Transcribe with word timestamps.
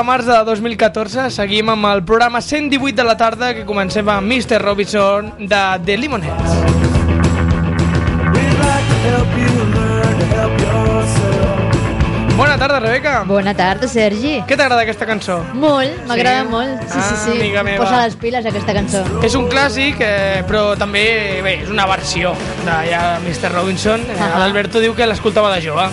Dimarts 0.00 0.24
11 0.24 0.32
de 0.32 0.34
març 0.34 0.44
de 0.44 0.44
2014 0.48 1.26
seguim 1.34 1.68
amb 1.74 1.90
el 1.90 2.00
programa 2.08 2.40
118 2.40 2.96
de 2.96 3.04
la 3.04 3.18
tarda 3.20 3.52
que 3.52 3.66
comencem 3.68 4.08
amb 4.08 4.32
Mr. 4.32 4.62
Robinson 4.64 5.32
de 5.38 5.64
The 5.84 6.00
Lemonheads. 6.00 6.79
Tarda, 12.60 12.78
Rebeca. 12.80 13.22
Bona 13.26 13.54
tarda, 13.56 13.88
Sergi. 13.88 14.36
Què 14.46 14.56
t'agrada 14.56 14.82
aquesta 14.84 15.06
cançó? 15.08 15.38
Molt, 15.56 16.04
m'agrada 16.06 16.42
Sí? 16.44 16.48
molt. 16.52 16.82
Sí, 16.86 16.98
Ah, 16.98 17.02
sí, 17.08 17.16
sí. 17.24 17.38
amiga 17.38 17.62
meva. 17.64 17.84
Posa 17.84 18.04
les 18.04 18.16
piles 18.16 18.46
aquesta 18.46 18.74
cançó. 18.76 19.02
És 19.24 19.34
un 19.34 19.48
clàssic, 19.48 19.96
eh, 20.00 20.42
però 20.46 20.76
també 20.78 21.40
bé, 21.42 21.54
és 21.64 21.70
una 21.70 21.86
versió 21.86 22.34
de 22.64 22.76
ja 22.90 23.18
Mr. 23.24 23.52
Robinson. 23.52 24.00
Eh, 24.00 24.16
Ahà. 24.20 24.38
L'Alberto 24.44 24.78
diu 24.80 24.94
que 24.94 25.06
l'escoltava 25.06 25.54
de 25.54 25.62
jove. 25.66 25.88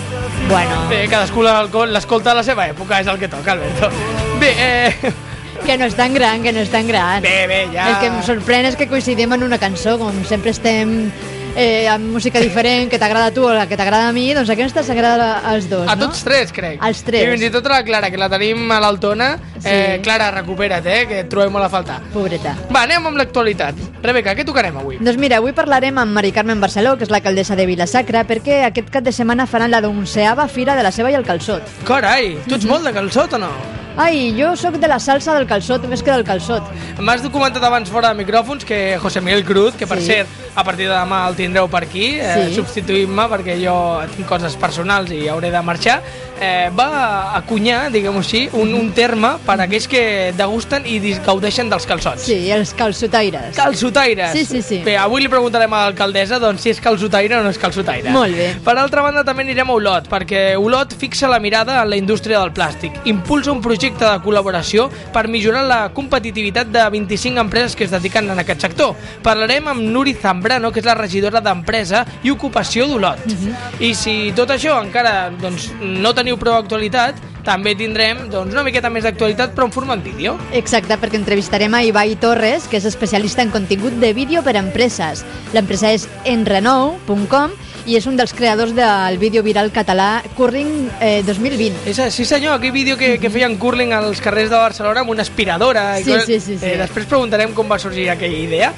Bueno, 0.48 0.88
Bé, 0.88 1.06
cadascú 1.08 1.42
l'escolta 1.42 2.30
a 2.32 2.34
la 2.34 2.42
seva 2.42 2.68
època, 2.68 3.00
és 3.00 3.06
el 3.06 3.18
que 3.18 3.28
toca, 3.28 3.52
Alberto. 3.52 3.90
Bé, 4.38 4.54
eh, 4.58 5.12
que 5.66 5.76
no 5.78 5.84
és 5.86 5.94
tan 5.96 6.14
gran, 6.14 6.42
que 6.42 6.52
no 6.52 6.60
és 6.60 6.70
tan 6.70 6.86
gran. 6.86 7.20
bé, 7.22 7.46
bé, 7.46 7.68
ja... 7.72 7.88
El 7.88 7.98
que 8.00 8.06
em 8.06 8.22
sorprèn 8.22 8.66
és 8.66 8.76
que 8.76 8.86
coincidim 8.88 9.32
en 9.32 9.42
una 9.42 9.58
cançó, 9.58 9.98
com 9.98 10.12
sempre 10.24 10.50
estem 10.50 11.10
eh, 11.56 11.88
amb 11.88 12.12
música 12.12 12.40
diferent, 12.40 12.88
que 12.90 12.98
t'agrada 12.98 13.26
a 13.26 13.30
tu 13.34 13.44
o 13.44 13.52
la 13.54 13.66
que 13.68 13.76
t'agrada 13.76 14.08
a 14.08 14.12
mi, 14.12 14.32
doncs 14.34 14.50
aquesta 14.50 14.82
s'agrada 14.82 15.38
als 15.48 15.68
dos, 15.70 15.88
A 15.88 15.94
no? 15.96 16.06
tots 16.06 16.22
tres, 16.24 16.52
crec. 16.52 16.78
Als 16.82 17.02
tres. 17.02 17.24
I 17.26 17.30
fins 17.32 17.42
i 17.42 17.50
tot 17.50 17.66
a 17.66 17.76
la 17.78 17.82
Clara, 17.84 18.10
que 18.10 18.16
la 18.18 18.28
tenim 18.28 18.70
a 18.72 18.80
l'Altona. 18.80 19.38
Eh, 19.64 19.96
Sí. 19.98 20.02
Clara, 20.02 20.30
recupera't, 20.30 20.86
eh, 20.86 21.06
que 21.08 21.20
et 21.20 21.28
trobem 21.28 21.50
molt 21.52 21.64
a 21.64 21.68
faltar. 21.68 22.00
Pobreta. 22.12 22.56
Va, 22.72 22.82
anem 22.84 23.04
amb 23.06 23.16
l'actualitat. 23.16 23.74
Rebeca, 24.02 24.34
què 24.36 24.44
tocarem 24.44 24.76
avui? 24.76 24.98
Doncs 25.00 25.18
mira, 25.18 25.38
avui 25.38 25.52
parlarem 25.52 25.98
amb 25.98 26.12
Mari 26.12 26.30
Carmen 26.32 26.60
Barceló, 26.60 26.96
que 26.96 27.04
és 27.04 27.10
l'alcaldessa 27.10 27.56
de 27.56 27.66
Vilasacra, 27.66 28.24
perquè 28.24 28.64
aquest 28.64 28.88
cap 28.90 29.02
de 29.02 29.12
setmana 29.12 29.46
faran 29.46 29.70
la 29.70 29.80
onceava 29.88 30.46
fira 30.48 30.76
de 30.76 30.82
la 30.82 30.92
ceba 30.92 31.10
i 31.10 31.14
el 31.14 31.24
calçot. 31.24 31.62
Carai, 31.84 32.38
tu 32.46 32.54
ets 32.54 32.64
Mhm. 32.64 32.70
molt 32.70 32.84
de 32.84 32.92
calçot 32.92 33.32
o 33.32 33.38
no? 33.38 33.50
Ai, 33.98 34.30
jo 34.38 34.52
sóc 34.54 34.76
de 34.78 34.86
la 34.86 35.00
salsa 35.02 35.34
del 35.34 35.44
calçot 35.50 35.82
més 35.90 36.04
que 36.06 36.12
del 36.14 36.22
calçot. 36.22 36.62
M'has 37.02 37.22
documentat 37.24 37.64
abans 37.66 37.90
fora 37.90 38.12
de 38.12 38.20
micròfons 38.20 38.62
que 38.64 38.96
José 39.02 39.20
Miguel 39.20 39.42
Cruz, 39.44 39.74
que 39.74 39.88
per 39.90 39.98
Sí. 39.98 40.06
cert, 40.06 40.28
a 40.54 40.62
partir 40.62 40.86
de 40.88 40.94
demà 40.94 41.26
el 41.28 41.34
tindreu 41.34 41.66
per 41.68 41.82
aquí, 41.82 42.14
eh, 42.20 42.46
Sí. 42.48 42.54
substituint-me 42.54 43.24
perquè 43.28 43.56
jo 43.60 44.00
tinc 44.14 44.28
coses 44.28 44.54
personals 44.54 45.10
i 45.10 45.26
hauré 45.26 45.50
de 45.50 45.60
marxar, 45.62 46.00
eh, 46.40 46.70
va 46.78 47.34
acunyar, 47.36 47.90
diguem-ho 47.90 48.20
així, 48.20 48.48
un, 48.52 48.72
un 48.72 48.92
terme 48.92 49.32
per 49.44 49.58
a 49.60 49.64
aquells 49.64 49.88
que 49.88 50.32
degusten 50.36 50.86
i 50.86 51.00
gaudeixen 51.26 51.68
dels 51.68 51.84
calçots. 51.84 52.22
Sí, 52.22 52.52
els 52.52 52.72
calçotaires. 52.74 53.56
Calçotaires. 53.56 54.30
Sí, 54.30 54.44
sí, 54.44 54.62
sí. 54.62 54.78
Bé, 54.84 54.96
avui 54.96 55.22
li 55.22 55.28
preguntarem 55.28 55.72
a 55.74 55.86
l'alcaldessa 55.88 56.38
doncs, 56.38 56.60
si 56.60 56.70
és 56.70 56.80
calçotaire 56.80 57.34
o 57.36 57.42
no 57.42 57.50
és 57.50 57.58
calçotaire. 57.58 58.10
Molt 58.10 58.32
bé. 58.36 58.54
Per 58.64 58.78
altra 58.78 59.02
banda, 59.02 59.24
també 59.24 59.42
anirem 59.42 59.68
a 59.68 59.72
Olot, 59.72 60.08
perquè 60.08 60.56
Olot 60.56 60.94
fixa 60.94 61.26
la 61.26 61.40
mirada 61.40 61.82
en 61.82 61.90
la 61.90 61.96
indústria 61.96 62.38
del 62.38 62.52
plàstic. 62.52 62.92
Impulsa 63.04 63.50
un 63.50 63.60
projecte 63.60 63.87
de 63.96 64.20
col·laboració 64.24 64.88
per 65.14 65.28
millorar 65.28 65.64
la 65.68 65.80
competitivitat 65.94 66.68
de 66.68 66.84
25 66.90 67.40
empreses 67.40 67.76
que 67.76 67.84
es 67.84 67.90
dediquen 67.94 68.28
en 68.30 68.38
aquest 68.38 68.66
sector. 68.66 68.94
Parlarem 69.22 69.68
amb 69.68 69.80
Nuri 69.80 70.14
Zambrano, 70.14 70.72
que 70.72 70.80
és 70.80 70.86
la 70.86 70.94
regidora 70.98 71.40
d'Empresa 71.40 72.04
i 72.22 72.30
Ocupació 72.30 72.86
d'Olot. 72.86 73.24
Mhm. 73.26 73.80
I 73.80 73.94
si 73.94 74.32
tot 74.34 74.50
això 74.50 74.82
encara 74.82 75.30
doncs, 75.30 75.72
no 75.80 76.14
teniu 76.14 76.36
prou 76.36 76.56
actualitat, 76.58 77.16
també 77.44 77.74
tindrem 77.74 78.28
doncs, 78.28 78.52
una 78.52 78.64
miqueta 78.66 78.90
més 78.90 79.04
d'actualitat, 79.04 79.54
però 79.54 79.64
en 79.64 79.72
format 79.72 80.02
vídeo. 80.04 80.36
Exacte, 80.52 80.98
perquè 81.00 81.16
entrevistarem 81.16 81.72
a 81.74 81.82
Ibai 81.82 82.16
Torres, 82.20 82.68
que 82.68 82.76
és 82.76 82.84
especialista 82.84 83.42
en 83.42 83.50
contingut 83.50 83.92
de 84.02 84.12
vídeo 84.12 84.42
per 84.42 84.56
a 84.56 84.60
empreses. 84.60 85.24
L'empresa 85.54 85.92
és 85.92 86.08
enrenou.com 86.24 87.56
i 87.88 87.96
és 87.96 88.04
un 88.06 88.18
dels 88.18 88.34
creadors 88.36 88.74
del 88.76 89.16
vídeo 89.18 89.42
viral 89.42 89.70
català 89.72 90.22
Curring 90.36 90.90
eh, 91.00 91.22
2020. 91.24 91.88
És, 91.88 92.00
sí 92.12 92.26
senyor, 92.28 92.58
aquell 92.58 92.72
vídeo 92.74 92.98
que, 93.00 93.14
que 93.18 93.30
feien 93.32 93.56
curling 93.56 93.94
als 93.96 94.20
carrers 94.20 94.50
de 94.52 94.56
Barcelona 94.60 95.00
amb 95.06 95.10
una 95.14 95.24
aspiradora. 95.24 95.98
i 96.00 96.04
Sí, 96.04 96.10
coses- 96.12 96.26
sí, 96.26 96.40
sí, 96.40 96.58
sí. 96.58 96.66
Eh, 96.66 96.76
després 96.76 97.06
preguntarem 97.08 97.54
com 97.56 97.68
va 97.70 97.78
sorgir 97.80 98.10
aquella 98.12 98.38
idea. 98.44 98.72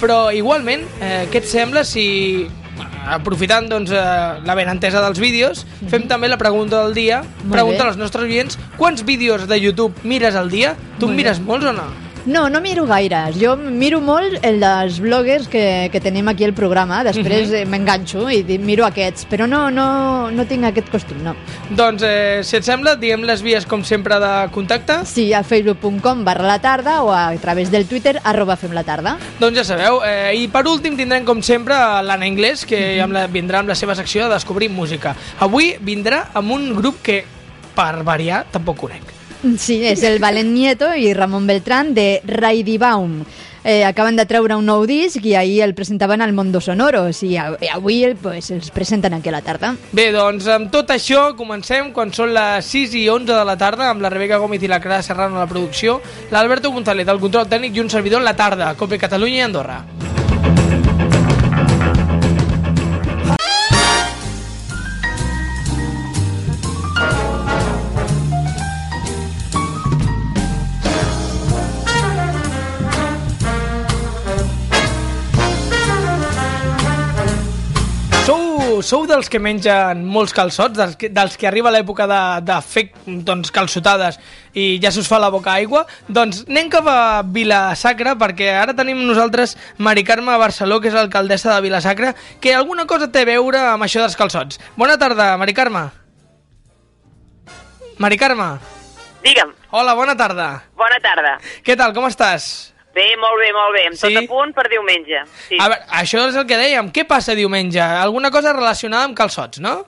Però 0.00 0.26
igualment, 0.34 0.82
eh, 1.00 1.26
què 1.30 1.38
et 1.40 1.46
sembla 1.48 1.84
si 1.86 2.46
aprofitant 3.06 3.68
doncs, 3.70 3.92
eh, 3.94 4.00
la 4.44 4.54
benentesa 4.58 5.00
dels 5.00 5.20
vídeos, 5.22 5.62
fem 5.88 6.08
també 6.10 6.28
la 6.28 6.36
pregunta 6.36 6.82
del 6.82 6.92
dia, 6.94 7.22
Molt 7.22 7.52
pregunta 7.52 7.84
bé. 7.84 7.88
als 7.90 7.96
nostres 7.96 8.24
oients 8.26 8.58
quants 8.76 9.04
vídeos 9.06 9.46
de 9.48 9.60
YouTube 9.60 9.94
mires 10.02 10.34
al 10.34 10.50
dia? 10.50 10.74
Tu 10.98 11.06
en 11.06 11.12
Molt 11.12 11.16
mires 11.16 11.38
bé. 11.38 11.44
molts 11.46 11.66
o 11.66 11.72
no? 11.72 11.86
No, 12.26 12.48
no 12.50 12.60
miro 12.60 12.86
gaires. 12.86 13.36
Jo 13.38 13.54
miro 13.56 14.00
molt 14.02 14.42
el 14.46 14.58
dels 14.58 14.98
bloggers 14.98 15.46
que, 15.46 15.88
que 15.92 16.00
tenim 16.02 16.26
aquí 16.26 16.42
al 16.42 16.54
programa. 16.58 17.04
Després 17.06 17.52
eh, 17.54 17.62
m'enganxo 17.70 18.26
i 18.34 18.42
miro 18.58 18.82
aquests. 18.86 19.28
Però 19.30 19.46
no, 19.46 19.68
no, 19.70 19.86
no 20.34 20.46
tinc 20.50 20.66
aquest 20.66 20.90
costum, 20.90 21.20
no. 21.22 21.36
Doncs, 21.70 22.02
eh, 22.02 22.42
si 22.42 22.58
et 22.58 22.66
sembla, 22.66 22.96
diem 22.98 23.22
les 23.28 23.44
vies, 23.46 23.66
com 23.70 23.84
sempre, 23.86 24.18
de 24.22 24.32
contacte. 24.54 24.98
Sí, 25.06 25.28
a 25.32 25.44
facebook.com 25.46 26.24
barra 26.26 26.50
la 26.50 26.58
tarda 26.62 26.98
o 27.06 27.12
a 27.14 27.30
través 27.42 27.70
del 27.70 27.86
Twitter 27.86 28.16
arroba 28.24 28.58
fem 28.58 28.74
la 28.74 28.82
tarda. 28.82 29.16
Doncs 29.38 29.62
ja 29.62 29.66
sabeu. 29.70 30.02
Eh, 30.02 30.34
I 30.42 30.48
per 30.50 30.66
últim 30.66 30.98
tindrem, 30.98 31.22
com 31.28 31.44
sempre, 31.46 31.78
l'Anna 32.02 32.26
Inglés, 32.26 32.66
que 32.66 32.98
amb 33.04 33.14
la, 33.14 33.28
vindrà 33.30 33.62
amb 33.62 33.70
la 33.70 33.78
seva 33.78 33.94
secció 33.94 34.26
de 34.26 34.34
Descobrir 34.34 34.72
Música. 34.74 35.14
Avui 35.46 35.76
vindrà 35.78 36.26
amb 36.34 36.58
un 36.58 36.72
grup 36.74 36.98
que, 37.06 37.22
per 37.76 38.02
variar, 38.02 38.48
tampoc 38.50 38.82
conec. 38.82 39.15
Sí, 39.58 39.80
és 39.86 40.02
el 40.02 40.18
Valent 40.18 40.52
Nieto 40.52 40.92
i 40.94 41.12
Ramon 41.14 41.46
Beltrán 41.46 41.94
de 41.94 42.20
Raidibaum. 42.24 43.22
Eh, 43.68 43.82
acaben 43.84 44.14
de 44.14 44.22
treure 44.30 44.54
un 44.54 44.62
nou 44.68 44.84
disc 44.86 45.24
i 45.26 45.32
ahir 45.34 45.62
el 45.64 45.72
presentaven 45.74 46.22
al 46.22 46.32
Mondo 46.32 46.60
Sonoros 46.60 47.24
i, 47.26 47.32
a- 47.36 47.56
i 47.60 47.66
avui 47.74 48.04
el, 48.06 48.14
pues, 48.14 48.52
els 48.54 48.70
presenten 48.70 49.14
aquí 49.14 49.28
a 49.28 49.32
la 49.32 49.42
tarda. 49.42 49.72
Bé, 49.90 50.12
doncs 50.14 50.46
amb 50.46 50.70
tot 50.70 50.92
això 50.94 51.32
comencem 51.34 51.90
quan 51.92 52.12
són 52.14 52.30
les 52.36 52.64
6 52.64 52.94
i 52.94 53.08
11 53.10 53.32
de 53.34 53.44
la 53.44 53.56
tarda 53.58 53.90
amb 53.90 54.02
la 54.06 54.10
Rebeca 54.14 54.38
Gómez 54.38 54.62
i 54.62 54.68
la 54.70 54.78
Clara 54.80 55.02
Serrano 55.02 55.36
a 55.36 55.40
la 55.40 55.50
producció, 55.50 56.00
l'Alberto 56.30 56.70
González 56.70 57.08
al 57.08 57.18
control 57.18 57.48
tècnic 57.50 57.74
i 57.74 57.80
un 57.82 57.90
servidor 57.90 58.22
en 58.22 58.30
la 58.30 58.36
tarda, 58.36 58.74
Cope 58.76 58.98
Catalunya 59.02 59.36
i 59.42 59.48
Andorra. 59.50 59.82
Sou, 78.86 79.02
dels 79.10 79.26
que 79.26 79.40
mengen 79.42 80.04
molts 80.06 80.30
calçots, 80.30 80.76
dels 80.78 80.92
que, 81.00 81.08
dels 81.10 81.34
que 81.34 81.48
arriba 81.48 81.72
l'època 81.74 82.04
de, 82.06 82.18
de 82.46 82.56
fer 82.62 82.84
doncs, 83.26 83.50
calçotades 83.50 84.14
i 84.54 84.76
ja 84.82 84.92
se 84.94 85.00
us 85.02 85.08
fa 85.10 85.18
la 85.18 85.30
boca 85.34 85.56
aigua? 85.58 85.80
Doncs 86.06 86.44
anem 86.46 86.68
cap 86.70 86.86
a 86.86 87.24
Vilasacra 87.26 88.12
perquè 88.20 88.52
ara 88.54 88.76
tenim 88.78 89.00
nosaltres 89.08 89.56
Mari 89.82 90.04
Carme 90.06 90.36
Barceló, 90.38 90.78
que 90.78 90.92
és 90.92 90.94
l'alcaldessa 90.94 91.56
de 91.56 91.64
Vilasacra, 91.66 92.12
que 92.38 92.54
alguna 92.54 92.86
cosa 92.86 93.10
té 93.10 93.24
a 93.26 93.30
veure 93.32 93.64
amb 93.72 93.88
això 93.88 94.04
dels 94.04 94.14
calçots. 94.14 94.62
Bona 94.78 94.94
tarda, 95.02 95.32
Mari 95.40 95.56
Carme. 95.56 95.88
Mari 97.98 98.22
Carme. 98.22 98.52
Digue'm, 99.26 99.50
Hola, 99.74 99.98
bona 99.98 100.14
tarda. 100.14 100.62
bona 100.78 101.02
tarda. 101.02 101.40
Què 101.66 101.74
tal, 101.74 101.90
com 101.96 102.06
estàs? 102.06 102.75
Bé, 102.96 103.10
molt 103.20 103.36
bé, 103.42 103.50
molt 103.52 103.74
bé. 103.76 103.82
Amb 103.90 103.98
tot 104.00 104.08
Sí? 104.10 104.16
a 104.16 104.22
punt 104.30 104.54
per 104.56 104.68
diumenge. 104.72 105.18
Sí, 105.48 105.58
A 105.60 105.68
veure, 105.68 105.82
això 106.00 106.22
és 106.30 106.36
el 106.40 106.46
que 106.48 106.56
dèiem. 106.56 106.88
Què 106.96 107.04
passa 107.06 107.34
diumenge? 107.36 107.80
Alguna 107.80 108.30
cosa 108.32 108.54
relacionada 108.56 109.04
amb 109.04 109.16
calçots, 109.18 109.60
no? 109.60 109.84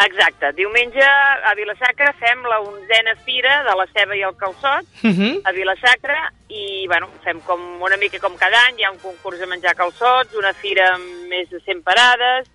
exacte. 0.00 0.48
Diumenge 0.56 1.02
a 1.04 1.50
Vilasacra 1.54 2.14
fem 2.18 2.38
la 2.48 2.56
onzena 2.64 3.12
fira 3.26 3.58
de 3.66 3.74
la 3.76 3.84
ceba 3.92 4.16
i 4.16 4.22
el 4.24 4.32
calçot 4.34 4.86
Uh 5.04 5.10
-huh. 5.12 5.42
a 5.44 5.52
Vilasacra 5.52 6.32
i, 6.48 6.86
bueno, 6.88 7.06
fem 7.22 7.38
com 7.42 7.60
una 7.82 7.98
mica 7.98 8.18
com 8.18 8.34
cada 8.36 8.56
any. 8.66 8.78
Hi 8.80 8.84
ha 8.84 8.90
un 8.92 8.98
concurs 8.98 9.38
de 9.38 9.46
menjar 9.46 9.74
calçots, 9.76 10.34
una 10.38 10.54
fira 10.54 10.94
amb 10.94 11.04
més 11.28 11.50
de 11.50 11.60
100 11.60 11.82
parades, 11.84 12.48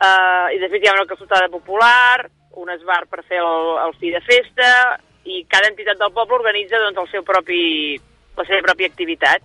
eh, 0.00 0.54
i 0.54 0.58
després 0.60 0.80
hi 0.82 0.86
ha 0.88 0.92
una 0.92 1.06
calçotada 1.06 1.48
popular, 1.48 2.30
un 2.52 2.70
esbar 2.70 3.06
per 3.08 3.24
fer 3.24 3.38
el, 3.38 3.88
el 3.88 3.92
fi 3.98 4.10
de 4.12 4.20
festa, 4.20 5.00
i 5.24 5.44
cada 5.50 5.66
entitat 5.66 5.98
del 5.98 6.12
poble 6.12 6.36
organitza 6.36 6.78
doncs, 6.78 6.98
el 6.98 7.10
seu 7.10 7.24
propi, 7.24 8.00
la 8.36 8.46
seva 8.48 8.64
pròpia 8.70 8.90
activitat. 8.92 9.44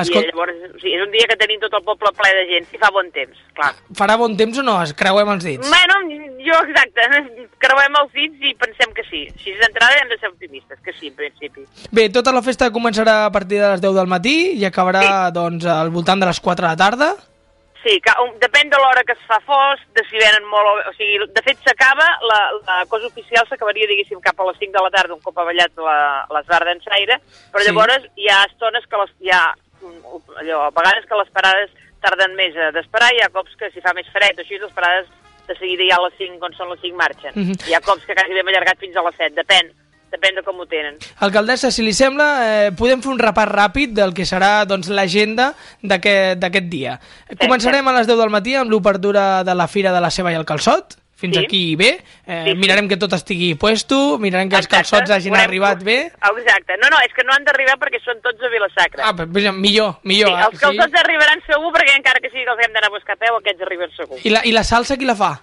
Escolta, 0.00 0.24
I 0.24 0.30
llavors, 0.30 0.56
o 0.70 0.78
sigui, 0.80 0.94
és 0.96 1.02
un 1.04 1.10
dia 1.12 1.26
que 1.28 1.36
tenim 1.38 1.60
tot 1.60 1.74
el 1.76 1.82
poble 1.84 2.10
ple 2.16 2.30
de 2.38 2.44
gent, 2.48 2.66
si 2.70 2.80
fa 2.80 2.88
bon 2.94 3.10
temps, 3.12 3.36
clar. 3.58 3.74
farà 3.98 4.16
bon 4.18 4.32
temps 4.38 4.56
o 4.58 4.64
no? 4.64 4.78
Es 4.82 4.94
creuem 4.96 5.28
els 5.34 5.44
dits. 5.44 5.68
Bueno, 5.68 5.98
jo, 6.46 6.60
exacte, 6.64 7.06
creuem 7.64 7.98
els 8.00 8.14
dits 8.16 8.48
i 8.50 8.54
pensem 8.58 8.94
que 8.96 9.04
sí. 9.10 9.26
Així 9.28 9.54
d'entrada 9.60 10.00
hem 10.00 10.12
de 10.14 10.18
ser 10.18 10.32
optimistes, 10.32 10.80
que 10.84 10.96
sí, 10.96 11.12
en 11.12 11.18
principi. 11.20 11.66
Bé, 11.92 12.08
tota 12.14 12.34
la 12.34 12.42
festa 12.46 12.72
començarà 12.72 13.26
a 13.26 13.32
partir 13.34 13.60
de 13.60 13.74
les 13.74 13.84
10 13.84 13.98
del 14.00 14.10
matí 14.10 14.36
i 14.56 14.64
acabarà 14.68 15.04
doncs, 15.34 15.68
al 15.68 15.92
voltant 15.92 16.24
de 16.24 16.30
les 16.32 16.40
4 16.40 16.64
de 16.64 16.70
la 16.70 16.80
tarda. 16.80 17.12
Sí, 17.82 17.94
que, 18.04 18.12
um, 18.20 18.34
depèn 18.42 18.68
de 18.68 18.76
l'hora 18.76 19.02
que 19.08 19.14
es 19.16 19.22
fa 19.24 19.38
fosc, 19.40 19.80
de 19.96 20.02
si 20.04 20.18
venen 20.20 20.44
molt... 20.44 20.66
O, 20.68 20.90
o 20.90 20.92
sigui, 20.98 21.16
de 21.32 21.42
fet, 21.46 21.56
s'acaba, 21.64 22.04
la, 22.28 22.40
la 22.66 22.78
cosa 22.92 23.06
oficial 23.08 23.46
s'acabaria, 23.48 23.86
diguéssim, 23.88 24.20
cap 24.20 24.36
a 24.38 24.44
les 24.50 24.58
5 24.60 24.74
de 24.76 24.82
la 24.84 24.90
tarda, 24.92 25.14
un 25.16 25.22
cop 25.24 25.38
ha 25.40 25.46
ballat 25.48 25.72
la- 25.80 26.26
l'esbar 26.34 26.60
d'ensaire, 26.68 27.16
però 27.52 27.62
Sí. 27.64 27.70
llavors 27.70 28.04
hi 28.20 28.28
ha 28.28 28.42
estones 28.50 28.84
que 28.86 29.00
les, 29.00 29.14
hi 29.24 29.30
ha, 29.32 29.54
mm, 29.80 30.20
allò, 30.42 30.58
a 30.66 30.70
vegades 30.76 31.08
que 31.08 31.16
les 31.22 31.30
parades 31.32 31.70
tarden 32.04 32.36
més 32.36 32.54
a 32.56 32.68
d'esperar, 32.76 33.14
hi 33.16 33.22
ha 33.24 33.32
cops 33.32 33.56
que 33.56 33.70
si 33.72 33.80
fa 33.80 33.94
més 33.96 34.06
fred 34.12 34.36
o 34.36 34.44
així, 34.44 34.58
les 34.60 34.72
parades 34.76 35.08
de 35.48 35.56
seguida 35.56 35.88
ja 35.88 35.96
a 35.96 36.04
les 36.04 36.14
5, 36.20 36.38
quan 36.38 36.52
són 36.54 36.68
les 36.70 36.80
5, 36.84 36.96
marxen. 37.00 37.32
Mhm. 37.34 37.56
Hi 37.68 37.74
ha 37.74 37.80
cops 37.80 38.04
que 38.04 38.14
quasi 38.14 38.36
hem 38.38 38.48
allargat 38.52 38.78
fins 38.78 38.96
a 38.96 39.02
les 39.08 39.16
7, 39.16 39.34
depèn 39.40 39.72
depèn 40.10 40.34
de 40.36 40.42
com 40.42 40.58
ho 40.60 40.66
tenen. 40.66 40.96
Alcaldessa, 41.20 41.70
si 41.70 41.82
li 41.82 41.92
sembla, 41.92 42.28
eh, 42.66 42.70
podem 42.76 43.00
fer 43.02 43.10
un 43.12 43.18
repàs 43.18 43.48
ràpid 43.48 43.92
del 43.94 44.12
que 44.14 44.26
serà 44.26 44.64
doncs, 44.66 44.88
l'agenda 44.88 45.54
d'aquest 45.82 46.66
dia. 46.70 46.98
Començarem 47.38 47.86
a 47.88 47.92
les 47.98 48.06
10 48.06 48.18
del 48.18 48.30
matí 48.30 48.54
amb 48.56 48.70
l'obertura 48.70 49.44
de 49.44 49.54
la 49.54 49.68
Fira 49.68 49.92
de 49.92 50.00
la 50.00 50.10
Ceba 50.10 50.32
i 50.32 50.34
el 50.34 50.44
Calçot, 50.44 50.96
fins 51.20 51.36
Sí. 51.36 51.44
aquí 51.44 51.76
bé. 51.76 52.00
Eh, 52.26 52.44
Sí, 52.46 52.50
sí. 52.52 52.56
Mirarem 52.56 52.88
que 52.88 52.96
tot 52.96 53.12
estigui 53.12 53.54
puesto, 53.54 54.16
mirarem 54.18 54.48
que 54.48 54.56
els 54.56 54.64
Exacte. 54.66 54.88
calçots 54.90 55.10
hagin 55.10 55.34
Veurem- 55.34 55.44
arribat 55.48 55.82
bé. 55.84 55.98
Exacte. 56.10 56.78
No, 56.82 56.88
no, 56.88 56.96
és 57.04 57.12
que 57.14 57.22
no 57.24 57.32
han 57.34 57.44
d'arribar 57.44 57.76
perquè 57.78 58.00
són 58.02 58.20
tots 58.22 58.40
a 58.42 58.48
Vilasacra. 58.48 59.04
Ah, 59.06 59.12
però, 59.12 59.30
però, 59.30 59.52
millor, 59.52 59.92
sí, 60.00 60.08
millor. 60.08 60.30
eh, 60.30 60.46
els 60.50 60.58
calçots 60.58 60.94
arribaran 61.04 61.42
segur 61.46 61.70
perquè 61.74 61.94
encara 61.96 62.20
que 62.20 62.30
sigui 62.30 62.44
que 62.44 62.50
els 62.52 62.66
hem 62.66 62.72
d'anar 62.72 62.88
a 62.88 62.96
buscar 62.96 63.14
a 63.14 63.16
peu, 63.20 63.36
aquests 63.36 63.62
arriben 63.62 63.90
segur. 63.96 64.18
I 64.24 64.30
la, 64.30 64.40
I 64.44 64.52
la 64.52 64.64
salsa 64.64 64.96
qui 64.96 65.04
la 65.04 65.14
fa? 65.14 65.42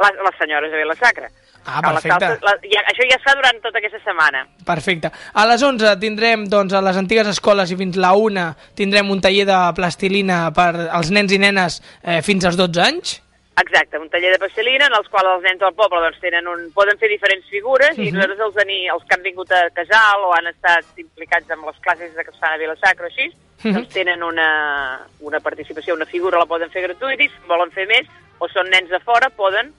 Les, 0.00 0.12
les 0.24 0.38
senyores 0.38 0.70
de 0.70 0.78
Vilasacra. 0.78 1.28
Ah, 1.66 1.80
les 1.92 2.02
perfecte. 2.02 2.38
la, 2.42 2.54
ja, 2.72 2.80
això 2.88 3.04
ja 3.10 3.16
es 3.16 3.22
fa 3.22 3.34
durant 3.36 3.60
tota 3.62 3.78
aquesta 3.78 3.98
setmana. 4.04 4.46
Perfecte. 4.64 5.10
A 5.34 5.46
les 5.46 5.62
11 5.62 5.96
tindrem, 6.00 6.46
doncs, 6.48 6.72
a 6.72 6.80
les 6.80 6.96
antigues 6.96 7.26
escoles 7.28 7.70
i 7.70 7.76
fins 7.76 7.96
la 7.96 8.12
1 8.14 8.54
tindrem 8.74 9.10
un 9.10 9.20
taller 9.20 9.44
de 9.46 9.58
plastilina 9.76 10.50
per 10.52 10.88
als 10.90 11.10
nens 11.10 11.32
i 11.32 11.38
nenes 11.38 11.82
eh, 12.02 12.22
fins 12.22 12.44
als 12.44 12.56
12 12.56 12.80
anys. 12.80 13.22
Exacte, 13.60 13.98
un 13.98 14.08
taller 14.08 14.30
de 14.32 14.38
pastelina 14.40 14.86
en 14.86 14.94
els 14.96 15.08
quals 15.12 15.28
els 15.34 15.42
nens 15.44 15.60
del 15.60 15.74
poble 15.76 16.00
doncs, 16.00 16.18
tenen 16.22 16.46
un, 16.48 16.70
poden 16.72 16.96
fer 16.96 17.08
diferents 17.12 17.44
figures 17.50 17.98
Mhm. 17.98 18.06
i 18.06 18.12
nosaltres 18.12 18.40
els, 18.40 18.56
ani, 18.56 18.88
els 18.88 19.04
que 19.04 19.14
han 19.14 19.22
vingut 19.22 19.50
a 19.52 19.68
casal 19.74 20.24
o 20.24 20.32
han 20.32 20.46
estat 20.46 20.84
implicats 20.96 21.50
en 21.50 21.60
les 21.66 21.76
classes 21.84 22.14
que 22.14 22.30
es 22.30 22.38
fan 22.40 22.54
a 22.54 22.56
Vilasacra 22.56 23.04
o 23.04 23.08
així, 23.10 23.28
Mhm. 23.64 23.74
doncs 23.74 23.88
tenen 23.92 24.22
una, 24.22 25.00
una 25.20 25.40
participació, 25.40 25.92
una 25.94 26.06
figura 26.06 26.38
la 26.38 26.46
poden 26.46 26.70
fer 26.70 26.82
gratuïta 26.88 27.22
i 27.22 27.28
si 27.28 27.34
volen 27.46 27.70
fer 27.70 27.86
més 27.86 28.06
o 28.38 28.48
són 28.48 28.70
nens 28.70 28.88
de 28.88 28.98
fora 29.00 29.28
poden 29.28 29.74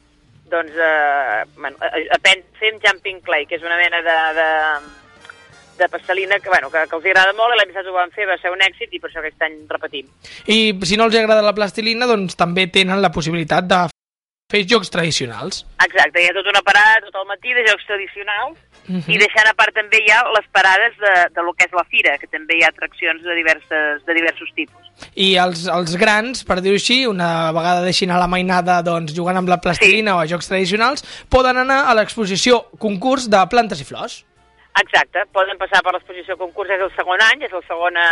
doncs, 0.51 0.73
eh, 0.75 1.43
bueno, 1.57 1.77
a- 1.81 1.91
aprendre 2.17 2.45
a 2.53 2.59
fer 2.59 2.73
jumping 2.83 3.21
clay, 3.25 3.45
que 3.47 3.55
és 3.57 3.63
una 3.63 3.77
mena 3.79 4.01
de, 4.05 4.17
de, 4.39 4.49
de 5.79 5.89
pastelina 5.89 6.39
que, 6.39 6.49
bueno, 6.49 6.69
que, 6.69 6.83
que 6.89 6.95
els 6.99 7.05
agrada 7.09 7.33
molt 7.37 7.55
i 7.55 7.61
l'any 7.61 7.71
passat 7.73 7.87
ho 7.89 7.95
van 7.95 8.11
fer, 8.11 8.27
va 8.29 8.37
ser 8.41 8.51
un 8.53 8.61
èxit 8.67 8.93
i 8.93 8.99
per 8.99 9.09
això 9.09 9.23
aquest 9.23 9.41
any 9.47 9.55
repetim. 9.71 10.11
I 10.47 10.59
si 10.85 10.97
no 10.99 11.07
els 11.09 11.15
agrada 11.17 11.41
la 11.45 11.55
plastilina, 11.57 12.05
doncs 12.09 12.35
també 12.37 12.67
tenen 12.67 13.01
la 13.01 13.11
possibilitat 13.15 13.65
de 13.71 13.81
fer 14.51 14.65
jocs 14.67 14.89
tradicionals. 14.91 15.63
Exacte, 15.85 16.21
hi 16.21 16.27
ha 16.29 16.33
tota 16.35 16.51
una 16.53 16.61
parada 16.67 16.99
tot 17.07 17.15
el 17.21 17.27
matí 17.31 17.53
de 17.55 17.63
jocs 17.69 17.85
tradicionals 17.87 18.57
Mhm. 18.87 19.03
i 19.13 19.17
deixant 19.21 19.47
a 19.47 19.53
part 19.53 19.73
també 19.77 19.99
hi 20.01 20.09
ha 20.11 20.23
les 20.35 20.47
parades 20.51 20.95
de, 20.97 21.11
de 21.35 21.41
lo 21.45 21.53
que 21.53 21.65
és 21.65 21.71
la 21.77 21.83
fira, 21.85 22.17
que 22.17 22.27
també 22.27 22.57
hi 22.57 22.63
ha 22.65 22.69
atraccions 22.73 23.21
de, 23.23 23.35
diverses, 23.37 24.01
de 24.05 24.13
diversos 24.17 24.49
tipus. 24.55 24.81
I 25.15 25.35
els, 25.37 25.67
els 25.67 25.95
grans, 26.01 26.43
per 26.43 26.59
dir-ho 26.61 26.75
així, 26.75 27.05
una 27.07 27.51
vegada 27.53 27.83
deixin 27.85 28.11
a 28.11 28.17
la 28.19 28.27
mainada 28.27 28.81
doncs, 28.81 29.13
jugant 29.15 29.37
amb 29.37 29.49
la 29.49 29.59
plastilina 29.61 30.11
Sí. 30.11 30.17
o 30.17 30.19
a 30.19 30.27
jocs 30.27 30.47
tradicionals, 30.49 31.05
poden 31.29 31.57
anar 31.57 31.85
a 31.87 31.93
l'exposició 31.95 32.65
concurs 32.79 33.29
de 33.29 33.45
plantes 33.49 33.79
i 33.81 33.85
flors. 33.85 34.25
Exacte, 34.81 35.25
poden 35.31 35.57
passar 35.59 35.81
per 35.83 35.93
l'exposició 35.93 36.37
concurs, 36.37 36.69
és 36.71 36.81
el 36.81 36.91
segon 36.95 37.19
any, 37.21 37.43
és 37.43 37.51
la 37.51 37.61
segona 37.67 38.03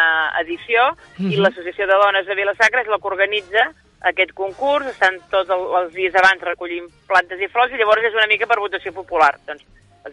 edició, 0.41 0.89
i 1.17 1.23
Mhm. 1.35 1.41
l'Associació 1.41 1.87
de 1.87 1.93
Dones 1.93 2.25
de 2.27 2.35
Vilasacra 2.35 2.81
és 2.81 2.87
la 2.87 2.97
que 2.99 3.07
organitza 3.07 3.71
aquest 4.01 4.31
concurs, 4.33 4.85
estan 4.87 5.19
tots 5.29 5.49
el- 5.49 5.69
els 5.83 5.93
dies 5.93 6.15
abans 6.15 6.41
recollint 6.41 6.87
plantes 7.07 7.39
i 7.41 7.47
flors, 7.47 7.71
i 7.71 7.77
llavors 7.77 8.03
és 8.03 8.13
una 8.13 8.27
mica 8.27 8.47
per 8.47 8.59
votació 8.59 8.93
popular. 8.93 9.35
Doncs, 9.45 9.63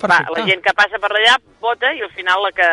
va, 0.03 0.25
la 0.35 0.45
gent 0.47 0.63
que 0.63 0.75
passa 0.75 0.99
per 0.99 1.11
allà 1.13 1.37
vota 1.61 1.93
i 1.95 2.01
al 2.03 2.11
final 2.11 2.43
la 2.43 2.51
que, 2.53 2.67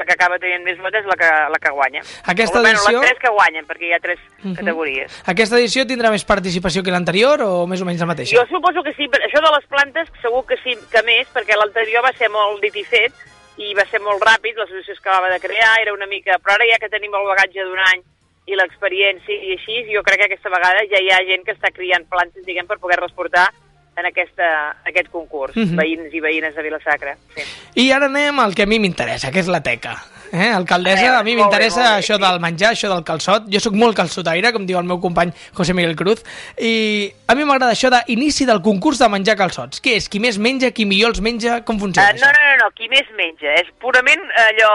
la 0.00 0.04
que 0.04 0.12
acaba 0.12 0.38
tenint 0.38 0.64
més 0.64 0.78
votes 0.78 1.00
és 1.02 1.06
la 1.06 1.14
que, 1.16 1.28
la 1.52 1.58
que 1.60 1.70
guanya. 1.70 2.00
Aquesta 2.24 2.58
o, 2.58 2.62
bueno, 2.62 2.78
edició- 2.78 3.00
les 3.00 3.10
tres 3.10 3.20
que 3.20 3.28
guanyen, 3.30 3.66
perquè 3.66 3.86
hi 3.88 3.92
ha 3.92 4.00
tres 4.00 4.18
Mhm. 4.42 4.54
categories. 4.56 5.22
Aquesta 5.26 5.56
edició 5.58 5.84
tindrà 5.86 6.10
més 6.10 6.24
participació 6.24 6.82
que 6.82 6.90
l'anterior 6.90 7.40
o 7.42 7.66
més 7.66 7.80
o 7.82 7.84
menys 7.84 8.00
la 8.00 8.06
mateixa? 8.06 8.36
Jo 8.36 8.46
suposo 8.48 8.82
que 8.82 8.94
sí, 8.94 9.06
però 9.08 9.22
això 9.24 9.40
de 9.44 9.54
les 9.56 9.66
plantes 9.66 10.08
segur 10.22 10.44
que 10.46 10.56
sí, 10.64 10.74
que 10.90 11.02
més, 11.02 11.28
perquè 11.32 11.54
l'anterior 11.56 12.02
va 12.02 12.12
ser 12.14 12.28
molt 12.30 12.60
dit 12.62 12.74
i 12.76 12.84
fet 12.84 13.12
i 13.58 13.74
va 13.74 13.84
ser 13.86 14.00
molt 14.00 14.22
ràpid, 14.22 14.56
l'associació 14.56 14.94
es 14.94 14.98
acabava 15.00 15.28
de 15.28 15.38
crear, 15.38 15.80
era 15.82 15.92
una 15.92 16.06
mica... 16.06 16.38
Però 16.42 16.54
ara 16.54 16.64
ja 16.64 16.78
que 16.80 16.88
tenim 16.88 17.14
el 17.14 17.26
bagatge 17.26 17.62
d'un 17.62 17.78
any 17.78 18.02
i 18.46 18.56
l'experiència 18.56 19.34
i 19.34 19.52
així, 19.56 19.84
jo 19.94 20.02
crec 20.02 20.18
que 20.18 20.24
aquesta 20.30 20.50
vegada 20.50 20.84
ja 20.90 21.00
hi 21.00 21.10
ha 21.10 21.20
gent 21.28 21.44
que 21.44 21.52
està 21.52 21.70
criant 21.72 22.06
plantes, 22.08 22.44
diguem, 22.46 22.66
per 22.66 22.78
poder-les 22.78 23.12
portar 23.12 23.48
en 23.96 24.06
aquesta, 24.06 24.76
aquest 24.84 25.10
concurs, 25.10 25.56
Mhm. 25.56 25.76
veïns 25.76 26.14
i 26.14 26.20
veïnes 26.20 26.54
de 26.54 26.62
Vilasacra. 26.62 27.16
Sí. 27.34 27.42
I 27.74 27.90
ara 27.92 28.06
anem 28.06 28.38
al 28.40 28.54
que 28.54 28.62
a 28.62 28.66
mi 28.66 28.78
m'interessa, 28.78 29.30
que 29.30 29.40
és 29.40 29.48
la 29.48 29.60
teca. 29.62 29.96
Eh, 30.32 30.48
alcaldessa, 30.54 31.18
a 31.18 31.22
mi 31.26 31.34
m'interessa 31.34 31.96
això 31.96 32.14
del 32.22 32.38
menjar, 32.42 32.70
això 32.70 32.88
del 32.92 33.02
calçot. 33.02 33.48
Jo 33.50 33.58
sóc 33.62 33.74
molt 33.74 33.96
calçotaire, 33.98 34.52
com 34.54 34.66
diu 34.66 34.78
el 34.78 34.86
meu 34.86 35.00
company 35.02 35.32
José 35.56 35.74
Miguel 35.74 35.96
Cruz, 35.98 36.22
i 36.56 37.10
a 37.26 37.34
mi 37.34 37.44
m'agrada 37.44 37.74
això 37.74 37.90
d'inici 37.90 38.46
del 38.46 38.62
concurs 38.62 39.00
de 39.02 39.08
menjar 39.10 39.34
calçots. 39.40 39.82
Què 39.82 39.96
és? 39.98 40.08
Qui 40.08 40.20
més 40.22 40.38
menja, 40.38 40.70
qui 40.70 40.86
millor 40.86 41.10
els 41.10 41.20
menja? 41.20 41.60
Com 41.66 41.80
funciona 41.82 42.10
Uh, 42.10 42.20
no, 42.20 42.30
no, 42.30 42.46
no, 42.46 42.56
no, 42.64 42.70
qui 42.78 42.88
més 42.88 43.06
menja, 43.18 43.52
és 43.58 43.68
purament 43.82 44.22
allò... 44.46 44.70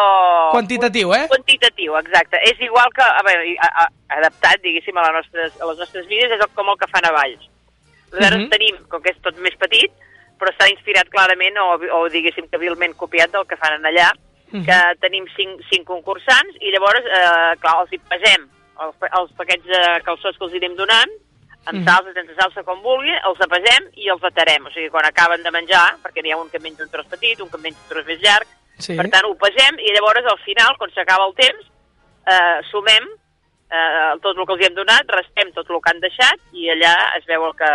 Quantitatiu, 0.52 1.13
eh? 1.16 1.25
Quantitatiu, 1.31 1.96
exacte. 2.00 2.40
És 2.51 2.60
igual 2.60 2.92
que, 2.96 3.04
a 3.04 3.24
veure, 3.25 3.56
a, 3.63 3.86
a, 3.86 3.90
adaptat, 4.19 4.62
diguéssim, 4.63 4.98
a, 4.98 5.08
les 5.08 5.22
nostres, 5.22 5.56
a 5.62 5.69
les 5.72 5.80
nostres 5.84 6.08
vides, 6.12 6.36
és 6.36 6.56
com 6.56 6.69
el 6.72 6.80
que 6.81 6.92
fan 6.92 7.08
a 7.08 7.13
Valls. 7.16 7.48
Nosaltres 8.12 8.44
Mhm. 8.44 8.50
tenim, 8.50 8.75
com 8.90 9.01
que 9.01 9.12
és 9.12 9.22
tot 9.24 9.40
més 9.40 9.56
petit, 9.60 9.92
però 10.40 10.51
està 10.51 10.68
inspirat 10.69 11.08
clarament 11.10 11.58
o, 11.63 11.80
o 12.00 12.10
diguéssim 12.12 12.48
que 12.51 12.60
vilment 12.60 12.96
copiat 12.96 13.31
del 13.31 13.48
que 13.48 13.58
fan 13.58 13.80
en 13.80 13.86
Mhm. 14.52 14.66
que 14.66 14.80
tenim 15.02 15.26
cinc, 15.36 15.62
cinc 15.72 15.86
concursants 15.88 16.56
i 16.62 16.72
llavors, 16.72 17.04
eh, 17.06 17.56
clar, 17.60 17.82
els 17.82 17.92
hi 17.92 17.98
pesem 17.98 18.50
els, 18.82 18.96
els 19.20 19.32
paquets 19.34 19.66
de 19.66 19.82
calçots 20.04 20.38
que 20.38 20.46
els 20.46 20.54
anem 20.54 20.76
donant, 20.76 21.12
amb 21.66 21.80
Mhm. 21.80 21.86
salsa, 21.88 22.14
sense 22.14 22.36
salsa, 22.36 22.64
com 22.64 22.82
vulgui, 22.84 23.12
els 23.26 23.42
apesem 23.42 23.90
i 23.96 24.10
els 24.10 24.24
atarem. 24.24 24.66
O 24.66 24.70
sigui, 24.72 24.90
quan 24.90 25.06
acaben 25.06 25.42
de 25.42 25.52
menjar, 25.52 25.98
perquè 26.04 26.22
n'hi 26.22 26.32
ha 26.32 26.38
un 26.38 26.50
que 26.50 26.60
menja 26.60 26.84
un 26.84 26.90
tros 26.90 27.08
petit, 27.08 27.40
un 27.42 27.50
que 27.50 27.58
menja 27.58 27.80
un 27.82 27.90
tros 27.90 28.06
més 28.06 28.20
llarg, 28.22 28.48
Sí. 28.78 28.96
per 28.96 29.10
tant, 29.10 29.25
ho 29.25 29.36
pesem 29.36 29.80
i 29.80 29.92
llavors 29.94 30.25
al 30.25 30.38
final, 30.40 30.78
quan 30.78 30.92
s'acaba 30.92 31.25
el 31.28 31.34
temps, 31.36 31.66
eh, 32.28 32.62
sumem 32.70 33.08
eh, 33.72 34.14
tot 34.22 34.38
el 34.38 34.46
que 34.46 34.54
els 34.54 34.62
hi 34.62 34.66
hem 34.68 34.75
donat, 34.75 35.06
restem 35.08 35.52
tot 35.52 35.68
el 35.70 35.82
que 35.82 35.90
han 35.92 36.00
deixat 36.00 36.40
i 36.54 36.68
allà 36.70 37.18
es 37.18 37.25
veu 37.25 37.44
el 37.46 37.54
que, 37.56 37.72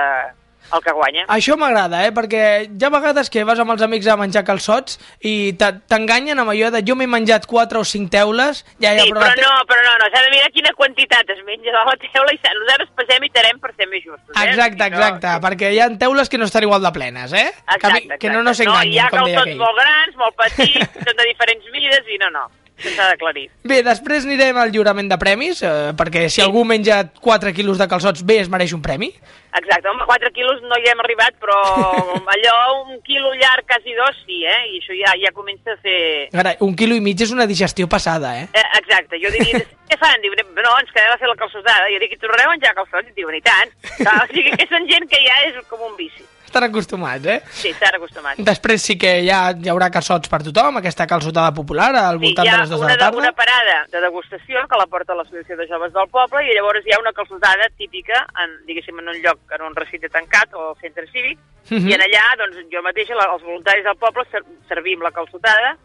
el 0.73 0.81
que 0.85 0.93
guanya. 0.93 1.25
Això 1.29 1.57
m'agrada, 1.59 2.05
eh? 2.07 2.13
Perquè 2.13 2.43
hi 2.71 2.85
ha 2.85 2.91
vegades 2.91 3.31
que 3.31 3.43
vas 3.45 3.59
amb 3.59 3.73
els 3.73 3.83
amics 3.83 4.07
a 4.07 4.17
menjar 4.17 4.45
calçots 4.45 4.99
i 5.21 5.53
te- 5.59 5.73
t'enganyen 5.91 6.39
amb 6.39 6.51
allò 6.53 6.71
de 6.71 6.83
jo 6.87 6.95
m'he 6.97 7.07
menjat 7.11 7.47
4 7.47 7.81
o 7.81 7.85
5 7.85 8.11
teules, 8.11 8.65
ja, 8.79 8.95
ja, 8.95 9.03
Sí, 9.03 9.11
però, 9.11 9.21
però 9.21 9.35
no, 9.49 9.65
però 9.67 9.83
no, 9.87 9.97
no, 9.99 10.11
s'ha 10.15 10.23
de 10.23 10.31
mirar 10.31 10.51
quina 10.55 10.73
quantitat 10.77 11.29
es 11.31 11.43
menja 11.45 11.71
de 11.71 11.85
la 11.91 11.97
teula 11.97 12.33
i 12.33 12.39
nosaltres 12.61 12.91
pesem 12.97 13.25
i 13.25 13.31
tarem 13.31 13.59
per 13.59 13.75
ser 13.77 13.89
més 13.89 14.05
justos. 14.05 14.31
Eh? 14.37 14.49
Exacte, 14.49 14.85
Si 14.85 14.91
no- 14.91 14.97
exacte, 14.97 15.27
perquè 15.47 15.73
hi 15.75 15.81
ha 15.81 15.89
teules 15.99 16.29
que 16.29 16.39
no 16.39 16.45
estan 16.45 16.63
igual 16.63 16.83
de 16.83 16.93
plenes, 16.93 17.33
eh? 17.33 17.51
que, 17.81 17.87
a 17.87 17.91
mi- 17.91 17.99
Exacte, 18.05 18.19
que 18.19 18.31
no, 18.31 18.43
no 18.43 18.51
exacte. 18.51 18.71
s'enganyin, 18.71 18.93
hi 18.95 18.99
ha 18.99 19.09
com 19.11 19.25
deia 19.25 19.41
aquell. 19.41 19.57
molt 19.59 19.77
grans, 19.79 20.17
molt 20.17 20.37
petits, 20.37 20.89
són 21.05 21.17
de 21.17 21.25
diferents 21.29 21.65
mides 21.73 22.07
i 22.15 22.19
no, 22.19 22.31
no, 22.31 22.47
s'ha 22.81 23.09
d'aclarir. 23.11 23.51
Bé, 23.65 23.83
després 23.83 24.25
anirem 24.25 24.57
al 24.57 24.71
lliurament 24.73 25.11
de 25.11 25.19
premis, 25.19 25.63
eh, 25.63 25.93
perquè 25.97 26.29
si 26.29 26.41
Sí. 26.41 26.43
algú 26.43 26.65
menja 26.65 27.11
4 27.21 27.53
quilos 27.53 27.77
de 27.79 27.89
calçots, 27.89 28.25
bé, 28.25 28.39
es 28.41 28.49
mereix 28.49 28.73
un 28.73 28.81
premi. 28.83 29.13
Exacte, 29.59 29.89
home, 29.91 30.05
4 30.07 30.31
quilos 30.33 30.61
no 30.63 30.77
hi 30.79 30.87
hem 30.91 31.01
arribat, 31.03 31.35
però 31.43 31.57
allò, 32.35 32.57
un 32.87 33.01
quilo 33.03 33.33
llarg, 33.35 33.67
quasi 33.67 33.95
dos, 33.99 34.17
sí, 34.27 34.45
eh? 34.47 34.61
I 34.71 34.79
això 34.79 34.95
ja, 34.95 35.15
ja 35.25 35.33
comença 35.35 35.75
a 35.75 35.81
fer... 35.83 36.29
Ara, 36.39 36.55
un 36.67 36.77
quilo 36.79 36.95
i 36.95 37.03
mig 37.03 37.21
és 37.21 37.33
una 37.35 37.49
digestió 37.51 37.89
passada, 37.91 38.37
eh? 38.39 38.49
Eh, 38.55 38.67
exacte, 38.79 39.19
jo 39.23 39.33
diria, 39.35 39.63
què 39.91 39.99
fan? 39.99 40.23
Diuen, 40.23 40.45
no, 40.55 40.75
ens 40.79 40.93
quedem 40.95 41.15
a 41.15 41.19
fer 41.21 41.31
la 41.31 41.39
calçotada. 41.41 41.91
Jo 41.91 41.99
dic, 42.03 42.15
i 42.15 42.21
tornareu 42.23 42.53
a 42.53 42.55
menjar 42.57 42.77
calçots? 42.79 43.11
I 43.11 43.17
diuen, 43.19 43.39
i 43.41 43.43
tant. 43.43 43.75
Clar, 43.99 44.21
o 44.25 44.29
sigui 44.35 44.55
que 44.55 44.69
són 44.71 44.87
gent 44.91 45.09
que 45.11 45.25
ja 45.27 45.41
és 45.49 45.59
com 45.71 45.83
un 45.91 45.97
vici. 45.99 46.23
Estan 46.51 46.65
acostumats, 46.67 47.27
eh? 47.31 47.37
Sí, 47.55 47.71
s'han 47.79 47.95
acostumat. 47.95 48.39
Després 48.43 48.83
sí 48.83 48.97
que 48.99 49.11
ja 49.23 49.53
hi 49.55 49.69
haurà 49.71 49.87
calçots 49.95 50.27
per 50.33 50.41
tothom, 50.43 50.81
aquesta 50.81 51.07
calçotada 51.07 51.53
popular 51.55 51.93
al 51.95 52.19
Sí, 52.19 52.25
voltant 52.25 52.49
hi 52.49 52.51
de 52.51 52.57
ha 52.57 52.63
les 52.65 52.73
2 52.73 52.81
de 52.83 52.89
la 52.91 52.97
tarda. 52.99 53.21
una 53.23 53.31
parada 53.39 53.77
de 53.93 54.01
degustació 54.03 54.65
que 54.67 54.81
la 54.81 54.89
porta 54.91 55.15
l'Associació 55.15 55.55
de 55.61 55.69
Joves 55.71 55.95
del 55.95 56.09
Poble 56.11 56.43
i 56.49 56.57
llavors 56.57 56.83
hi 56.83 56.97
ha 56.97 56.99
una 56.99 57.13
calçotada 57.15 57.69
típica, 57.79 58.25
en, 58.43 58.57
diguéssim, 58.67 58.99
en 58.99 59.13
un 59.15 59.21
lloc, 59.23 59.39
en 59.51 59.63
un 59.67 59.75
recinte 59.77 60.09
tancat 60.09 60.53
o 60.55 60.71
al 60.71 60.77
centre 60.81 61.07
cívic, 61.09 61.39
Mhm. 61.71 61.89
i 61.89 61.93
en 61.95 62.01
allà, 62.01 62.23
doncs, 62.39 62.57
jo 62.73 62.83
mateixa, 62.83 63.15
la, 63.15 63.29
els 63.35 63.43
voluntaris 63.43 63.85
del 63.85 63.97
poble, 63.97 64.25
ser, 64.31 64.41
servim 64.69 65.03
la 65.03 65.11
calçotada 65.13 65.77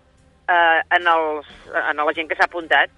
eh, 0.48 0.82
en, 0.98 1.08
els, 1.08 1.46
en 1.92 1.98
la 1.98 2.14
gent 2.14 2.28
que 2.30 2.36
s'ha 2.36 2.46
apuntat. 2.46 2.90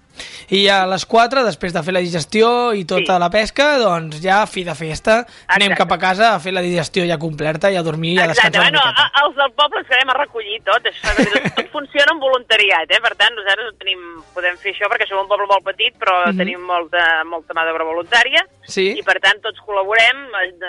I 0.49 0.67
a 0.69 0.85
les 0.87 1.05
4, 1.05 1.43
després 1.43 1.73
de 1.73 1.83
fer 1.83 1.93
la 1.93 1.99
digestió 1.99 2.73
i 2.73 2.85
tota 2.85 3.15
Sí. 3.15 3.19
la 3.19 3.29
pesca, 3.29 3.77
doncs 3.77 4.21
ja 4.21 4.45
fi 4.47 4.63
de 4.63 4.75
festa, 4.75 5.25
anem 5.47 5.71
Exacte. 5.71 5.77
cap 5.83 5.91
a 5.91 5.97
casa 5.99 6.35
a 6.35 6.39
fer 6.39 6.53
la 6.53 6.61
digestió 6.61 7.05
ja 7.05 7.17
completa 7.17 7.71
i 7.71 7.75
a 7.75 7.83
dormir 7.83 8.13
i 8.15 8.19
a 8.19 8.25
Exacte, 8.25 8.49
descansar 8.51 8.71
bueno, 8.71 8.79
una 8.83 8.91
miqueta. 8.91 9.11
a, 9.13 9.25
els 9.27 9.35
del 9.35 9.51
poble 9.53 9.79
ens 9.79 9.87
quedem 9.87 10.09
a 10.09 10.13
recollir 10.13 10.61
tot, 10.63 10.83
això, 10.83 11.15
tot, 11.15 11.69
funciona 11.71 12.11
amb 12.13 12.21
voluntariat, 12.21 12.89
eh? 12.91 12.99
per 13.01 13.15
tant 13.15 13.35
nosaltres 13.35 13.77
tenim, 13.77 13.99
podem 14.33 14.57
fer 14.57 14.73
això 14.73 14.87
perquè 14.89 15.07
som 15.07 15.19
un 15.19 15.27
poble 15.27 15.45
molt 15.47 15.63
petit 15.63 15.93
però 15.97 16.27
Mhm. 16.27 16.37
tenim 16.37 16.59
molta, 16.61 17.23
molta 17.25 17.53
mà 17.53 17.65
d'obra 17.65 17.83
voluntària 17.83 18.45
Sí? 18.67 18.93
i 18.97 19.03
per 19.03 19.19
tant 19.21 19.39
tots 19.41 19.59
col·laborem, 19.65 20.27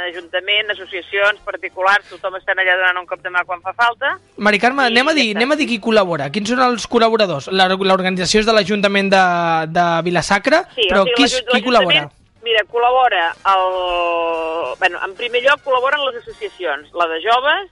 ajuntament, 0.09 0.71
associacions, 0.75 1.40
particulars, 1.45 2.07
tothom 2.11 2.37
està 2.38 2.55
allà 2.57 2.76
donant 2.78 3.00
un 3.02 3.07
cop 3.07 3.23
de 3.23 3.31
mà 3.31 3.45
quan 3.47 3.61
fa 3.64 3.73
falta. 3.76 4.17
Mari 4.37 4.59
Carme, 4.59 4.85
I 4.85 4.93
anem 4.93 5.09
a, 5.09 5.14
dir, 5.14 5.37
anem 5.37 5.52
a 5.52 5.57
dir 5.57 5.67
qui 5.69 5.81
col·labora. 5.81 6.31
Quins 6.31 6.49
són 6.49 6.61
els 6.62 6.87
col·laboradors? 6.88 7.49
La- 7.52 7.69
L'organització 7.69 8.40
és 8.40 8.47
de 8.47 8.52
l'Ajuntament 8.52 9.11
de, 9.11 9.23
de 9.68 9.87
Vilasacra, 10.07 10.62
Sí, 10.75 10.87
però 10.88 11.02
o 11.02 11.11
sigui, 11.11 11.26
qui, 11.28 11.42
qui 11.52 11.66
col·labora? 11.66 12.07
Mira, 12.47 12.62
col·labora 12.71 13.25
el... 13.52 14.78
Bueno, 14.78 15.00
en 15.04 15.14
primer 15.18 15.42
lloc 15.45 15.64
col·laboren 15.66 16.04
les 16.07 16.23
associacions, 16.23 16.88
la 16.97 17.09
de 17.11 17.18
joves, 17.25 17.66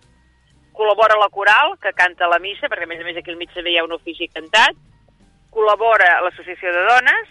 col·labora 0.77 1.17
la 1.17 1.31
coral, 1.33 1.79
que 1.81 1.95
canta 1.97 2.29
la 2.29 2.41
missa, 2.43 2.69
perquè 2.69 2.85
a 2.85 2.91
més 2.91 3.01
a 3.01 3.07
més 3.07 3.17
aquí 3.17 3.33
al 3.33 3.39
mig 3.41 3.55
també 3.55 3.73
hi 3.73 3.79
ha 3.81 3.87
un 3.87 3.95
ofici 3.97 4.29
cantat, 4.29 4.77
col·labora 5.55 6.19
l'associació 6.27 6.75
de 6.75 6.83
dones, 6.91 7.31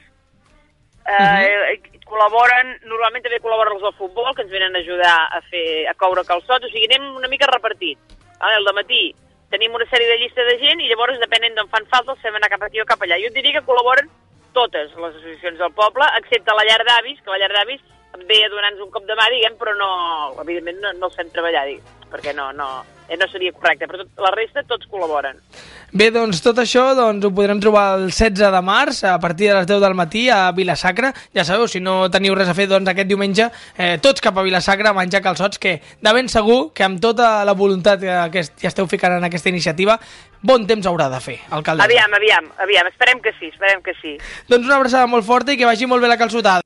eh, 1.05 1.13
uh 1.13 1.37
-huh. 1.37 2.01
col·laboren, 2.09 2.73
normalment 2.89 3.23
també 3.23 3.41
col·laboren 3.41 3.75
els 3.75 3.85
del 3.85 3.99
futbol, 3.99 4.33
que 4.33 4.41
ens 4.41 4.51
venen 4.51 4.75
a 4.75 4.79
ajudar 4.79 5.17
a 5.37 5.41
fer 5.51 5.87
a 5.87 5.93
coure 5.93 6.25
calçots, 6.25 6.65
o 6.65 6.69
sigui, 6.69 6.87
anem 6.89 7.15
una 7.15 7.27
mica 7.27 7.45
repartit. 7.45 7.99
El 8.41 8.73
matí 8.73 9.15
tenim 9.49 9.73
una 9.73 9.85
sèrie 9.85 10.07
de 10.07 10.17
llista 10.17 10.43
de 10.43 10.57
gent 10.59 10.81
i 10.81 10.89
llavors, 10.89 11.19
depenent 11.19 11.55
d'on 11.55 11.69
fan 11.69 11.85
falta, 11.87 12.11
els 12.11 12.21
fem 12.21 12.35
anar 12.35 12.49
cap 12.49 12.63
aquí 12.63 12.81
o 12.81 12.85
cap 12.85 13.01
allà. 13.01 13.19
Jo 13.21 13.27
et 13.27 13.33
diria 13.33 13.53
que 13.53 13.67
col·laboren 13.67 14.09
totes 14.55 14.95
les 14.95 15.11
associacions 15.11 15.59
del 15.61 15.75
poble, 15.77 16.07
excepte 16.21 16.55
la 16.55 16.65
llar 16.67 16.81
d'avis, 16.87 17.21
que 17.21 17.33
la 17.33 17.41
llar 17.43 17.51
d'avis 17.53 17.83
ve 18.29 18.39
a 18.45 18.49
donar-nos 18.49 18.85
un 18.85 18.91
cop 18.93 19.05
de 19.05 19.15
mà, 19.19 19.27
diguem, 19.31 19.57
però 19.59 19.75
no, 19.75 19.89
evidentment 20.41 20.79
no, 20.81 20.93
no 20.99 21.09
els 21.09 21.17
fem 21.19 21.31
treballar, 21.35 21.65
diguem, 21.67 22.05
perquè 22.13 22.33
no, 22.37 22.49
no, 22.55 22.69
eh, 23.09 23.17
no 23.19 23.27
seria 23.31 23.53
correcte, 23.55 23.89
però 23.91 24.03
tot, 24.03 24.13
la 24.23 24.31
resta 24.35 24.63
tots 24.69 24.87
col·laboren. 24.91 25.41
Bé, 25.95 26.09
doncs 26.11 26.41
tot 26.43 26.57
això 26.59 26.89
doncs, 26.91 27.23
ho 27.23 27.29
podrem 27.31 27.61
trobar 27.63 27.85
el 27.95 28.09
16 28.09 28.51
de 28.51 28.59
març 28.67 28.97
a 29.07 29.13
partir 29.23 29.47
de 29.47 29.53
les 29.55 29.67
10 29.69 29.79
del 29.79 29.93
matí 29.95 30.25
a 30.27 30.49
Vilasacra. 30.51 31.13
Ja 31.31 31.45
sabeu, 31.47 31.69
si 31.71 31.79
no 31.79 32.09
teniu 32.11 32.35
res 32.35 32.51
a 32.51 32.55
fer 32.57 32.65
doncs, 32.67 32.91
aquest 32.91 33.07
diumenge, 33.07 33.47
eh, 33.79 33.93
tots 34.03 34.19
cap 34.19 34.35
a 34.35 34.43
Vilasacra 34.43 34.91
a 34.91 34.97
menjar 34.97 35.23
calçots, 35.23 35.55
que 35.55 35.77
de 35.79 36.13
ben 36.19 36.27
segur 36.27 36.73
que 36.75 36.83
amb 36.83 36.99
tota 36.99 37.45
la 37.47 37.55
voluntat 37.55 38.03
que, 38.03 38.17
que 38.35 38.43
hi 38.43 38.67
esteu 38.67 38.91
ficant 38.91 39.15
en 39.21 39.29
aquesta 39.29 39.47
iniciativa, 39.47 39.95
bon 40.43 40.67
temps 40.67 40.83
haurà 40.91 41.07
de 41.15 41.23
fer, 41.23 41.39
alcaldessa. 41.47 41.87
Aviam, 41.87 42.19
aviam, 42.19 42.51
aviam, 42.67 42.91
esperem 42.91 43.23
que 43.23 43.31
sí, 43.39 43.53
esperem 43.55 43.79
que 43.79 43.95
sí. 44.03 44.17
Doncs 44.51 44.67
una 44.67 44.81
abraçada 44.83 45.07
molt 45.07 45.23
forta 45.23 45.55
i 45.55 45.57
que 45.57 45.71
vagi 45.71 45.87
molt 45.87 46.03
bé 46.03 46.11
la 46.11 46.19
calçotada. 46.19 46.59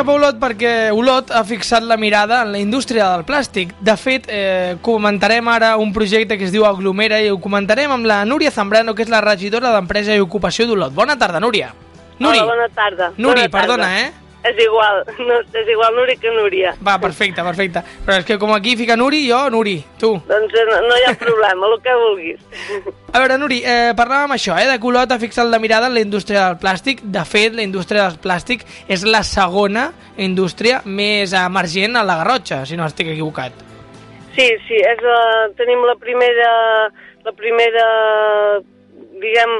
Cap 0.00 0.08
a 0.08 0.14
Olot 0.16 0.38
perquè 0.40 0.70
Olot 0.96 1.28
ha 1.34 1.42
fixat 1.44 1.84
la 1.84 1.98
mirada 2.00 2.38
en 2.46 2.54
la 2.54 2.60
indústria 2.62 3.10
del 3.12 3.24
plàstic. 3.28 3.74
De 3.84 3.92
fet, 4.00 4.24
eh, 4.32 4.78
comentarem 4.80 5.46
ara 5.52 5.74
un 5.76 5.92
projecte 5.92 6.38
que 6.38 6.46
es 6.46 6.52
diu 6.54 6.64
Aglomera 6.64 7.18
i 7.20 7.28
ho 7.28 7.36
comentarem 7.38 7.92
amb 7.92 8.08
la 8.08 8.24
Núria 8.24 8.50
Zambrano, 8.50 8.94
que 8.94 9.04
és 9.04 9.12
la 9.12 9.20
regidora 9.20 9.74
d'Empresa 9.74 10.16
i 10.16 10.20
Ocupació 10.24 10.66
d'Olot. 10.66 10.94
Bona 10.94 11.18
tarda, 11.18 11.40
Núria. 11.40 11.74
Nuri, 12.18 12.38
Hola, 12.38 12.48
bona 12.48 12.68
tarda. 12.68 13.10
Nuri, 13.18 13.42
bona 13.42 13.50
tarda. 13.50 13.58
perdona, 13.58 14.00
eh? 14.00 14.12
És 14.40 14.56
igual, 14.64 15.02
no, 15.20 15.36
és 15.52 15.68
igual 15.68 15.94
Nuri 15.94 16.16
que 16.16 16.30
Núria. 16.32 16.72
Va, 16.86 16.94
perfecte, 17.00 17.42
perfecte. 17.44 17.82
Però 18.06 18.16
és 18.22 18.24
que 18.24 18.38
com 18.40 18.54
aquí 18.54 18.72
fica 18.78 18.96
Nuri, 18.96 19.20
jo, 19.28 19.40
Nuri, 19.52 19.76
tu. 20.00 20.14
Doncs 20.28 20.54
eh, 20.56 20.64
no, 20.70 20.78
no 20.86 20.96
hi 20.96 21.04
ha 21.10 21.12
problema, 21.20 21.68
el 21.68 21.76
que 21.84 21.96
vulguis. 22.00 22.46
A 23.12 23.20
veure, 23.20 23.36
Nuri, 23.42 23.60
eh, 23.60 23.90
parlàvem 23.98 24.32
això, 24.38 24.56
eh, 24.56 24.64
de 24.70 24.78
que 24.80 24.88
Olot 24.88 25.12
ha 25.12 25.20
fixat 25.20 25.50
la 25.50 25.60
mirada 25.60 25.90
en 25.90 25.98
la 25.98 26.04
indústria 26.06 26.46
del 26.46 26.56
plàstic. 26.62 27.02
De 27.04 27.24
fet, 27.28 27.52
la 27.58 27.66
indústria 27.66 28.06
del 28.08 28.16
plàstic 28.22 28.64
és 28.88 29.04
la 29.04 29.20
segona 29.28 29.90
indústria 30.16 30.80
més 30.86 31.36
emergent 31.36 32.00
a 32.00 32.06
la 32.06 32.16
Garrotxa, 32.22 32.64
si 32.64 32.80
no 32.80 32.88
estic 32.88 33.12
equivocat. 33.12 33.66
Sí, 34.38 34.48
sí, 34.64 34.80
és 34.80 35.04
la, 35.04 35.20
tenim 35.58 35.84
la 35.84 35.98
primera, 36.00 36.50
la 37.26 37.32
primera, 37.36 37.86
diguem, 39.20 39.58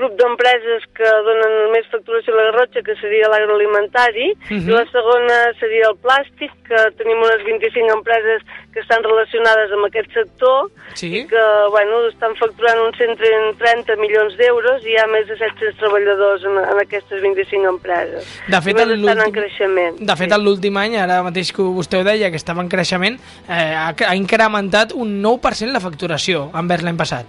grup 0.00 0.16
d'empreses 0.18 0.86
que 0.96 1.08
donen 1.28 1.70
més 1.74 1.86
facturació 1.92 2.32
a 2.32 2.38
la 2.40 2.46
Garrotxa, 2.50 2.82
que 2.86 2.96
seria 3.00 3.28
l'agroalimentari, 3.28 4.32
uh 4.32 4.36
Mhm. 4.50 4.58
-huh. 4.64 4.68
i 4.68 4.72
la 4.80 4.86
segona 4.90 5.36
seria 5.60 5.86
el 5.92 5.96
plàstic, 6.00 6.50
que 6.70 6.78
tenim 6.96 7.18
unes 7.18 7.42
25 7.44 7.90
empreses 7.98 8.42
que 8.72 8.78
estan 8.80 9.02
relacionades 9.02 9.72
amb 9.72 9.84
aquest 9.86 10.10
sector, 10.14 10.70
Sí? 10.94 11.08
i 11.18 11.26
que, 11.26 11.44
bueno, 11.70 12.06
estan 12.08 12.34
facturant 12.36 12.78
uns 12.86 12.96
130 12.96 13.96
milions 13.96 14.36
d'euros 14.38 14.84
i 14.86 14.90
hi 14.90 14.96
ha 14.96 15.06
més 15.08 15.26
de 15.26 15.36
700 15.36 15.76
treballadors 15.78 16.44
en, 16.44 16.56
en 16.58 16.78
aquestes 16.80 17.20
25 17.20 17.66
empreses. 17.68 18.22
De 18.46 18.60
fet, 18.62 18.78
estan 18.78 19.20
en 19.20 19.32
creixement. 19.32 19.98
De 19.98 20.16
fet, 20.16 20.32
sí. 20.32 20.40
l'últim 20.40 20.76
any, 20.76 20.96
ara 20.96 21.22
mateix 21.22 21.52
que 21.52 21.62
vostè 21.62 22.00
ho 22.00 22.04
deia, 22.04 22.30
que 22.30 22.36
estava 22.36 22.62
en 22.62 22.68
creixement, 22.68 23.18
eh, 23.48 23.74
ha, 23.74 23.92
ha 24.08 24.14
incrementat 24.16 24.92
un 24.94 25.20
9% 25.22 25.72
la 25.72 25.80
facturació 25.80 26.50
envers 26.54 26.82
l'any 26.82 26.96
passat. 26.96 27.26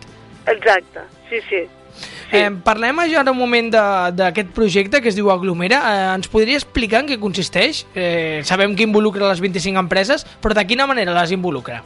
Exacte, 0.48 1.02
sí, 1.30 1.42
sí. 1.50 1.68
Sí. 2.32 2.38
Eh, 2.38 2.50
parlem 2.64 2.96
ja 3.12 3.20
ara 3.22 3.32
un 3.32 3.38
moment 3.38 3.70
de- 3.74 4.12
d'aquest 4.16 4.50
projecte 4.56 5.02
que 5.02 5.10
es 5.10 5.16
diu 5.16 5.30
Aglomera. 5.32 5.80
Eh, 5.84 6.16
ens 6.16 6.28
podria 6.32 6.56
explicar 6.56 7.02
en 7.02 7.08
què 7.10 7.20
consisteix? 7.20 7.86
Eh, 7.94 8.42
sabem 8.44 8.74
que 8.76 8.84
involucra 8.84 9.28
les 9.28 9.42
25 9.42 9.78
empreses, 9.80 10.26
però 10.42 10.54
de 10.56 10.66
quina 10.66 10.88
manera 10.88 11.12
les 11.14 11.32
involucra? 11.32 11.84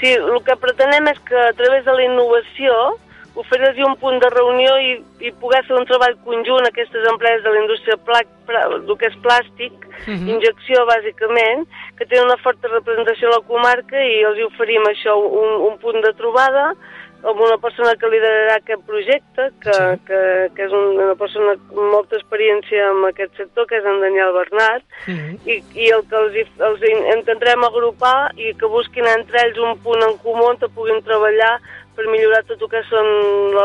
Sí, 0.00 0.08
el 0.12 0.42
que 0.44 0.56
pretenem 0.56 1.08
és 1.08 1.18
que 1.20 1.34
a 1.36 1.52
través 1.52 1.84
de 1.84 1.92
la 1.92 2.04
innovació 2.04 2.98
oferir 3.34 3.84
un 3.86 3.94
punt 3.96 4.18
de 4.20 4.28
reunió 4.28 4.76
i, 4.80 5.02
i 5.24 5.30
poder 5.32 5.64
fer 5.64 5.76
un 5.78 5.86
treball 5.86 6.16
conjunt 6.24 6.64
a 6.66 6.68
aquestes 6.68 7.06
empreses 7.08 7.42
de 7.44 7.50
la 7.54 7.60
indústria 7.62 7.96
pla, 7.96 8.20
pla, 8.44 8.64
el 8.74 8.96
que 8.98 9.06
és 9.06 9.16
plàstic, 9.22 9.72
Mhm. 10.06 10.28
injecció 10.28 10.84
bàsicament, 10.88 11.66
que 11.96 12.06
tenen 12.06 12.24
una 12.24 12.36
forta 12.38 12.68
representació 12.68 13.28
a 13.28 13.36
la 13.38 13.46
comarca 13.46 13.96
i 14.02 14.22
els 14.24 14.40
oferim 14.46 14.82
això, 14.88 15.14
un, 15.16 15.60
un 15.70 15.78
punt 15.78 16.00
de 16.02 16.12
trobada 16.14 16.74
amb 17.22 17.40
una 17.40 17.56
persona 17.60 17.94
que 18.00 18.08
liderarà 18.08 18.54
aquest 18.56 18.82
projecte, 18.86 19.50
que, 19.62 19.72
Sí. 19.72 19.82
sí. 19.92 20.00
que, 20.06 20.20
que 20.56 20.64
és 20.64 20.72
una 20.72 21.14
persona 21.14 21.52
amb 21.52 21.90
molta 21.92 22.16
experiència 22.16 22.90
en 22.90 23.04
aquest 23.08 23.36
sector, 23.36 23.66
que 23.66 23.76
és 23.76 23.84
en 23.84 24.00
Daniel 24.00 24.32
Bernat, 24.32 24.82
Mm 25.06 25.14
-hmm. 25.16 25.38
i, 25.46 25.54
i 25.84 25.90
el 25.90 26.02
que 26.08 26.16
els, 26.16 26.34
els 26.68 26.80
intentarem 27.18 27.64
agrupar 27.64 28.32
i 28.36 28.54
que 28.54 28.66
busquin 28.66 29.06
entre 29.06 29.38
ells 29.46 29.58
un 29.58 29.78
punt 29.78 30.02
en 30.02 30.16
comú 30.18 30.44
on 30.44 30.56
puguin 30.74 31.02
treballar 31.02 31.60
per 31.96 32.06
millorar 32.08 32.44
tot 32.44 32.60
el 32.62 32.68
que 32.68 32.82
són 32.88 33.06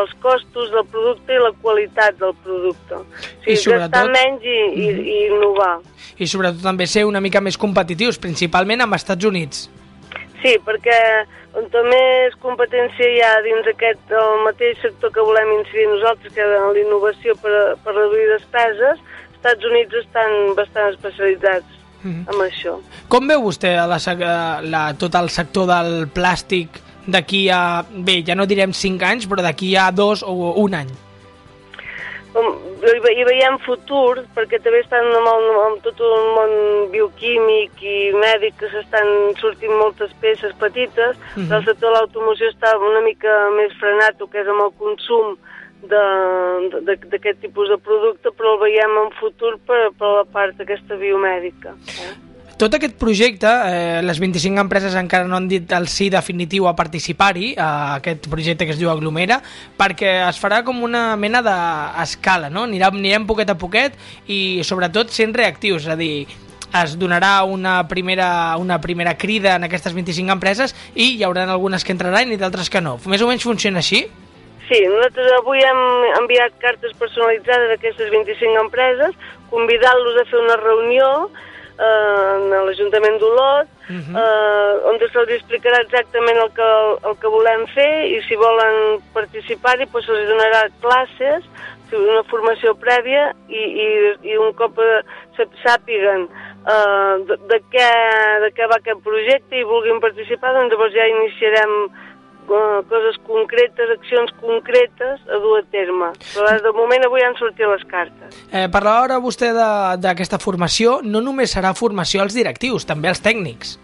els 0.01 0.13
costos 0.21 0.71
del 0.71 0.85
producte 0.91 1.33
i 1.33 1.37
la 1.39 1.51
qualitat 1.61 2.17
del 2.17 2.33
producte. 2.43 2.95
O 2.95 3.05
sigui, 3.43 3.53
I 3.53 3.55
sobretot- 3.55 3.91
gastar 3.91 4.09
menys 4.11 4.43
i, 4.43 4.57
i, 4.83 4.87
i 4.89 5.25
innovar. 5.27 5.79
I 6.17 6.27
sobretot 6.27 6.61
també 6.63 6.85
ser 6.87 7.05
una 7.05 7.21
mica 7.21 7.39
més 7.41 7.57
competitius, 7.57 8.17
principalment 8.19 8.81
amb 8.81 8.93
Estats 8.95 9.23
Units. 9.25 9.69
Sí, 10.45 10.51
perquè 10.61 10.97
on 11.57 11.65
més 11.89 12.35
competència 12.43 13.07
hi 13.09 13.21
ha 13.25 13.31
dins 13.41 13.65
aquest 13.71 14.11
el 14.13 14.43
mateix 14.45 14.77
sector 14.83 15.09
que 15.15 15.23
volem 15.25 15.55
incidir 15.57 15.87
nosaltres, 15.89 16.33
que 16.35 16.43
és 16.43 16.51
en 16.59 16.67
la 16.75 16.81
innovació 16.83 17.33
per, 17.41 17.53
per 17.83 17.95
reduir 17.95 18.27
despeses, 18.35 18.99
als 19.01 19.39
Estats 19.39 19.65
Units 19.71 19.97
estan 20.03 20.53
bastant 20.57 20.93
especialitzats 20.93 21.71
Mhm. 22.05 22.27
amb 22.29 22.41
això. 22.45 22.75
Com 23.09 23.25
veu 23.27 23.41
vostè 23.41 23.71
la, 23.87 23.97
sec- 23.97 24.21
la, 24.69 24.93
tot 24.93 25.15
el 25.17 25.29
sector 25.33 25.65
del 25.65 26.05
plàstic 26.13 26.77
d'aquí 27.07 27.49
a, 27.49 27.81
bé, 27.89 28.19
ja 28.27 28.35
no 28.35 28.45
direm 28.45 28.73
5 28.73 29.01
anys, 29.01 29.25
però 29.27 29.41
d'aquí 29.41 29.75
a 29.75 29.89
dos 29.91 30.21
o 30.21 30.53
un 30.61 30.75
any? 30.75 30.91
Com, 32.35 32.49
hi, 32.83 32.99
ve- 32.99 33.13
hi 33.15 33.23
veiem 33.23 33.55
futur, 33.63 34.25
perquè 34.35 34.57
també 34.59 34.81
estan 34.83 35.05
amb, 35.15 35.27
el, 35.31 35.45
amb 35.65 35.77
tot 35.85 36.01
el 36.03 36.25
món 36.35 36.55
bioquímic 36.91 37.79
i 37.79 38.11
mèdic 38.19 38.57
que 38.59 38.67
s'estan 38.73 39.07
sortint 39.39 39.71
moltes 39.79 40.11
peces 40.19 40.51
petites, 40.59 41.15
Mhm. 41.37 41.47
del 41.47 41.63
sector 41.63 41.93
de 41.93 41.95
l'automoció 41.95 42.49
està 42.51 42.75
una 42.77 42.99
mica 43.01 43.49
més 43.55 43.71
frenat, 43.79 44.19
el 44.19 44.27
que 44.29 44.41
és 44.41 44.47
amb 44.51 44.61
el 44.67 44.73
consum 44.77 45.37
d'aquest 45.87 47.39
tipus 47.41 47.69
de 47.69 47.77
producte, 47.77 48.29
però 48.31 48.53
el 48.55 48.59
veiem 48.59 48.97
en 49.05 49.11
futur 49.19 49.57
per, 49.67 49.91
per 49.99 50.07
la 50.19 50.23
part 50.25 50.59
aquesta 50.59 50.95
biomèdica. 50.95 51.69
Eh? 52.03 52.13
Tot 52.55 52.71
aquest 52.71 52.93
projecte, 52.95 53.49
eh, 53.67 54.01
les 54.01 54.19
25 54.23 54.61
empreses 54.63 54.93
encara 54.95 55.27
no 55.27 55.35
han 55.35 55.49
dit 55.51 55.73
el 55.75 55.89
sí 55.91 56.05
definitiu 56.07 56.69
a 56.69 56.75
participar-hi, 56.75 57.49
a 57.59 57.97
aquest 57.97 58.29
projecte 58.31 58.63
que 58.63 58.71
es 58.71 58.79
diu 58.79 58.87
Aglomera, 58.87 59.41
perquè 59.75 60.13
es 60.23 60.39
farà 60.39 60.61
com 60.63 60.79
una 60.87 61.17
mena 61.19 61.41
d'escala, 61.43 62.47
no? 62.49 62.63
Anirem, 62.63 62.95
anirem 63.01 63.25
poquet 63.27 63.49
a 63.51 63.57
poquet 63.59 63.97
i 64.31 64.63
sobretot 64.63 65.11
sent 65.11 65.35
reactius, 65.35 65.83
és 65.83 65.91
a 65.91 65.97
dir, 65.99 66.27
es 66.79 66.93
donarà 66.95 67.43
una 67.43 67.81
primera, 67.89 68.55
una 68.55 68.79
primera 68.79 69.17
crida 69.17 69.57
en 69.57 69.67
aquestes 69.67 69.91
25 69.93 70.31
empreses 70.31 70.71
i 70.95 71.17
hi 71.17 71.25
haurà 71.27 71.43
algunes 71.51 71.83
que 71.83 71.91
entraran 71.91 72.31
i 72.31 72.39
d'altres 72.39 72.71
que 72.71 72.79
no. 72.79 72.95
Més 73.11 73.19
o 73.19 73.27
menys 73.27 73.43
funciona 73.43 73.83
així? 73.83 74.05
Sí, 74.69 74.79
nosaltres 74.87 75.27
avui 75.41 75.59
hem 75.59 75.83
enviat 76.21 76.55
cartes 76.63 76.95
personalitzades 77.03 77.75
a 77.75 77.75
aquestes 77.75 78.07
25 78.15 78.63
empreses, 78.63 79.19
convidant-los 79.51 80.21
a 80.23 80.25
fer 80.31 80.39
una 80.39 80.55
reunió 80.63 81.09
eh, 81.79 82.35
en 82.35 82.65
l'Ajuntament 82.65 83.19
d'Olot, 83.19 83.67
Mhm. 83.89 84.15
eh, 84.17 84.89
on 84.89 84.97
se'ls 85.13 85.29
explicarà 85.35 85.81
exactament 85.83 86.37
el 86.41 86.49
que, 86.57 86.69
el 87.09 87.15
que 87.21 87.27
volem 87.29 87.67
fer 87.75 88.07
i 88.09 88.21
si 88.27 88.35
volen 88.35 88.99
participar-hi 89.13 89.85
doncs 89.91 90.05
se'ls 90.05 90.27
donarà 90.29 90.63
classes, 90.81 91.43
una 91.95 92.23
formació 92.27 92.73
prèvia 92.75 93.29
i, 93.47 93.61
i, 93.61 93.87
i 94.31 94.37
un 94.41 94.51
cop 94.57 94.79
eh, 94.79 95.01
sap- 95.37 95.53
sàpiguen 95.63 96.25
eh, 96.25 97.13
de, 97.29 97.37
de, 97.51 97.59
què, 97.71 97.89
de 98.41 98.49
què 98.57 98.67
va 98.67 98.79
aquest 98.81 99.03
projecte 99.05 99.55
i 99.59 99.63
vulguin 99.63 100.01
participar, 100.01 100.51
doncs 100.57 100.73
llavors 100.73 100.93
ja 100.97 101.05
iniciarem 101.07 101.75
coses 102.47 103.17
concretes, 103.27 103.93
accions 103.97 104.33
concretes 104.41 105.21
a 105.29 105.39
dur 105.43 105.59
a 105.59 105.63
terme. 105.71 106.11
Però 106.33 106.51
de 106.63 106.73
moment 106.75 107.07
avui 107.07 107.23
han 107.25 107.37
sortit 107.39 107.67
les 107.69 107.85
cartes. 107.91 108.37
Eh, 108.51 108.67
parlava 108.71 109.07
ara 109.09 109.21
vostè 109.23 109.51
d'aquesta 110.01 110.39
formació, 110.39 110.99
no 111.03 111.21
només 111.21 111.55
serà 111.55 111.73
formació 111.73 112.21
als 112.21 112.37
directius, 112.37 112.85
també 112.85 113.09
als 113.09 113.23
tècnics. 113.23 113.79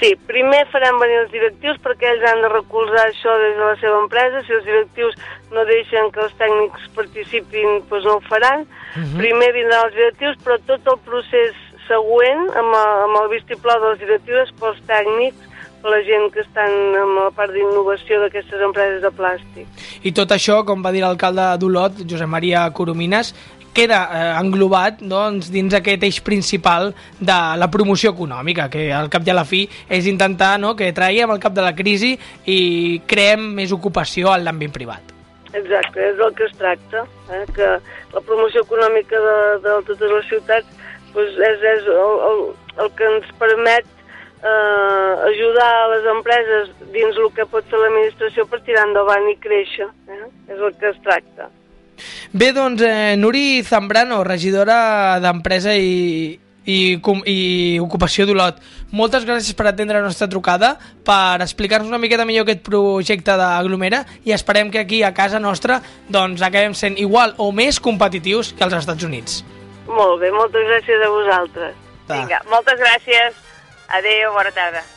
Sí, 0.00 0.16
primer 0.26 0.64
faran 0.72 0.98
venir 0.98 1.20
els 1.20 1.30
directius 1.30 1.76
perquè 1.84 2.08
ells 2.10 2.24
han 2.26 2.40
de 2.42 2.50
recolzar 2.50 3.04
això 3.06 3.34
des 3.38 3.54
de 3.54 3.62
la 3.62 3.76
seva 3.78 4.00
empresa. 4.02 4.42
Si 4.46 4.56
els 4.56 4.64
directius 4.66 5.14
no 5.54 5.62
deixen 5.68 6.10
que 6.10 6.24
els 6.24 6.34
tècnics 6.40 6.88
participin, 6.96 7.78
doncs 7.90 8.08
no 8.08 8.16
ho 8.16 8.24
faran. 8.26 8.66
Uh 8.96 9.02
-huh. 9.02 9.18
Primer 9.22 9.52
vindran 9.52 9.86
els 9.86 9.94
directius, 9.94 10.36
però 10.44 10.58
tot 10.66 10.82
el 10.92 10.98
procés 11.06 11.54
següent, 11.86 12.50
amb, 12.56 12.74
el, 12.74 12.92
amb 13.06 13.18
el 13.22 13.28
vistiplau 13.28 13.80
dels 13.80 14.00
directius, 14.00 14.52
pels 14.60 14.80
tècnics, 14.88 15.53
la 15.84 16.00
gent 16.06 16.30
que 16.32 16.40
estan 16.44 16.96
amb 17.00 17.18
la 17.20 17.30
part 17.36 17.52
d'innovació 17.52 18.22
d'aquestes 18.22 18.62
empreses 18.64 19.02
de 19.04 19.10
plàstic. 19.14 19.84
I 20.04 20.14
tot 20.16 20.32
això, 20.32 20.62
com 20.64 20.84
va 20.84 20.92
dir 20.94 21.04
l'alcalde 21.04 21.50
d'Olot, 21.60 22.04
Josep 22.08 22.30
Maria 22.30 22.64
Coromines, 22.72 23.34
queda 23.74 24.00
eh, 24.06 24.26
englobat 24.38 25.02
doncs, 25.02 25.50
dins 25.52 25.74
aquest 25.74 26.06
eix 26.06 26.20
principal 26.24 26.92
de 27.18 27.38
la 27.58 27.68
promoció 27.72 28.14
econòmica, 28.14 28.68
que 28.70 28.86
al 28.94 29.10
cap 29.12 29.26
i 29.26 29.32
a 29.32 29.36
la 29.36 29.44
fi 29.48 29.64
és 29.90 30.06
intentar 30.10 30.54
no, 30.62 30.74
que 30.78 30.92
traiem 30.96 31.30
al 31.34 31.42
cap 31.42 31.56
de 31.56 31.64
la 31.64 31.74
crisi 31.76 32.14
i 32.46 32.60
creem 33.10 33.50
més 33.58 33.74
ocupació 33.74 34.32
en 34.32 34.46
l'àmbit 34.46 34.72
privat. 34.72 35.10
Exacte, 35.54 36.00
és 36.02 36.16
del 36.18 36.32
que 36.34 36.48
es 36.48 36.54
tracta, 36.58 37.04
eh? 37.30 37.44
que 37.54 37.66
la 38.14 38.22
promoció 38.26 38.64
econòmica 38.64 39.20
de, 39.26 39.36
de 39.66 39.76
totes 39.90 40.10
les 40.16 40.30
ciutats 40.30 40.80
doncs 41.14 41.36
és, 41.38 41.66
és 41.74 41.90
el, 41.90 42.14
el, 42.28 42.40
el 42.82 42.88
que 42.98 43.06
ens 43.06 43.28
permet 43.38 43.86
eh, 44.44 45.12
ajudar 45.30 45.68
a 45.72 45.88
les 45.94 46.06
empreses 46.12 46.70
dins 46.92 47.16
el 47.16 47.30
que 47.34 47.48
pot 47.48 47.66
fer 47.70 47.80
l'administració 47.80 48.46
per 48.50 48.60
tirar 48.66 48.86
endavant 48.88 49.28
i 49.32 49.36
créixer. 49.40 49.88
Eh? 50.08 50.24
És 50.52 50.58
el 50.60 50.74
que 50.78 50.90
es 50.92 51.02
tracta. 51.04 51.50
Bé, 52.32 52.52
doncs, 52.52 52.82
eh, 52.82 53.14
Nuri 53.16 53.62
Zambrano, 53.62 54.24
regidora 54.26 55.20
d'Empresa 55.22 55.76
i, 55.78 56.34
i, 56.66 56.78
i 57.30 57.38
Ocupació 57.80 58.26
d'Olot, 58.26 58.58
moltes 58.90 59.24
gràcies 59.24 59.54
per 59.54 59.68
atendre 59.70 60.00
la 60.00 60.08
nostra 60.08 60.28
trucada, 60.28 60.74
per 61.06 61.40
explicar-nos 61.44 61.88
una 61.92 62.02
miqueta 62.02 62.26
millor 62.26 62.48
aquest 62.48 62.64
projecte 62.66 63.38
d'Aglomera 63.38 64.02
i 64.26 64.34
esperem 64.34 64.72
que 64.74 64.82
aquí 64.82 65.04
a 65.06 65.14
casa 65.14 65.40
nostra 65.40 65.80
doncs, 66.10 66.42
acabem 66.42 66.74
sent 66.74 66.98
igual 66.98 67.36
o 67.38 67.52
més 67.52 67.78
competitius 67.80 68.52
que 68.52 68.66
als 68.66 68.76
Estats 68.82 69.06
Units. 69.06 69.44
Molt 69.86 70.18
bé, 70.20 70.34
moltes 70.34 70.66
gràcies 70.66 71.06
a 71.06 71.10
vosaltres. 71.12 71.80
Va. 72.08 72.18
Vinga, 72.18 72.42
moltes 72.50 72.80
gràcies. 72.80 73.43
Adéu, 73.96 74.32
bona 74.32 74.50
tarda. 74.50 74.93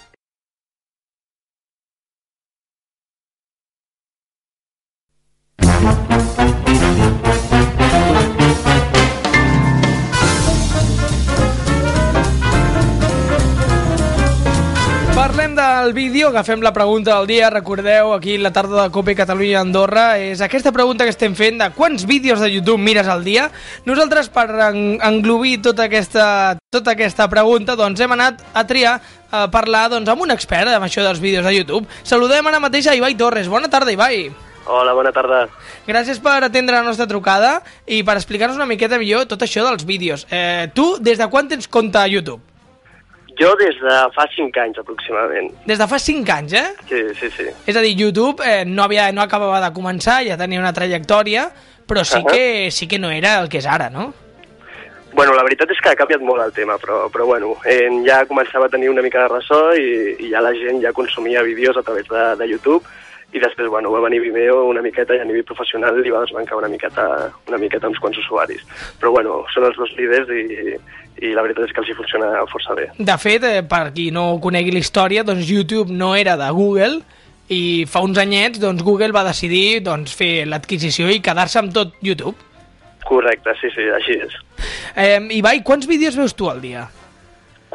Parlem 15.38 15.54
del 15.54 15.94
vídeo, 15.94 16.30
agafem 16.30 16.64
la 16.66 16.74
pregunta 16.74 17.14
del 17.14 17.28
dia, 17.28 17.52
recordeu, 17.52 18.16
aquí 18.16 18.40
la 18.40 18.50
tarda 18.50 18.88
de 18.88 18.90
Copa 18.90 19.14
Catalunya 19.14 19.60
Andorra, 19.62 20.18
és 20.18 20.42
aquesta 20.42 20.72
pregunta 20.74 21.06
que 21.06 21.14
estem 21.14 21.36
fent 21.38 21.60
de 21.62 21.68
quants 21.76 22.08
vídeos 22.10 22.42
de 22.42 22.50
YouTube 22.50 22.82
mires 22.82 23.06
al 23.06 23.22
dia. 23.22 23.52
Nosaltres, 23.86 24.32
per 24.34 24.48
en 24.72 24.98
englobir 24.98 25.60
tota 25.62 25.86
aquesta, 25.86 26.58
tota 26.74 26.96
aquesta 26.98 27.30
pregunta, 27.30 27.78
doncs 27.78 28.02
hem 28.02 28.18
anat 28.18 28.42
a 28.50 28.66
triar 28.66 28.96
a 29.30 29.46
parlar 29.54 29.92
doncs, 29.94 30.10
amb 30.10 30.26
un 30.26 30.34
expert 30.34 30.74
amb 30.74 30.90
això 30.90 31.06
dels 31.06 31.22
vídeos 31.22 31.46
de 31.46 31.54
YouTube. 31.54 31.86
Saludem 32.02 32.50
ara 32.50 32.58
mateix 32.58 32.90
a 32.90 32.98
Ibai 32.98 33.14
Torres. 33.14 33.46
Bona 33.46 33.70
tarda, 33.70 33.94
Ibai. 33.94 34.32
Hola, 34.66 34.98
bona 34.98 35.14
tarda. 35.14 35.46
Gràcies 35.86 36.18
per 36.18 36.40
atendre 36.42 36.82
la 36.82 36.90
nostra 36.90 37.06
trucada 37.06 37.60
i 37.86 38.02
per 38.02 38.18
explicar-nos 38.18 38.58
una 38.58 38.66
miqueta 38.66 38.98
millor 38.98 39.30
tot 39.30 39.46
això 39.46 39.70
dels 39.70 39.86
vídeos. 39.86 40.26
Eh, 40.34 40.74
tu, 40.74 40.96
des 40.98 41.22
de 41.22 41.30
quan 41.30 41.46
tens 41.46 41.70
compte 41.70 42.02
a 42.02 42.10
YouTube? 42.10 42.42
Jo 43.38 43.54
des 43.60 43.78
de 43.78 43.98
fa 44.16 44.26
5 44.34 44.62
anys 44.64 44.80
aproximadament. 44.82 45.52
Des 45.70 45.78
de 45.78 45.88
fa 45.88 46.00
5 46.02 46.34
anys, 46.34 46.54
eh? 46.58 46.68
Sí, 46.90 47.02
sí, 47.20 47.30
sí. 47.36 47.50
És 47.70 47.76
a 47.78 47.84
dir, 47.86 47.94
YouTube 48.00 48.42
eh, 48.46 48.64
no, 48.66 48.84
havia, 48.88 49.12
no 49.14 49.22
acabava 49.22 49.60
de 49.62 49.74
començar, 49.76 50.24
ja 50.26 50.40
tenia 50.40 50.62
una 50.62 50.74
trajectòria, 50.74 51.50
però 51.88 52.04
sí, 52.04 52.18
Ahà. 52.18 52.32
que, 52.32 52.72
sí 52.74 52.88
que 52.90 53.00
no 53.00 53.12
era 53.14 53.38
el 53.42 53.50
que 53.50 53.62
és 53.62 53.70
ara, 53.70 53.92
no? 53.94 54.10
Bueno, 55.18 55.34
la 55.34 55.46
veritat 55.46 55.72
és 55.74 55.80
que 55.82 55.90
ha 55.94 55.98
canviat 55.98 56.22
molt 56.22 56.44
el 56.44 56.52
tema, 56.54 56.76
però, 56.82 57.08
però 57.14 57.26
bueno, 57.26 57.56
eh, 57.66 57.88
ja 58.06 58.20
començava 58.30 58.68
a 58.68 58.74
tenir 58.74 58.90
una 58.92 59.02
mica 59.06 59.24
de 59.24 59.32
ressò 59.32 59.62
i, 59.74 60.18
i 60.28 60.30
ja 60.34 60.44
la 60.46 60.54
gent 60.54 60.82
ja 60.84 60.94
consumia 60.94 61.46
vídeos 61.46 61.78
a 61.78 61.82
través 61.82 62.10
de, 62.10 62.26
de 62.38 62.50
YouTube 62.50 62.84
i 63.36 63.42
després, 63.44 63.68
bueno, 63.70 63.92
va 63.92 64.00
venir 64.06 64.22
Vimeo 64.24 64.62
una 64.70 64.82
miqueta 64.82 65.16
i 65.16 65.20
a 65.20 65.26
nivell 65.28 65.46
professional 65.48 66.00
li 66.00 66.14
va 66.14 66.24
desbancar 66.24 66.58
una 66.62 66.70
miqueta, 66.72 67.08
una 67.50 67.60
miqueta 67.60 67.90
uns 67.92 68.00
quants 68.00 68.20
usuaris. 68.24 68.64
Però 69.02 69.12
bueno, 69.12 69.42
són 69.54 69.68
els 69.68 69.76
dos 69.80 69.92
líders 69.98 70.32
i, 70.32 70.78
i 71.28 71.34
la 71.36 71.44
veritat 71.44 71.68
és 71.68 71.76
que 71.76 71.84
els 71.84 71.92
hi 71.92 71.98
funciona 71.98 72.32
força 72.52 72.76
bé. 72.78 72.88
De 72.98 73.18
fet, 73.20 73.44
eh, 73.44 73.64
per 73.68 73.92
qui 73.92 74.10
no 74.16 74.30
conegui 74.44 74.72
la 74.72 74.84
història, 74.84 75.26
doncs 75.28 75.52
YouTube 75.52 75.92
no 75.92 76.14
era 76.16 76.38
de 76.40 76.50
Google 76.56 77.02
i 77.52 77.86
fa 77.88 78.02
uns 78.04 78.20
anyets 78.20 78.60
doncs, 78.64 78.84
Google 78.84 79.14
va 79.16 79.26
decidir 79.28 79.82
doncs, 79.84 80.16
fer 80.16 80.48
l'adquisició 80.48 81.12
i 81.12 81.22
quedar-se 81.24 81.60
amb 81.60 81.76
tot 81.76 81.96
YouTube. 82.04 82.36
Correcte, 83.08 83.54
sí, 83.60 83.72
sí, 83.76 83.88
així 83.96 84.18
és. 84.24 84.40
Eh, 84.96 85.20
Ibai, 85.38 85.62
quants 85.68 85.88
vídeos 85.88 86.16
veus 86.20 86.36
tu 86.36 86.50
al 86.52 86.64
dia? 86.64 86.88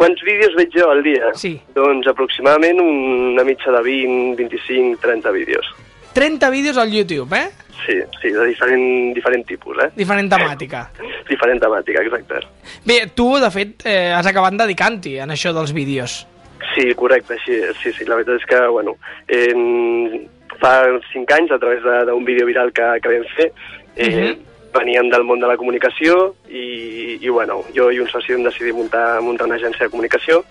Quants 0.02 0.22
vídeos 0.26 0.56
veig 0.58 0.72
jo 0.74 0.88
al 0.90 0.98
dia? 1.06 1.28
Sí. 1.38 1.52
Doncs 1.76 2.08
aproximadament 2.10 2.80
una 2.82 3.44
mitja 3.46 3.70
de 3.70 3.82
20, 3.86 4.34
25, 4.40 4.98
30 4.98 5.30
vídeos. 5.30 5.68
30 6.12 6.50
vídeos 6.50 6.76
al 6.76 6.90
YouTube, 6.90 7.32
eh? 7.38 7.50
Sí, 7.86 7.94
sí, 8.20 8.32
de 8.34 8.46
diferent, 8.48 9.14
diferent 9.14 9.46
tipus, 9.46 9.78
eh? 9.78 9.88
Diferent 9.94 10.26
temàtica. 10.30 10.88
Diferent 11.30 11.62
temàtica, 11.62 12.02
exacte. 12.02 12.42
Bé, 12.84 12.98
tu, 13.14 13.28
de 13.38 13.50
fet, 13.54 13.86
eh, 13.86 14.10
has 14.10 14.26
acabat 14.26 14.58
dedicant-hi 14.58 15.20
en 15.22 15.30
això 15.36 15.54
dels 15.54 15.70
vídeos. 15.72 16.18
Sí, 16.74 16.90
correcte, 16.98 17.38
és. 17.38 17.78
Sí, 17.78 17.94
sí, 17.94 18.06
la 18.08 18.18
veritat 18.18 18.42
és 18.42 18.50
que, 18.50 18.60
bueno, 18.74 18.96
eh, 19.30 19.54
fa 20.58 20.80
cinc 21.12 21.30
anys, 21.38 21.54
a 21.54 21.62
través 21.62 21.82
d'un 22.10 22.26
vídeo 22.26 22.50
viral 22.50 22.74
que, 22.74 22.90
que 23.02 23.14
vam 23.14 23.28
fer, 23.36 23.52
eh, 23.94 24.10
Mhm. 24.10 24.51
Veníem 24.72 25.08
del 25.12 25.24
món 25.24 25.40
de 25.40 25.48
la 25.50 25.56
comunicació 25.60 26.34
i, 26.48 27.18
i 27.20 27.28
bueno, 27.28 27.62
jo 27.76 27.90
i 27.92 28.00
un 28.00 28.08
soci 28.10 28.34
vam 28.34 28.44
decidir 28.46 28.74
muntar, 28.74 29.20
muntar 29.22 29.46
una 29.46 29.56
agència 29.60 29.86
de 29.86 29.90
comunicació 29.92 30.42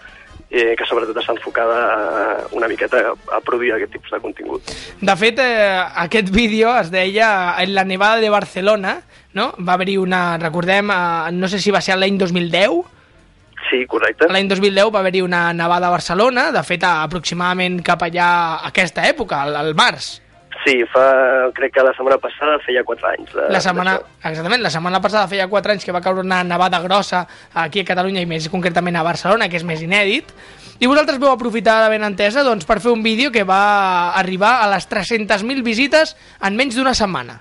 eh, 0.52 0.76
que 0.78 0.86
sobretot 0.86 1.18
està 1.18 1.34
enfocada 1.34 1.80
a, 1.88 2.38
una 2.58 2.68
miqueta 2.68 3.02
a, 3.12 3.16
a 3.38 3.42
produir 3.42 3.74
aquest 3.76 3.94
tipus 3.96 4.12
de 4.12 4.20
contingut. 4.24 4.72
De 5.02 5.16
fet, 5.18 5.40
eh, 5.40 5.82
aquest 6.06 6.30
vídeo 6.30 6.74
es 6.80 6.92
deia 6.92 7.56
En 7.64 7.74
la 7.74 7.86
nevada 7.86 8.20
de 8.22 8.30
Barcelona, 8.30 9.02
no? 9.34 9.54
Va 9.60 9.74
haver-hi 9.78 9.98
una, 9.98 10.38
recordem, 10.38 10.92
eh, 10.92 11.32
no 11.32 11.48
sé 11.48 11.60
si 11.60 11.72
va 11.72 11.82
ser 11.82 11.98
l'any 11.98 12.18
2010, 12.20 12.82
Sí, 13.70 13.86
correcte. 13.88 14.28
l'any 14.28 14.50
2010 14.50 14.90
va 14.92 15.00
haver-hi 15.00 15.22
una 15.22 15.54
nevada 15.54 15.88
a 15.88 15.92
Barcelona, 15.94 16.50
de 16.52 16.64
fet, 16.68 16.84
aproximadament 16.84 17.80
cap 17.86 18.02
allà 18.04 18.28
a 18.58 18.68
aquesta 18.68 19.06
època, 19.08 19.44
al, 19.46 19.56
al 19.56 19.74
març. 19.78 20.18
Sí, 20.62 20.84
fa, 20.86 21.50
crec 21.58 21.74
que 21.74 21.84
la 21.84 21.94
setmana 21.98 22.20
passada 22.22 22.60
feia 22.62 22.84
4 22.86 23.08
anys. 23.10 23.32
De, 23.34 23.48
La 23.50 23.62
setmana, 23.64 23.96
exactament, 24.22 24.62
la 24.62 24.70
setmana 24.70 25.00
passada 25.02 25.30
feia 25.32 25.48
4 25.50 25.74
anys 25.74 25.86
que 25.88 25.96
va 25.96 26.04
caure 26.06 26.22
una 26.22 26.44
nevada 26.46 26.80
grossa 26.84 27.24
aquí 27.64 27.82
a 27.82 27.88
Catalunya 27.88 28.22
i 28.22 28.30
més 28.30 28.46
concretament 28.54 29.00
a 29.00 29.06
Barcelona, 29.08 29.50
que 29.50 29.58
és 29.58 29.66
més 29.66 29.82
inèdit. 29.82 30.30
I 30.82 30.90
vosaltres 30.90 31.18
vau 31.22 31.32
aprofitar 31.34 31.80
la 31.82 31.90
ben 31.90 32.06
entesa 32.06 32.44
doncs, 32.46 32.68
per 32.70 32.80
fer 32.82 32.94
un 32.94 33.02
vídeo 33.02 33.32
que 33.34 33.44
va 33.46 34.14
arribar 34.18 34.60
a 34.62 34.70
les 34.70 34.86
300.000 34.90 35.66
visites 35.66 36.16
en 36.42 36.56
menys 36.58 36.78
d'una 36.78 36.94
setmana. 36.98 37.40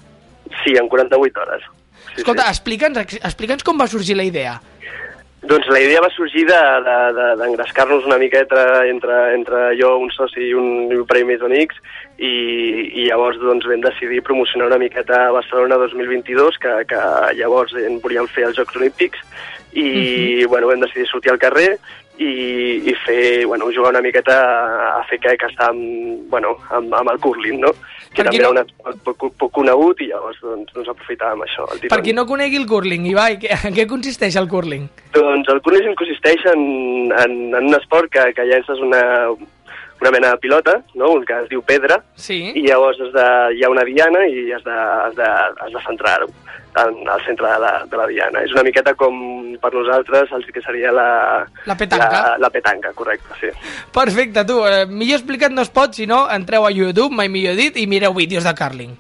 Sí, 0.64 0.74
en 0.80 0.88
48 0.88 1.40
hores. 1.40 1.62
Sí, 2.11 2.20
Escolta, 2.22 2.48
sí. 2.48 2.56
explica'ns 2.56 3.20
explica'ns 3.20 3.64
com 3.64 3.80
va 3.80 3.87
sorgir 3.88 4.16
la 4.16 4.24
idea. 4.24 4.59
Doncs 5.40 5.70
la 5.72 5.80
idea 5.80 6.02
va 6.04 6.11
sorgir 6.12 6.42
d'engrescar-nos 6.44 7.14
de, 7.16 7.20
de, 7.20 7.28
d'engrescar-nos 7.40 8.04
una 8.04 8.18
miqueta 8.20 8.85
entre, 8.90 9.20
entre 9.38 9.61
jo, 9.78 9.94
un 9.96 10.11
soci 10.12 10.50
i 10.50 10.52
un, 10.52 10.90
un 10.92 11.06
parell 11.09 11.30
més 11.30 11.40
d'amics 11.40 11.78
i, 12.20 12.33
i 13.00 13.06
llavors 13.09 13.38
doncs, 13.40 13.64
vam 13.70 13.80
decidir 13.80 14.20
promocionar 14.26 14.66
una 14.68 14.78
miqueta 14.83 15.22
a 15.28 15.33
Barcelona 15.33 15.78
2022 15.80 16.59
que, 16.61 16.74
que 16.90 17.00
llavors 17.40 17.72
en 17.80 17.96
volíem 18.04 18.28
fer 18.28 18.44
els 18.50 18.59
Jocs 18.61 18.76
Olímpics 18.76 19.22
i 19.72 20.44
bueno, 20.50 20.66
vam 20.68 20.83
decidir 20.85 21.06
sortir 21.09 21.30
al 21.33 21.38
carrer 21.40 21.78
i, 22.20 22.83
i 22.85 22.92
fer, 23.06 23.46
bueno, 23.48 23.70
jugar 23.72 23.94
una 23.94 24.02
miqueta 24.04 24.35
a, 24.98 25.04
fer 25.09 25.16
que, 25.22 25.33
que 25.40 25.48
està 25.48 25.70
amb, 25.72 26.26
bueno, 26.28 26.50
amb, 26.76 26.92
amb 26.98 27.09
el 27.14 27.20
curling, 27.24 27.62
no? 27.62 27.70
Que 28.11 28.20
Per 28.20 28.26
també 28.26 28.40
era 28.42 28.50
no- 28.50 28.59
un 28.59 28.61
esport 28.66 28.98
poc, 29.06 29.24
poc 29.40 29.52
conegut 29.56 30.02
i 30.04 30.11
llavors 30.11 30.37
doncs, 30.42 30.74
doncs 30.74 30.90
aprofitarem 30.92 31.40
això. 31.46 31.64
El 31.72 31.87
Per 31.88 32.00
qui 32.04 32.12
no 32.12 32.26
conegui 32.28 32.59
el 32.61 32.66
curling, 32.68 33.06
Ibai, 33.14 33.38
què- 33.40 33.56
en 33.70 33.72
què 33.78 33.87
consisteix 33.88 34.37
el 34.37 34.50
curling? 34.52 34.85
doncs 35.14 35.48
el 35.54 35.62
curling 35.64 35.96
consisteix 35.96 36.44
en, 36.52 36.61
en, 37.22 37.38
en 37.54 37.70
un 37.70 37.78
esport 37.78 38.11
que, 38.12 38.26
que 38.37 38.44
llences 38.50 38.83
una, 38.85 39.00
una 40.00 40.10
mena 40.10 40.30
de 40.30 40.38
pilota, 40.38 40.80
no? 40.94 41.10
un 41.12 41.24
que 41.24 41.34
es 41.42 41.48
diu 41.50 41.62
pedra, 41.62 42.02
Sí. 42.16 42.52
i 42.54 42.62
llavors 42.66 43.00
has 43.00 43.12
de, 43.12 43.26
hi 43.56 43.64
ha 43.64 43.70
una 43.70 43.84
diana 43.84 44.24
i 44.26 44.50
has 44.52 44.64
de, 44.64 44.70
has 44.72 45.14
de, 45.16 45.26
has 45.26 45.72
de 45.74 45.82
centrar-ho 45.86 46.28
en, 46.80 47.08
al 47.08 47.24
centre 47.26 47.46
de 47.50 47.58
la, 47.58 47.72
de 47.90 47.96
la 47.98 48.06
diana. 48.06 48.42
És 48.46 48.52
una 48.54 48.62
miqueta 48.62 48.94
com 48.94 49.18
per 49.60 49.72
nosaltres 49.74 50.30
el 50.32 50.44
que 50.52 50.62
seria 50.62 50.92
la... 50.92 51.08
La 51.66 51.76
petanca. 51.76 52.08
La, 52.10 52.38
la 52.38 52.50
petanca, 52.50 52.92
correcte, 52.94 53.34
sí. 53.40 53.52
Perfecte, 53.92 54.44
tu. 54.46 54.62
Eh, 54.66 54.86
millor 54.86 55.18
explicat 55.18 55.52
no 55.52 55.62
es 55.66 55.70
pot, 55.74 55.92
si 55.98 56.06
no, 56.06 56.24
entreu 56.30 56.64
a 56.64 56.70
YouTube, 56.72 57.12
mai 57.12 57.28
millor 57.28 57.56
dit, 57.58 57.76
i 57.76 57.86
mireu 57.90 58.14
vídeos 58.14 58.44
de 58.46 58.54
curling. 58.54 58.96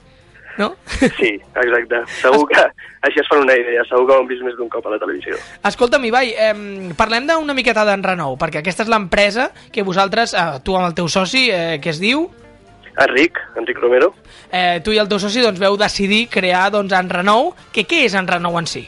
No? 0.58 0.74
Sí, 1.18 1.32
exacte. 1.54 2.02
Segur 2.20 2.46
que 2.50 2.64
així 3.06 3.22
es 3.22 3.28
fan 3.30 3.44
una 3.44 3.56
idea, 3.56 3.84
segur 3.88 4.06
que 4.06 4.16
ho 4.16 4.20
han 4.20 4.28
vist 4.28 4.44
més 4.44 4.56
d'un 4.58 4.68
cop 4.72 4.86
a 4.86 4.94
la 4.94 4.98
televisió. 5.00 5.38
Escolta'm, 5.70 6.04
Ibai, 6.10 6.34
eh, 6.36 6.52
parlem 6.98 7.28
d'una 7.30 7.56
miqueta 7.56 7.86
d'en 7.88 8.04
Renou, 8.04 8.36
perquè 8.40 8.60
aquesta 8.60 8.84
és 8.86 8.92
l'empresa 8.92 9.50
que 9.72 9.86
vosaltres, 9.86 10.34
eh, 10.34 10.60
tu 10.64 10.76
amb 10.76 10.90
el 10.90 10.96
teu 10.98 11.08
soci, 11.08 11.48
eh, 11.50 11.80
que 11.82 11.94
es 11.94 12.00
diu... 12.02 12.28
Enric, 13.00 13.38
Enric 13.56 13.78
Romero. 13.78 14.12
Eh, 14.52 14.80
tu 14.84 14.92
i 14.92 14.98
el 15.00 15.08
teu 15.08 15.20
soci 15.22 15.40
doncs, 15.40 15.60
veu 15.62 15.76
decidir 15.80 16.26
crear 16.28 16.68
doncs, 16.74 16.92
en 16.92 17.08
Renou. 17.08 17.54
Que, 17.72 17.86
què 17.88 18.04
és 18.04 18.16
en 18.18 18.28
Renou 18.28 18.58
en 18.58 18.66
si? 18.68 18.82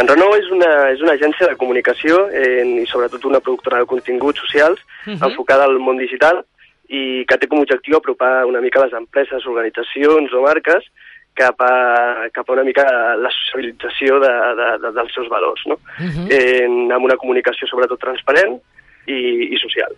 En 0.00 0.08
Renou 0.08 0.34
és 0.36 0.48
una, 0.52 0.70
és 0.92 1.00
una 1.04 1.14
agència 1.14 1.48
de 1.48 1.56
comunicació 1.60 2.26
eh, 2.32 2.64
i 2.82 2.86
sobretot 2.90 3.24
una 3.28 3.40
productora 3.40 3.80
de 3.80 3.88
continguts 3.88 4.40
socials 4.40 4.80
uh 4.80 5.12
-huh. 5.12 5.30
enfocada 5.30 5.64
al 5.64 5.78
món 5.78 5.98
digital 5.98 6.44
i 6.90 7.24
que 7.28 7.38
té 7.38 7.46
com 7.46 7.60
a 7.60 7.64
objectiu 7.66 7.96
apropar 7.96 8.44
una 8.50 8.60
mica 8.60 8.82
les 8.82 8.96
empreses, 8.98 9.46
organitzacions 9.46 10.34
o 10.34 10.42
marques 10.42 10.90
cap 11.38 11.62
a, 11.62 12.28
cap 12.34 12.48
a 12.48 12.52
una 12.56 12.64
mica 12.66 12.84
la 13.16 13.30
socialització 13.30 14.18
de, 14.20 14.32
de, 14.58 14.68
de, 14.82 14.92
dels 14.98 15.14
seus 15.14 15.28
valors, 15.30 15.62
no? 15.70 15.78
Uh 15.98 16.10
-huh. 16.10 16.26
eh, 16.34 16.66
amb 16.66 17.04
una 17.04 17.16
comunicació 17.16 17.68
sobretot 17.68 18.00
transparent 18.00 18.58
i, 19.06 19.54
i 19.54 19.56
social. 19.58 19.94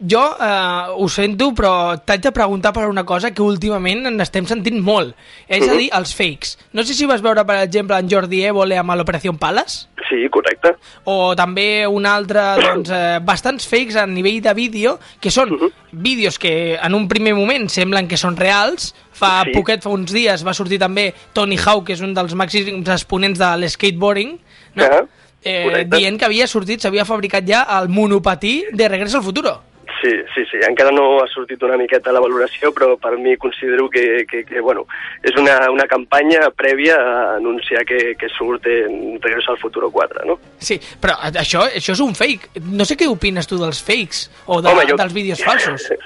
Jo 0.00 0.22
eh, 0.40 0.94
ho 0.96 1.08
sento, 1.12 1.50
però 1.56 1.72
t'haig 2.04 2.22
de 2.24 2.32
preguntar 2.32 2.72
per 2.72 2.86
una 2.88 3.04
cosa 3.04 3.32
que 3.34 3.42
últimament 3.42 4.08
n'estem 4.14 4.46
sentint 4.48 4.80
molt. 4.80 5.14
És 5.46 5.66
a 5.68 5.76
dir, 5.76 5.90
els 5.96 6.14
fakes. 6.16 6.56
No 6.72 6.84
sé 6.84 6.96
si 6.96 7.08
vas 7.10 7.22
veure, 7.22 7.44
per 7.46 7.60
exemple, 7.64 7.98
en 7.98 8.08
Jordi 8.10 8.44
Évole 8.48 8.78
amb 8.80 8.96
l'Operació 8.96 9.34
Palace. 9.38 9.86
Sí, 10.08 10.24
correcte. 10.32 10.72
O 11.04 11.36
també 11.38 11.86
un 11.86 12.06
altre, 12.08 12.42
doncs, 12.58 12.90
eh, 12.90 13.20
bastants 13.22 13.68
fakes 13.68 13.98
a 14.00 14.06
nivell 14.10 14.40
de 14.42 14.54
vídeo, 14.54 14.98
que 15.20 15.30
són 15.30 15.52
uh 15.52 15.60
-huh. 15.60 15.72
vídeos 15.92 16.38
que 16.38 16.74
en 16.82 16.94
un 16.94 17.06
primer 17.08 17.34
moment 17.34 17.68
semblen 17.68 18.08
que 18.08 18.16
són 18.16 18.36
reals. 18.36 18.94
Fa 19.12 19.42
sí. 19.44 19.52
poquet, 19.52 19.82
fa 19.82 19.90
uns 19.90 20.12
dies, 20.12 20.44
va 20.46 20.54
sortir 20.54 20.78
també 20.78 21.14
Tony 21.32 21.58
Hawk, 21.58 21.86
que 21.86 21.92
és 21.92 22.00
un 22.00 22.14
dels 22.14 22.34
màxims 22.34 22.88
exponents 22.88 23.38
de 23.38 23.56
l'skateboarding, 23.56 24.38
no? 24.74 24.84
Uh 24.84 24.90
-huh. 24.90 25.08
Eh, 25.42 25.86
dient 25.88 26.18
que 26.18 26.28
havia 26.28 26.46
sortit, 26.50 26.82
s'havia 26.82 27.06
fabricat 27.08 27.46
ja 27.46 27.64
el 27.78 27.88
monopatí 27.88 28.64
de 28.72 28.88
Regreso 28.88 29.18
al 29.18 29.24
Futuro. 29.24 29.69
Sí, 30.00 30.08
sí, 30.34 30.44
sí. 30.50 30.56
Encara 30.66 30.90
no 30.94 31.18
ha 31.20 31.26
sortit 31.28 31.60
una 31.66 31.76
miqueta 31.76 32.12
la 32.12 32.22
valoració, 32.24 32.70
però 32.72 32.94
per 32.96 33.18
mi 33.20 33.34
considero 33.36 33.88
que, 33.92 34.24
que, 34.24 34.44
que 34.48 34.60
bueno, 34.64 34.86
és 35.22 35.36
una, 35.36 35.58
una 35.70 35.84
campanya 35.90 36.46
prèvia 36.56 36.94
a 36.96 37.36
anunciar 37.36 37.84
que, 37.84 38.14
que 38.16 38.28
surt 38.32 38.64
en 38.66 39.20
Regreso 39.20 39.52
al 39.52 39.58
Futuro 39.58 39.90
4, 39.90 40.24
no? 40.24 40.38
Sí, 40.58 40.78
però 41.00 41.18
això, 41.28 41.66
això 41.68 41.92
és 41.92 42.00
un 42.00 42.14
fake. 42.16 42.62
No 42.72 42.86
sé 42.88 42.96
què 42.96 43.10
opines 43.12 43.46
tu 43.50 43.58
dels 43.60 43.82
fakes 43.84 44.30
o 44.46 44.62
de, 44.62 44.72
Home, 44.72 44.86
jo- 44.88 44.96
dels 44.96 45.12
vídeos 45.12 45.44
falsos. 45.44 45.90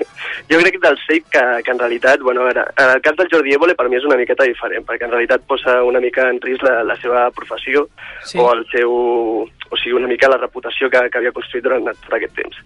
Jo 0.51 0.59
crec 0.59 0.77
del 0.83 0.97
fake 1.07 1.29
que, 1.31 1.43
que 1.65 1.71
en 1.71 1.79
realitat, 1.79 2.21
bueno, 2.21 2.43
a 2.43 2.49
veure, 2.51 2.65
en 2.77 2.91
el 2.97 3.01
cas 3.01 3.15
del 3.17 3.29
Jordi 3.31 3.55
Évole 3.55 3.77
per 3.79 3.87
mi 3.89 3.97
és 3.97 4.05
una 4.05 4.17
miqueta 4.19 4.45
diferent, 4.45 4.83
perquè 4.85 5.07
en 5.07 5.13
realitat 5.15 5.45
posa 5.49 5.77
una 5.87 6.01
mica 6.03 6.27
en 6.29 6.41
risc 6.43 6.65
la, 6.67 6.81
la 6.85 6.97
seva 7.01 7.29
professió 7.31 7.87
Sí. 8.25 8.39
o 8.41 8.49
el 8.53 8.65
seu, 8.73 8.91
o 9.45 9.77
sigui, 9.79 9.93
una 9.99 10.09
mica 10.09 10.29
la 10.33 10.39
reputació 10.41 10.89
que, 10.91 11.01
que 11.13 11.19
havia 11.21 11.33
construït 11.37 11.65
durant 11.65 11.87
tot 11.87 12.13
aquest 12.17 12.35
temps. 12.37 12.57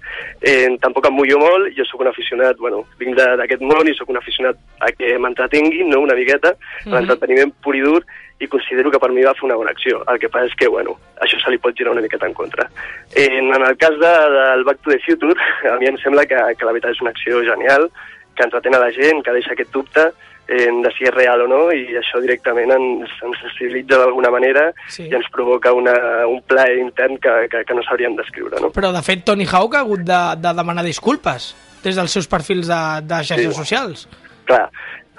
Eh, 0.40 0.68
tampoc 0.80 1.06
em 1.10 1.17
mullo 1.18 1.38
molt, 1.42 1.72
jo 1.76 1.84
sóc 1.84 2.00
un 2.04 2.08
aficionat, 2.12 2.56
bueno, 2.62 2.84
vinc 3.00 3.18
d'aquest 3.18 3.62
món 3.66 3.90
i 3.90 3.94
sóc 3.98 4.08
un 4.14 4.20
aficionat 4.20 4.56
a 4.80 4.92
que 4.94 5.16
m'entretinguin, 5.18 5.90
no?, 5.90 6.00
una 6.06 6.14
miqueta, 6.14 6.54
Mhm. 6.86 6.94
l'entreteniment 6.94 7.52
pur 7.62 7.74
i 7.76 7.82
dur, 7.84 8.00
i 8.40 8.46
considero 8.46 8.90
que 8.90 9.00
per 9.02 9.10
mi 9.10 9.24
va 9.26 9.34
fer 9.34 9.44
una 9.48 9.56
bona 9.58 9.72
acció. 9.74 10.04
El 10.08 10.18
que 10.22 10.28
passa 10.30 10.46
és 10.46 10.54
que, 10.54 10.68
bueno, 10.68 10.94
això 11.20 11.40
se 11.42 11.50
li 11.50 11.58
pot 11.58 11.74
girar 11.74 11.90
una 11.92 12.00
miqueta 12.04 12.26
en 12.26 12.34
contra. 12.34 12.68
En, 13.16 13.50
en 13.52 13.62
el 13.66 13.76
cas 13.76 13.98
de, 13.98 14.12
del 14.36 14.62
Back 14.64 14.78
to 14.82 14.90
the 14.90 15.00
Future, 15.00 15.34
a 15.72 15.76
mi 15.80 15.86
em 15.90 15.98
sembla 15.98 16.24
que, 16.24 16.38
que 16.56 16.64
la 16.64 16.72
veritat 16.72 16.94
és 16.94 17.00
una 17.02 17.10
acció 17.10 17.42
genial, 17.42 17.90
que 18.36 18.44
entretén 18.46 18.76
a 18.76 18.78
la 18.78 18.92
gent, 18.94 19.24
que 19.24 19.32
deixa 19.34 19.52
aquest 19.52 19.72
dubte 19.74 20.12
eh, 20.48 20.68
de 20.82 20.90
si 20.96 21.04
és 21.04 21.14
real 21.14 21.42
o 21.44 21.48
no, 21.50 21.60
i 21.72 21.96
això 22.00 22.20
directament 22.24 22.72
ens, 22.72 23.10
ens 23.22 23.40
sensibilitza 23.44 23.98
d'alguna 24.00 24.30
manera 24.32 24.70
Sí. 24.88 25.04
i 25.06 25.14
ens 25.14 25.28
provoca 25.32 25.72
una, 25.76 25.94
un 26.26 26.40
plaer 26.42 26.78
intern 26.80 27.18
que, 27.22 27.34
que, 27.52 27.64
que 27.68 27.74
no 27.76 27.82
sabríem 27.84 28.16
descriure, 28.16 28.60
no? 28.60 28.70
Però, 28.72 28.92
de 28.92 29.02
fet, 29.04 29.24
Tony 29.28 29.44
Hawk 29.46 29.74
ha 29.76 29.84
hagut 29.84 30.00
de, 30.08 30.20
de 30.40 30.54
demanar 30.56 30.84
disculpes 30.86 31.52
des 31.84 31.94
dels 31.94 32.10
seus 32.10 32.26
perfils 32.26 32.66
de, 32.66 32.80
de 33.06 33.20
xarxes 33.22 33.52
Sí. 33.54 33.60
socials. 33.60 34.08
Clar, 34.48 34.64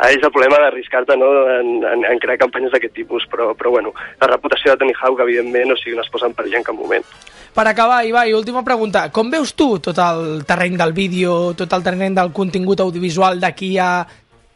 és 0.09 0.23
el 0.23 0.31
problema 0.31 0.57
d'arriscar-te 0.63 1.15
no, 1.19 1.27
en, 1.59 1.83
en, 1.85 2.05
en 2.07 2.19
crear 2.23 2.39
campanyes 2.41 2.71
d'aquest 2.73 2.93
tipus, 2.95 3.25
però, 3.29 3.51
però 3.55 3.69
bueno, 3.75 3.91
la 4.19 4.27
reputació 4.31 4.71
de 4.73 4.77
Tony 4.81 4.93
Hawk, 4.97 5.19
evidentment, 5.21 5.71
o 5.75 5.77
sigui, 5.77 5.95
no 5.95 6.01
es 6.01 6.09
posa 6.09 6.25
en 6.25 6.33
perill 6.33 6.55
en 6.57 6.63
cap 6.65 6.75
moment. 6.75 7.05
Per 7.53 7.65
acabar, 7.67 8.03
Ibai, 8.05 8.33
última 8.33 8.63
pregunta. 8.63 9.07
Com 9.11 9.29
veus 9.29 9.53
tu 9.57 9.77
tot 9.83 9.97
el 9.99 10.43
terreny 10.47 10.77
del 10.79 10.93
vídeo, 10.93 11.53
tot 11.57 11.71
el 11.73 11.83
terreny 11.83 12.13
del 12.15 12.31
contingut 12.31 12.79
audiovisual 12.79 13.39
d'aquí 13.41 13.73
a 13.81 13.91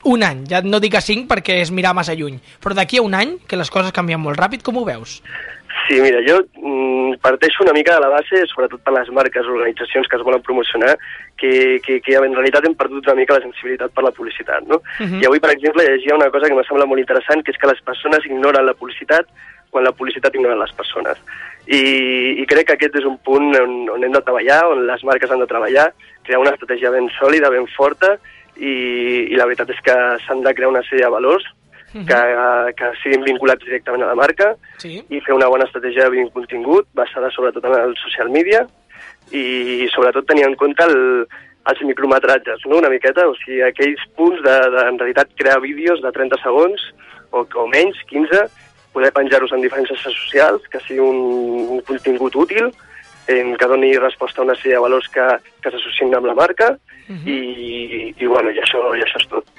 un 0.05 0.23
any? 0.23 0.45
Ja 0.49 0.61
no 0.65 0.79
dic 0.83 0.95
a 0.95 1.01
cinc 1.01 1.27
perquè 1.29 1.59
és 1.61 1.71
mirar 1.71 1.95
massa 1.95 2.15
lluny, 2.15 2.39
però 2.63 2.75
d'aquí 2.77 2.99
a 2.99 3.05
un 3.05 3.13
any, 3.17 3.37
que 3.47 3.59
les 3.59 3.71
coses 3.73 3.95
canvien 3.95 4.21
molt 4.21 4.39
ràpid, 4.39 4.63
com 4.63 4.77
ho 4.77 4.85
veus? 4.85 5.21
Sí, 5.87 5.99
mira, 5.99 6.21
jo 6.23 6.37
mm, 6.61 7.17
parteixo 7.21 7.63
una 7.63 7.73
mica 7.73 7.95
de 7.95 8.01
la 8.01 8.11
base, 8.13 8.43
sobretot 8.47 8.83
per 8.85 8.93
les 8.95 9.09
marques, 9.11 9.47
organitzacions 9.47 10.07
que 10.07 10.15
es 10.15 10.23
volen 10.23 10.41
promocionar, 10.41 10.93
que, 11.37 11.79
que, 11.83 11.99
que 11.99 12.15
en 12.15 12.35
realitat 12.35 12.67
hem 12.67 12.75
perdut 12.79 13.09
una 13.09 13.17
mica 13.19 13.35
la 13.35 13.43
sensibilitat 13.43 13.91
per 13.91 14.05
la 14.05 14.13
publicitat, 14.15 14.63
no? 14.69 14.79
Uh 14.99 15.07
-huh. 15.07 15.21
I 15.23 15.25
avui, 15.25 15.39
per 15.39 15.51
exemple, 15.51 15.83
llegia 15.83 16.15
una 16.15 16.29
cosa 16.29 16.47
que 16.47 16.55
m'ha 16.55 16.63
semblat 16.63 16.87
molt 16.87 17.01
interessant, 17.01 17.43
que 17.43 17.51
és 17.51 17.57
que 17.57 17.67
les 17.67 17.81
persones 17.81 18.25
ignoren 18.25 18.65
la 18.65 18.73
publicitat 18.73 19.27
quan 19.69 19.83
la 19.83 19.91
publicitat 19.91 20.35
ignora 20.35 20.55
les 20.55 20.71
persones. 20.71 21.17
I, 21.65 22.41
i 22.41 22.45
crec 22.45 22.67
que 22.67 22.73
aquest 22.73 22.95
és 22.95 23.05
un 23.05 23.17
punt 23.17 23.55
on, 23.57 23.89
on 23.89 24.03
hem 24.03 24.11
de 24.11 24.21
treballar, 24.21 24.61
on 24.69 24.85
les 24.85 25.03
marques 25.03 25.31
han 25.31 25.39
de 25.39 25.47
treballar, 25.47 25.87
crear 26.23 26.39
una 26.39 26.51
estratègia 26.51 26.91
ben 26.91 27.09
sòlida, 27.17 27.49
ben 27.49 27.67
forta, 27.67 28.19
i, 28.57 28.73
i 29.31 29.35
la 29.39 29.45
veritat 29.49 29.69
és 29.73 29.81
que 29.85 29.95
s'han 30.25 30.43
de 30.45 30.53
crear 30.53 30.69
una 30.71 30.83
sèrie 30.85 31.05
de 31.05 31.11
valors 31.11 31.45
que, 31.93 32.19
que 32.77 32.87
siguin 33.03 33.21
vinculats 33.23 33.63
directament 33.65 34.01
a 34.03 34.07
la 34.11 34.15
marca, 34.17 34.55
Sí. 34.81 34.97
i 35.09 35.19
fer 35.21 35.35
una 35.35 35.47
bona 35.47 35.65
estratègia 35.65 36.09
de 36.09 36.23
contingut 36.33 36.87
basada 36.93 37.29
sobretot 37.31 37.63
en 37.65 37.75
el 37.79 37.93
social 38.01 38.29
media 38.29 38.65
i 39.31 39.87
sobretot 39.93 40.25
tenir 40.27 40.45
en 40.47 40.55
compte 40.55 40.83
el, 40.83 41.27
els 41.69 41.81
micrometratges, 41.81 42.65
no? 42.65 42.77
una 42.77 42.89
miqueta, 42.89 43.27
o 43.29 43.35
sigui, 43.39 43.61
aquells 43.61 44.01
punts 44.17 44.41
de, 44.43 44.55
de 44.73 44.87
en 44.89 44.99
realitat 44.99 45.29
crear 45.37 45.61
vídeos 45.61 46.01
de 46.01 46.11
30 46.11 46.41
segons 46.43 46.81
o, 47.31 47.45
o 47.45 47.67
menys, 47.67 47.97
15, 48.09 48.41
poder 48.93 49.11
penjar-los 49.13 49.53
en 49.53 49.61
diferents 49.61 49.89
xarxes 49.89 50.17
socials, 50.25 50.65
que 50.69 50.81
sigui 50.83 50.99
un, 50.99 51.21
un 51.77 51.81
contingut 51.87 52.35
útil, 52.35 52.73
en 53.31 53.55
que 53.55 53.69
doni 53.71 53.93
resposta 53.97 54.41
a 54.41 54.43
una 54.43 54.55
sèrie 54.59 54.75
de 54.75 54.83
valors 54.83 55.07
que, 55.09 55.23
que 55.63 55.71
s'associen 55.71 56.11
amb 56.13 56.27
la 56.27 56.35
marca 56.35 56.73
i, 57.09 58.13
i, 58.17 58.25
bueno, 58.25 58.51
i 58.51 58.61
això, 58.61 58.81
i 58.97 59.03
això 59.05 59.21
és 59.21 59.27
tot. 59.31 59.49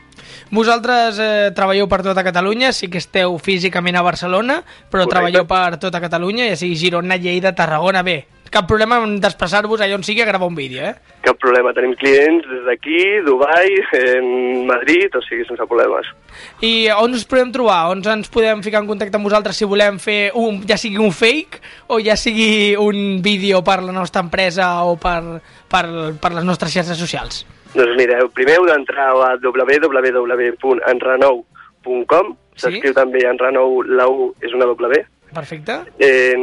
Vosaltres 0.54 1.18
eh, 1.18 1.50
treballeu 1.56 1.88
per 1.90 2.02
tota 2.06 2.24
Catalunya, 2.24 2.72
sí 2.72 2.88
que 2.92 3.00
esteu 3.02 3.38
físicament 3.42 3.96
a 3.96 4.04
Barcelona, 4.06 4.60
però 4.62 5.04
Correcte. 5.04 5.14
treballeu 5.14 5.46
per 5.50 5.80
tota 5.82 6.00
Catalunya, 6.04 6.48
ja 6.52 6.56
sigui 6.60 6.78
Girona, 6.78 7.16
Lleida, 7.16 7.54
Tarragona, 7.56 8.04
bé. 8.06 8.24
Cap 8.54 8.68
problema 8.70 9.00
en 9.02 9.16
desplaçar-vos 9.18 9.80
allà 9.82 9.96
on 9.98 10.04
sigui 10.06 10.22
a 10.22 10.28
gravar 10.28 10.46
un 10.46 10.54
vídeo, 10.54 10.78
eh? 10.86 10.94
Cap 11.24 11.34
problema, 11.42 11.72
tenim 11.74 11.96
clients 11.98 12.44
des 12.46 12.60
d'aquí, 12.68 13.00
Dubai, 13.26 13.66
en 13.98 14.28
Madrid, 14.68 15.10
o 15.18 15.22
sigui, 15.26 15.42
sense 15.48 15.66
problemes. 15.66 16.06
I 16.62 16.86
on 16.94 17.16
us 17.18 17.24
podem 17.26 17.50
trobar? 17.50 17.88
On 17.90 17.98
ens 18.12 18.30
podem 18.30 18.62
ficar 18.62 18.78
en 18.84 18.86
contacte 18.86 19.18
amb 19.18 19.26
vosaltres 19.26 19.58
si 19.58 19.66
volem 19.66 19.98
fer 19.98 20.30
un, 20.38 20.62
ja 20.68 20.76
sigui 20.78 21.02
un 21.02 21.10
fake 21.10 21.58
o 21.90 21.98
ja 21.98 22.14
sigui 22.14 22.76
un 22.78 23.18
vídeo 23.26 23.58
per 23.66 23.80
la 23.82 23.90
nostra 23.96 24.22
empresa 24.22 24.84
o 24.86 24.94
per, 25.02 25.42
per, 25.66 26.14
per 26.22 26.30
les 26.38 26.46
nostres 26.46 26.70
xarxes 26.76 26.94
socials? 27.00 27.42
Doncs 27.74 27.98
mireu, 27.98 28.30
primer 28.30 28.54
heu 28.60 28.68
d'entrar 28.70 29.10
a 29.18 29.34
www.enrenou.com, 29.42 32.36
Sí. 32.54 32.70
s'escriu 32.70 32.94
també 32.94 33.18
enrenou, 33.26 33.82
la 33.82 34.06
U 34.06 34.30
és 34.40 34.54
una 34.54 34.62
W, 34.70 35.02
Perfecte. 35.34 35.80
eh, 35.98 36.34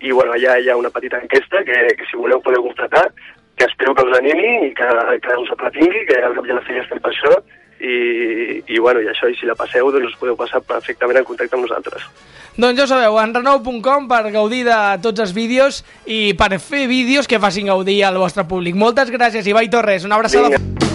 i 0.00 0.10
bueno, 0.12 0.32
allà 0.32 0.56
hi 0.58 0.70
ha 0.70 0.76
una 0.76 0.90
petita 0.90 1.18
enquesta 1.20 1.64
que, 1.66 1.78
que 1.98 2.08
si 2.10 2.16
voleu 2.16 2.40
podeu 2.40 2.62
completar, 2.62 3.10
que 3.56 3.66
espero 3.66 3.94
que 3.94 4.06
us 4.08 4.18
animi 4.18 4.68
i 4.70 4.74
que, 4.74 4.86
que 5.20 5.36
us 5.42 5.50
aplatingui, 5.52 6.06
que 6.08 6.20
al 6.24 6.36
cap 6.38 6.46
i 6.46 6.54
a 6.54 6.56
la 6.56 6.64
fi 6.64 6.78
estem 6.80 7.02
per 7.02 7.12
això, 7.12 7.34
i, 7.80 8.62
i, 8.68 8.78
bueno, 8.78 9.00
i 9.00 9.08
això, 9.08 9.28
i 9.28 9.36
si 9.36 9.48
la 9.48 9.56
passeu, 9.56 9.88
doncs 9.92 10.12
us 10.12 10.18
podeu 10.20 10.36
passar 10.36 10.60
perfectament 10.64 11.20
en 11.20 11.24
contacte 11.28 11.56
amb 11.56 11.64
nosaltres. 11.64 12.04
Doncs 12.56 12.76
ja 12.76 12.84
ho 12.84 12.90
sabeu, 12.90 13.16
enrenou.com 13.22 14.08
per 14.10 14.22
gaudir 14.34 14.64
de 14.68 14.78
tots 15.04 15.20
els 15.24 15.32
vídeos 15.36 15.82
i 16.04 16.34
per 16.36 16.58
fer 16.60 16.86
vídeos 16.90 17.28
que 17.28 17.40
facin 17.40 17.72
gaudir 17.72 18.02
al 18.04 18.20
vostre 18.20 18.44
públic. 18.48 18.76
Moltes 18.76 19.12
gràcies, 19.12 19.48
Ibai 19.48 19.70
Torres. 19.72 20.04
Una 20.04 20.20
abraçada. 20.20 20.52
Vinga. 20.52 20.89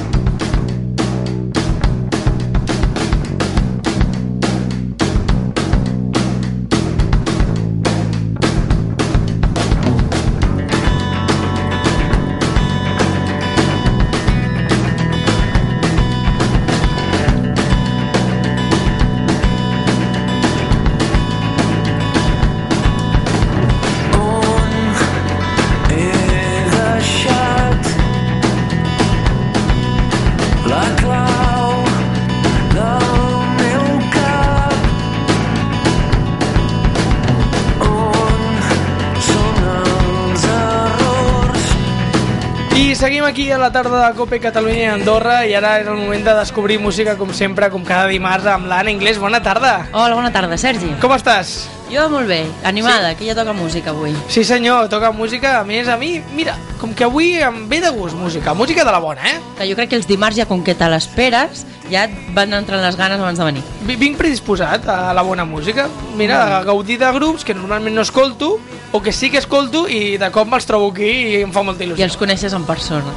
Seguim 43.06 43.24
aquí 43.24 43.52
a 43.52 43.60
la 43.60 43.72
tarda 43.72 44.08
de 44.10 44.16
Cope 44.18 44.40
Catalunya 44.40 44.80
i 44.82 44.86
Andorra 44.90 45.44
i 45.46 45.54
ara 45.54 45.76
és 45.78 45.86
el 45.86 45.94
moment 45.94 46.24
de 46.26 46.34
descobrir 46.40 46.80
música 46.82 47.14
com 47.20 47.30
sempre, 47.38 47.68
com 47.70 47.84
cada 47.86 48.08
dimarts 48.10 48.48
amb 48.50 48.66
l'Anna 48.66 48.90
Inglés. 48.90 49.20
Bona 49.22 49.38
tarda! 49.46 49.86
Hola, 49.94 50.16
bona 50.18 50.32
tarda, 50.34 50.58
Sergi. 50.58 50.90
Com 51.04 51.14
estàs? 51.14 51.68
Jo 51.92 52.08
molt 52.10 52.26
bé, 52.26 52.40
animada, 52.66 53.12
sí? 53.12 53.20
que 53.20 53.28
ja 53.30 53.36
toca 53.38 53.54
música 53.54 53.92
avui. 53.94 54.16
Sí 54.28 54.42
senyor, 54.44 54.90
toca 54.90 55.12
música, 55.14 55.60
a 55.60 55.64
més 55.64 55.88
a 55.88 56.00
mi, 56.02 56.16
mira, 56.34 56.56
com 56.82 56.96
que 56.98 57.06
avui 57.06 57.36
em 57.46 57.68
ve 57.70 57.78
de 57.84 57.92
gust 57.94 58.18
música, 58.18 58.56
música 58.58 58.82
de 58.84 58.92
la 58.92 58.98
bona, 58.98 59.22
eh? 59.30 59.38
Que 59.60 59.70
jo 59.70 59.78
crec 59.78 59.92
que 59.94 60.00
els 60.02 60.08
dimarts 60.10 60.40
ja 60.42 60.48
com 60.50 60.64
que 60.66 60.74
te 60.74 60.90
l'esperes, 60.90 61.62
ja 61.92 62.08
et 62.10 62.16
van 62.34 62.58
entrant 62.58 62.82
les 62.82 62.98
ganes 62.98 63.22
abans 63.22 63.38
de 63.38 63.46
venir. 63.46 63.62
Vi- 63.86 64.00
Vinc 64.02 64.18
predisposat 64.18 64.90
a 64.90 65.14
la 65.14 65.22
bona 65.22 65.46
música. 65.46 65.86
Mira, 66.18 66.58
a 66.58 66.64
gaudir 66.66 66.98
de 66.98 67.12
grups 67.14 67.46
que 67.46 67.54
normalment 67.54 67.94
no 67.96 68.02
escolto, 68.02 68.56
o 68.96 69.02
que 69.04 69.12
sí 69.12 69.28
que 69.30 69.38
escolto, 69.42 69.86
i 69.92 70.16
de 70.22 70.30
cop 70.32 70.48
me'ls 70.48 70.64
trobo 70.70 70.88
aquí 70.94 71.10
i 71.36 71.42
em 71.44 71.52
fa 71.52 71.66
molta 71.68 71.84
il·lusió. 71.84 72.00
I 72.00 72.08
els 72.08 72.16
coneixes 72.16 72.54
en 72.56 72.64
persona. 72.64 73.12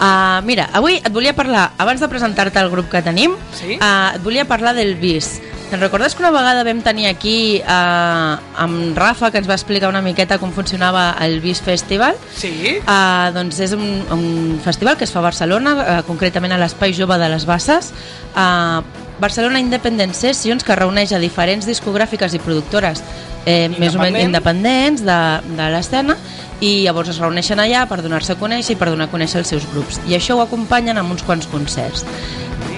Uh, 0.00 0.40
mira, 0.48 0.70
avui 0.72 0.96
et 0.96 1.12
volia 1.12 1.34
parlar, 1.36 1.74
abans 1.76 2.00
de 2.00 2.08
presentar-te 2.08 2.56
el 2.62 2.70
grup 2.72 2.88
que 2.88 3.02
tenim, 3.04 3.34
Sí? 3.52 3.76
uh, 3.76 4.14
et 4.16 4.22
volia 4.24 4.46
parlar 4.48 4.72
del 4.74 4.94
BIS. 4.96 5.34
Te'n 5.70 5.78
recordes 5.84 6.16
que 6.16 6.22
una 6.24 6.32
vegada 6.34 6.64
vam 6.66 6.80
tenir 6.82 7.06
aquí 7.06 7.60
uh, 7.60 8.32
amb 8.64 8.96
Rafa, 8.98 9.28
que 9.30 9.38
ens 9.38 9.46
va 9.46 9.54
explicar 9.54 9.90
una 9.92 10.00
miqueta 10.02 10.40
com 10.40 10.50
funcionava 10.56 11.12
el 11.20 11.36
BIS 11.44 11.60
Festival? 11.62 12.16
Sí? 12.34 12.78
Uh, 12.80 13.28
doncs 13.36 13.60
és 13.68 13.76
un, 13.76 13.84
un 14.10 14.24
festival 14.64 14.96
que 14.96 15.04
es 15.04 15.12
fa 15.12 15.20
a 15.20 15.28
Barcelona, 15.28 15.76
uh, 15.76 16.00
concretament 16.08 16.56
a 16.56 16.58
l'Espai 16.58 16.96
Jove 16.96 17.20
de 17.20 17.28
les 17.36 17.44
Basses. 17.46 17.92
Uh, 18.32 18.80
Barcelona 19.20 19.60
Independent 19.60 20.14
Sessions, 20.14 20.64
que 20.64 20.74
reuneix 20.76 21.12
a 21.12 21.18
diferents 21.22 21.66
discogràfiques 21.68 22.34
i 22.34 22.40
productores 22.42 23.02
eh, 23.46 23.68
més 23.78 23.94
o 23.94 24.00
menys 24.00 24.24
Independent. 24.24 24.24
independents 24.26 25.04
de, 25.04 25.56
de 25.56 25.68
l'escena 25.74 26.16
i 26.60 26.82
llavors 26.84 27.08
es 27.12 27.18
reuneixen 27.20 27.60
allà 27.62 27.86
per 27.88 28.00
donar-se 28.02 28.32
a 28.34 28.38
conèixer 28.40 28.74
i 28.74 28.76
per 28.80 28.90
donar 28.90 29.06
a 29.08 29.12
conèixer 29.12 29.38
els 29.40 29.48
seus 29.48 29.64
grups. 29.72 30.00
I 30.08 30.16
això 30.18 30.36
ho 30.36 30.42
acompanyen 30.44 30.98
amb 31.00 31.12
uns 31.12 31.22
quants 31.24 31.46
concerts. 31.48 32.04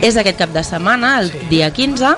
És 0.02 0.16
aquest 0.18 0.38
cap 0.38 0.50
de 0.54 0.62
setmana, 0.66 1.16
el 1.20 1.30
Sí. 1.32 1.38
dia 1.50 1.70
15, 1.72 2.12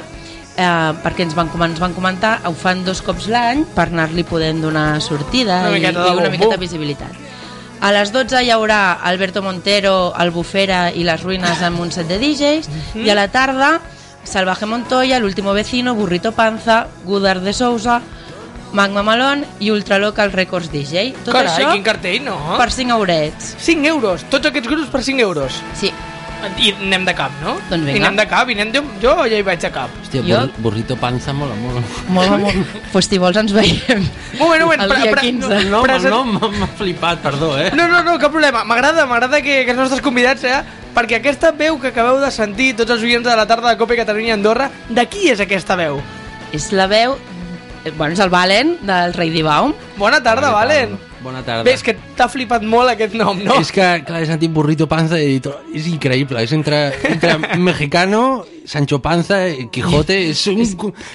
eh, 0.57 0.93
perquè 1.05 1.23
ens 1.25 1.35
van, 1.35 1.49
ens 1.65 1.81
van 1.81 1.93
comentar, 1.95 2.41
ho 2.45 2.53
fan 2.55 2.85
dos 2.85 3.01
cops 3.03 3.29
l'any 3.29 3.65
per 3.75 3.89
anar-li 3.89 4.25
podent 4.25 4.61
donar 4.63 5.01
sortida 5.01 5.63
Una 5.69 5.79
i, 5.79 5.83
i 5.83 5.87
una 5.89 6.05
bombo. 6.05 6.31
miqueta 6.31 6.51
de 6.57 6.57
visibilitat. 6.61 7.13
A 7.81 7.91
les 7.93 8.13
12 8.13 8.43
hi 8.45 8.51
haurà 8.51 8.93
Alberto 9.03 9.43
Montero, 9.43 10.13
Albufera 10.17 10.91
i 10.95 11.03
les 11.05 11.21
ruïnes 11.23 11.61
amb 11.63 11.81
un 11.81 11.91
set 11.93 12.09
de 12.09 12.19
DJs 12.19 12.69
Mhm. 12.95 13.05
i 13.07 13.11
a 13.11 13.15
la 13.15 13.29
tarda 13.29 13.81
Salvaje 14.25 14.67
Montoya, 14.67 15.19
L'último 15.21 15.53
vecino, 15.53 15.95
Burrito 15.95 16.33
Panza, 16.33 16.89
Gudar 17.05 17.41
de 17.41 17.53
Sousa, 17.53 18.01
Magma 18.73 19.03
Malone 19.05 19.45
i 19.61 19.71
Ultralocal 19.71 20.33
Records 20.33 20.73
DJ. 20.73 21.13
Tot 21.25 21.35
Carai, 21.37 21.53
això 21.53 21.73
quin 21.73 21.85
cartell, 21.87 22.25
no? 22.25 22.57
per 22.59 22.73
5 22.73 22.91
eurets. 22.99 23.55
5 23.63 23.87
euros, 23.87 24.25
tots 24.33 24.47
aquests 24.51 24.69
grups 24.69 24.91
per 24.91 25.03
5 25.05 25.21
euros. 25.23 25.61
Sí, 25.79 25.93
I 26.61 26.75
anem 26.77 27.07
de 27.07 27.15
cap, 27.17 27.33
no? 27.41 27.55
Doncs 27.71 27.87
vinga. 27.87 27.95
I 27.97 28.01
anem 28.03 28.17
de 28.19 28.25
cap, 28.29 28.51
i 28.51 28.57
anem 28.59 28.73
de... 28.75 28.81
jo 29.01 29.15
ja 29.31 29.39
hi 29.39 29.45
vaig 29.47 29.63
de 29.63 29.71
cap. 29.73 29.89
Hòstia, 30.03 30.21
Jo- 30.27 30.41
bur 30.59 30.67
burrito 30.67 30.97
panza 31.01 31.33
mola 31.33 31.55
molt. 31.57 31.87
molt, 32.13 32.35
molt. 32.43 32.75
pues 32.93 33.07
si 33.09 33.17
vols 33.23 33.39
ens 33.41 33.55
veiem. 33.55 34.03
Un 34.03 34.43
moment, 34.43 34.61
un 34.61 34.69
moment. 34.69 34.83
El 34.85 34.93
dia 35.05 35.13
pre- 35.15 35.23
15. 35.31 35.55
El 35.57 35.71
nom, 35.71 35.85
el 35.87 35.89
present- 35.89 36.13
nom 36.13 36.35
m'ha- 36.35 36.51
m'ha 36.59 36.69
flipat, 36.77 37.23
perdó, 37.25 37.55
eh? 37.59 37.71
No, 37.73 37.87
no, 37.89 38.03
no, 38.05 38.19
cap 38.19 38.33
problema. 38.35 38.65
M'agrada, 38.69 39.07
m'agrada 39.07 39.41
que, 39.41 39.63
que 39.65 39.71
els 39.73 39.79
nostres 39.81 40.03
convidats, 40.05 40.45
eh? 40.45 40.59
Perquè 40.95 41.19
aquesta 41.19 41.51
veu 41.53 41.79
que 41.83 41.89
acabeu 41.91 42.21
de 42.23 42.31
sentir, 42.31 42.75
tots 42.79 42.93
els 42.95 43.03
oients 43.03 43.27
de 43.27 43.35
la 43.37 43.47
tarda 43.51 43.73
de 43.73 43.79
Copa 43.81 43.97
i 43.97 43.99
Catalunya 43.99 44.37
Andorra, 44.37 44.69
de 44.89 45.07
qui 45.11 45.29
és 45.33 45.41
aquesta 45.43 45.75
veu? 45.81 45.99
És 46.55 46.71
la 46.73 46.87
veu... 46.87 47.17
eh, 47.85 47.91
Bueno, 47.97 48.15
és 48.15 48.21
el 48.23 48.31
Valen 48.31 48.77
del 48.87 49.13
Rei 49.15 49.31
Dibaum. 49.35 49.75
Bona 49.99 50.23
tarda, 50.23 50.51
Valen. 50.55 50.95
Bona 51.25 51.41
tarda. 51.43 51.65
Bé, 51.65 51.73
és 51.73 51.83
que 51.83 51.95
t'ha 52.19 52.27
flipat 52.29 52.63
molt 52.69 52.91
aquest 52.93 53.15
nom, 53.17 53.39
no? 53.41 53.55
És 53.57 53.71
que, 53.73 53.85
clar, 54.05 54.21
he 54.21 54.27
sentit 54.29 54.53
burrito 54.53 54.85
panza 54.87 55.17
i 55.17 55.39
dit, 55.39 55.47
"Oh, 55.49 55.57
és 55.73 55.87
increïble, 55.89 56.43
és 56.45 56.53
entre, 56.53 56.93
entre 57.09 57.39
mexicano, 57.69 58.45
Sancho 58.67 58.99
Panza, 59.01 59.39
i 59.49 59.67
Quijote, 59.73 60.17
és 60.31 60.47
un... 60.49 60.61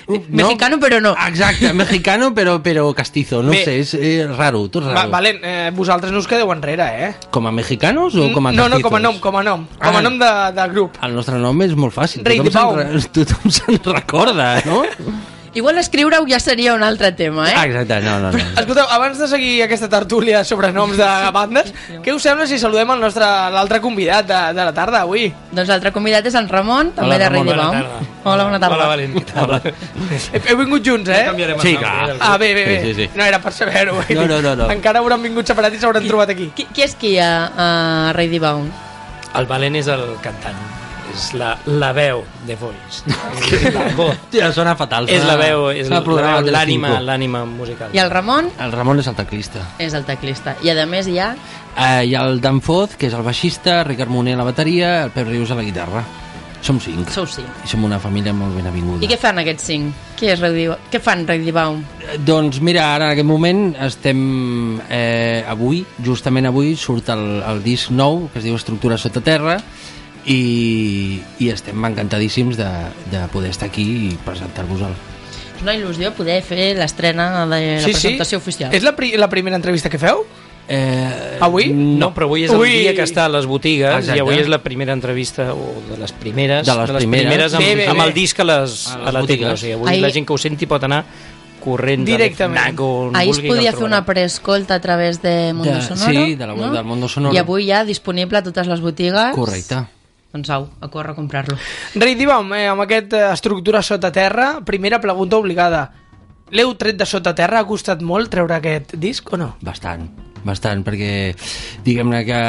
un 0.07 0.25
Mexicano, 0.29 0.77
però 0.81 0.99
no. 1.01 1.15
Exacte, 1.27 1.71
mexicano, 1.81 2.31
però, 2.33 2.57
però 2.61 2.91
castizo, 2.93 3.41
no 3.43 3.51
Bé. 3.53 3.63
sé, 3.65 3.77
és 3.79 3.93
eh, 3.97 4.27
raro, 4.37 4.67
tot 4.69 4.83
Va, 4.85 4.93
raro. 4.93 5.09
Valen, 5.13 5.39
eh, 5.43 5.71
vosaltres 5.73 6.11
no 6.13 6.19
us 6.19 6.27
quedeu 6.29 6.51
enrere, 6.53 6.89
eh? 7.07 7.13
Com 7.31 7.47
a 7.47 7.51
mexicanos 7.51 8.15
o 8.15 8.31
com 8.33 8.47
a 8.47 8.51
no, 8.51 8.63
no, 8.67 8.77
castizos? 8.77 8.83
com 8.89 8.95
a 8.95 8.99
nom, 8.99 9.19
com 9.19 9.37
a 9.37 9.43
nom. 9.43 9.65
Com 9.77 9.95
a 9.95 9.99
Ah. 9.99 10.01
nom 10.01 10.17
de, 10.19 10.31
del 10.61 10.69
grup. 10.71 10.97
El 11.05 11.13
nostre 11.17 11.37
nom 11.37 11.61
és 11.65 11.73
molt 11.75 11.93
fàcil, 11.93 12.23
de 12.23 12.37
tothom 12.41 13.49
se'n 13.49 13.61
se'n 13.61 13.93
recorda, 13.93 14.55
no? 14.65 14.83
Igual 15.53 15.77
escriure-ho 15.81 16.25
ja 16.29 16.37
seria 16.39 16.73
un 16.75 16.83
altre 16.83 17.11
tema, 17.17 17.47
eh? 17.49 17.53
Ah, 17.57 17.65
Exacte, 17.65 17.99
no, 18.05 18.19
no, 18.19 18.31
no. 18.31 18.37
Escolteu, 18.37 18.85
abans 18.89 19.17
de 19.17 19.27
seguir 19.27 19.63
aquesta 19.65 19.89
tertúlia 19.89 20.43
sobre 20.45 20.71
noms 20.71 20.97
de 20.99 21.07
bandes, 21.33 21.71
què 22.05 22.13
us 22.13 22.21
sembla 22.21 22.45
si 22.45 22.59
saludem 22.61 22.91
el 22.93 23.01
nostre 23.01 23.25
l'altre 23.25 23.79
convidat 23.81 24.27
de, 24.29 24.39
de 24.53 24.65
la 24.69 24.73
tarda 24.77 25.01
avui? 25.07 25.29
Doncs 25.51 25.71
l'altre 25.73 25.91
convidat 25.95 26.27
és 26.29 26.37
en 26.37 26.47
Ramon, 26.49 26.91
també 26.93 27.15
Hola, 27.15 27.19
de 27.23 27.29
Rei 27.33 27.43
Ramon, 27.47 27.55
bona. 27.57 28.11
Hola, 28.29 28.43
bona 28.45 28.59
tarda. 28.61 28.75
Hola, 28.75 28.87
Valent. 28.93 29.33
Hola. 29.41 29.61
He, 30.33 30.41
heu 30.51 30.57
vingut 30.61 30.85
junts, 30.85 31.09
eh? 31.09 31.23
Canviarem 31.31 31.59
Sí, 31.63 31.75
clar. 31.81 32.09
eh? 32.11 32.17
Ah, 32.19 32.35
bé, 32.37 32.53
bé, 32.53 32.65
bé. 32.69 32.77
Sí, 32.83 32.93
sí, 32.93 33.07
sí. 33.07 33.09
No 33.17 33.25
era 33.25 33.39
per 33.41 33.53
saber-ho. 33.55 33.97
No, 34.19 34.27
no, 34.29 34.41
no, 34.45 34.55
no. 34.55 34.69
Encara 34.73 34.99
hauran 35.01 35.23
vingut 35.25 35.49
separats 35.49 35.75
i 35.75 35.81
s'hauran 35.81 36.05
trobat 36.05 36.29
aquí. 36.35 36.51
Qui, 36.55 36.67
qui 36.73 36.85
és 36.85 36.93
qui 36.99 37.15
a, 37.17 37.31
a 37.49 37.69
Rei 38.13 38.29
Dibaum? 38.29 38.69
El 39.39 39.45
Valent 39.49 39.75
és 39.81 39.87
el 39.89 40.05
cantant. 40.21 40.57
És 41.13 41.31
la, 41.33 41.55
la 41.65 41.89
veu 41.95 42.21
de 42.47 42.55
Voice. 42.59 43.03
La 43.73 43.87
voz. 43.97 44.13
Hòstia, 44.13 44.51
sona 44.57 44.75
fatal. 44.79 45.09
És 45.09 45.25
la 45.25 45.35
veu, 45.39 45.69
és 45.73 45.89
l'ànima 45.89 46.99
l'ànima 47.03 47.43
musical. 47.49 47.91
I 47.95 48.01
el 48.03 48.11
Ramon 48.13 48.51
El 48.61 48.71
Ramon 48.75 49.01
és 49.01 49.09
el 49.09 49.17
teclista. 49.17 49.65
és 49.79 49.93
el 49.97 50.05
teclista. 50.05 50.55
I 50.63 50.71
a 50.75 50.85
més 50.85 51.09
hi 51.09 51.17
ha... 51.19 51.33
Eh, 51.79 52.05
hi 52.09 52.15
ha 52.15 52.23
el 52.27 52.41
Dan 52.41 52.61
Foz, 52.61 52.95
que 52.99 53.07
és 53.09 53.13
el 53.17 53.23
baixista, 53.25 53.83
Ricard 53.87 54.09
Moner 54.11 54.35
a 54.35 54.41
la 54.41 54.47
bateria, 54.47 55.03
el 55.05 55.11
Pep 55.15 55.27
Rius 55.27 55.51
a 55.51 55.59
la 55.59 55.63
guitarra. 55.65 56.03
Som 56.61 56.75
cinc. 56.83 57.07
Sou 57.15 57.23
cinc. 57.29 57.47
I 57.63 57.69
som 57.71 57.85
una 57.87 58.01
família 58.03 58.33
molt 58.35 58.51
ben 58.57 58.65
avinguda. 58.67 58.99
I 59.05 59.07
què 59.07 59.15
fan 59.19 59.37
aquests 59.39 59.69
cinc? 59.69 59.93
Qui 60.19 60.27
és 60.27 60.41
Rei 60.43 60.51
Dibaum? 60.57 60.89
Què 60.91 60.99
fan 60.99 61.21
Rei 61.27 61.39
Dibaum? 61.45 61.77
Doncs 62.27 62.59
mira, 62.59 62.89
ara 62.97 63.07
en 63.07 63.13
aquest 63.15 63.27
moment 63.29 63.61
estem... 63.85 64.19
Eh, 64.91 65.45
avui, 65.47 65.85
justament 66.03 66.49
avui, 66.49 66.73
surt 66.75 67.07
el, 67.15 67.23
el 67.47 67.63
disc 67.63 67.93
nou, 67.95 68.25
que 68.33 68.41
es 68.41 68.47
diu 68.49 68.59
Estructura 68.59 68.97
sota 68.99 69.23
terra, 69.23 69.55
i, 70.29 71.21
i 71.41 71.49
estem 71.49 71.85
encantadíssims 71.89 72.57
de, 72.59 72.67
de 73.11 73.23
poder 73.33 73.49
estar 73.51 73.67
aquí 73.69 73.85
i 74.09 74.17
presentar-vos-el. 74.25 74.93
És 75.57 75.63
una 75.65 75.73
il·lusió 75.75 76.13
poder 76.15 76.37
fer 76.45 76.69
l'estrena 76.77 77.31
de 77.41 77.47
la 77.49 77.57
presentació 77.83 78.37
oficial. 78.39 78.71
És 78.73 78.85
la, 78.85 78.93
pri 78.95 79.15
la 79.19 79.27
primera 79.27 79.57
entrevista 79.59 79.89
que 79.91 79.99
feu? 79.99 80.21
Eh, 80.69 81.39
Avui? 81.41 81.71
No, 81.73 82.11
però 82.13 82.27
avui 82.29 82.43
és 82.45 82.51
el 82.53 82.61
Ui. 82.61 82.69
dia 82.85 82.93
que 82.93 83.01
està 83.01 83.25
a 83.25 83.31
les 83.33 83.47
botigues 83.49 83.89
Exacte. 83.89 84.19
i 84.19 84.21
avui 84.21 84.37
és 84.37 84.47
la 84.47 84.59
primera 84.61 84.93
entrevista, 84.93 85.47
o 85.57 85.73
de 85.89 85.97
les 85.97 86.11
primeres, 86.13 86.67
De 86.69 86.75
les 86.77 86.91
primeres. 87.01 87.55
amb, 87.57 87.65
Bé, 87.65 87.73
bé, 87.81 87.87
amb 87.89 88.05
el 88.05 88.13
disc 88.13 88.39
a, 88.39 88.45
les, 88.45 88.75
A 88.87 88.93
a, 88.99 89.03
les 89.07 89.13
la 89.17 89.21
botigues. 89.25 89.51
O 89.53 89.57
sigui, 89.57 89.73
avui 89.79 89.89
Ahir- 89.89 90.03
la 90.05 90.11
gent 90.13 90.27
que 90.29 90.33
ho 90.33 90.37
senti 90.37 90.67
pot 90.69 90.83
anar 90.85 91.03
corrent 91.59 92.05
Directament. 92.05 92.55
de 92.55 92.69
Fnac 92.69 92.79
o 92.85 92.91
on 93.09 93.15
Ahir 93.17 93.31
es 93.33 93.39
podia 93.41 93.71
el 93.71 93.75
fer 93.75 93.83
una 93.83 94.05
preescolta 94.05 94.75
a 94.75 94.79
través 94.79 95.23
de 95.23 95.53
Mundo 95.53 95.73
De- 95.73 95.81
Sonoro. 95.81 96.25
sí, 96.25 96.35
de 96.35 96.47
la 96.47 96.53
web 96.53 96.71
del 96.71 96.83
Mundo 96.85 97.09
Sonoro. 97.09 97.33
I 97.33 97.37
avui 97.41 97.65
ja 97.67 97.83
disponible 97.83 98.37
a 98.37 98.43
totes 98.43 98.67
les 98.67 98.79
botigues. 98.79 99.33
Correcte. 99.35 99.75
Doncs 100.29 100.49
au, 100.53 100.67
a 100.79 100.87
córrer 100.93 101.15
a 101.15 101.17
comprar-lo. 101.17 101.57
Rei 101.97 102.13
Dibaum, 102.15 102.51
eh, 102.53 102.67
amb 102.69 102.83
aquesta 102.83 103.31
estructura 103.33 103.81
sota 103.81 104.11
terra, 104.13 104.59
primera 104.65 105.01
pregunta 105.01 105.39
obligada. 105.41 105.87
L'heu 106.53 106.75
tret 106.77 106.97
de 106.97 107.05
sota 107.09 107.33
terra? 107.37 107.61
Ha 107.61 107.69
costat 107.69 108.01
molt 108.05 108.29
treure 108.33 108.55
aquest 108.57 108.93
disc 109.01 109.25
o 109.33 109.37
no? 109.41 109.55
Bastant, 109.65 110.05
bastant, 110.45 110.83
perquè 110.85 111.33
diguem-ne 111.85 112.21
que 112.27 112.41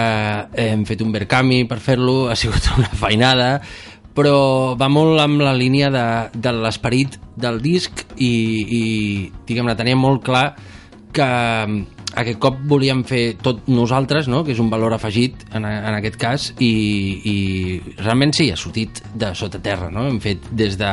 hem 0.65 0.85
fet 0.89 1.01
un 1.05 1.13
verkami 1.13 1.63
per 1.69 1.81
fer-lo, 1.81 2.29
ha 2.29 2.37
sigut 2.37 2.69
una 2.77 2.93
feinada, 3.01 3.55
però 4.17 4.77
va 4.77 4.91
molt 4.93 5.21
amb 5.23 5.41
la 5.41 5.55
línia 5.57 5.89
de, 5.95 6.05
de 6.37 6.53
l'esperit 6.61 7.17
del 7.41 7.63
disc 7.65 8.05
i, 8.17 8.33
i 8.77 8.83
diguem-ne, 9.49 9.77
teníem 9.79 10.01
molt 10.01 10.25
clar 10.27 10.51
que 11.17 11.31
aquest 12.19 12.41
cop 12.43 12.57
volíem 12.71 13.05
fer 13.07 13.37
tot 13.43 13.69
nosaltres, 13.71 14.29
no? 14.29 14.43
que 14.45 14.55
és 14.55 14.63
un 14.63 14.71
valor 14.73 14.95
afegit 14.97 15.45
en, 15.55 15.67
en 15.67 15.99
aquest 15.99 16.17
cas, 16.21 16.49
i, 16.59 16.73
i 17.25 17.37
realment 18.01 18.35
sí, 18.37 18.51
ha 18.51 18.59
sortit 18.59 19.03
de 19.15 19.35
sota 19.39 19.61
terra. 19.63 19.91
No? 19.95 20.09
Hem 20.11 20.19
fet 20.23 20.51
des 20.51 20.79
de 20.81 20.91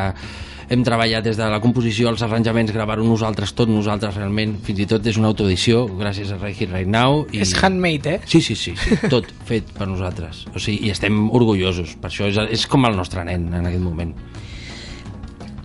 hem 0.68 0.84
treballat 0.84 1.24
des 1.24 1.38
de 1.40 1.46
la 1.48 1.62
composició, 1.64 2.10
els 2.12 2.22
arranjaments, 2.26 2.74
gravar-ho 2.76 3.06
nosaltres, 3.08 3.54
tot 3.56 3.70
nosaltres 3.72 4.18
realment, 4.18 4.58
fins 4.68 4.82
i 4.84 4.88
tot 4.90 5.06
és 5.08 5.20
una 5.20 5.30
autoedició, 5.32 5.86
gràcies 6.00 6.34
a 6.34 6.40
Right 6.42 6.60
Here 6.60 6.74
Right 6.74 6.92
Now. 6.92 7.22
I... 7.32 7.42
És 7.46 7.54
handmade, 7.62 8.18
eh? 8.18 8.20
Sí, 8.28 8.42
sí, 8.44 8.58
sí, 8.60 8.76
sí, 8.76 8.98
tot 9.08 9.30
fet 9.48 9.72
per 9.78 9.88
nosaltres. 9.88 10.44
O 10.52 10.60
sigui, 10.60 10.90
I 10.90 10.92
estem 10.92 11.30
orgullosos, 11.32 11.96
per 12.02 12.12
això 12.12 12.28
és, 12.28 12.42
és 12.60 12.68
com 12.68 12.84
el 12.90 13.00
nostre 13.00 13.24
nen 13.28 13.48
en 13.54 13.70
aquest 13.70 13.84
moment. 13.84 14.12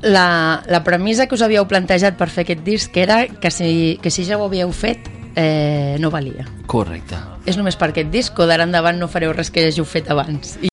La, 0.02 0.62
la 0.70 0.82
premissa 0.86 1.28
que 1.30 1.34
us 1.34 1.42
havíeu 1.46 1.66
plantejat 1.70 2.14
per 2.18 2.30
fer 2.30 2.46
aquest 2.46 2.62
disc 2.66 2.96
era 2.98 3.24
que 3.26 3.50
si, 3.54 3.98
que 4.02 4.10
si 4.10 4.26
ja 4.26 4.38
ho 4.38 4.46
havíeu 4.46 4.70
fet 4.74 5.10
eh, 5.36 5.96
no 6.00 6.10
valia. 6.10 6.46
Correcte. 6.66 7.16
És 7.46 7.56
només 7.56 7.76
per 7.76 7.90
aquest 7.90 8.10
disc 8.12 8.38
o 8.38 8.46
d'ara 8.46 8.64
endavant 8.68 8.98
no 8.98 9.08
fareu 9.08 9.32
res 9.32 9.50
que 9.50 9.66
hàgiu 9.68 9.84
fet 9.84 10.10
abans? 10.10 10.58
I, 10.62 10.68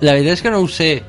La 0.00 0.12
veritat 0.12 0.34
és 0.38 0.42
que 0.42 0.50
no 0.50 0.58
ho 0.60 0.68
sé, 0.68 1.02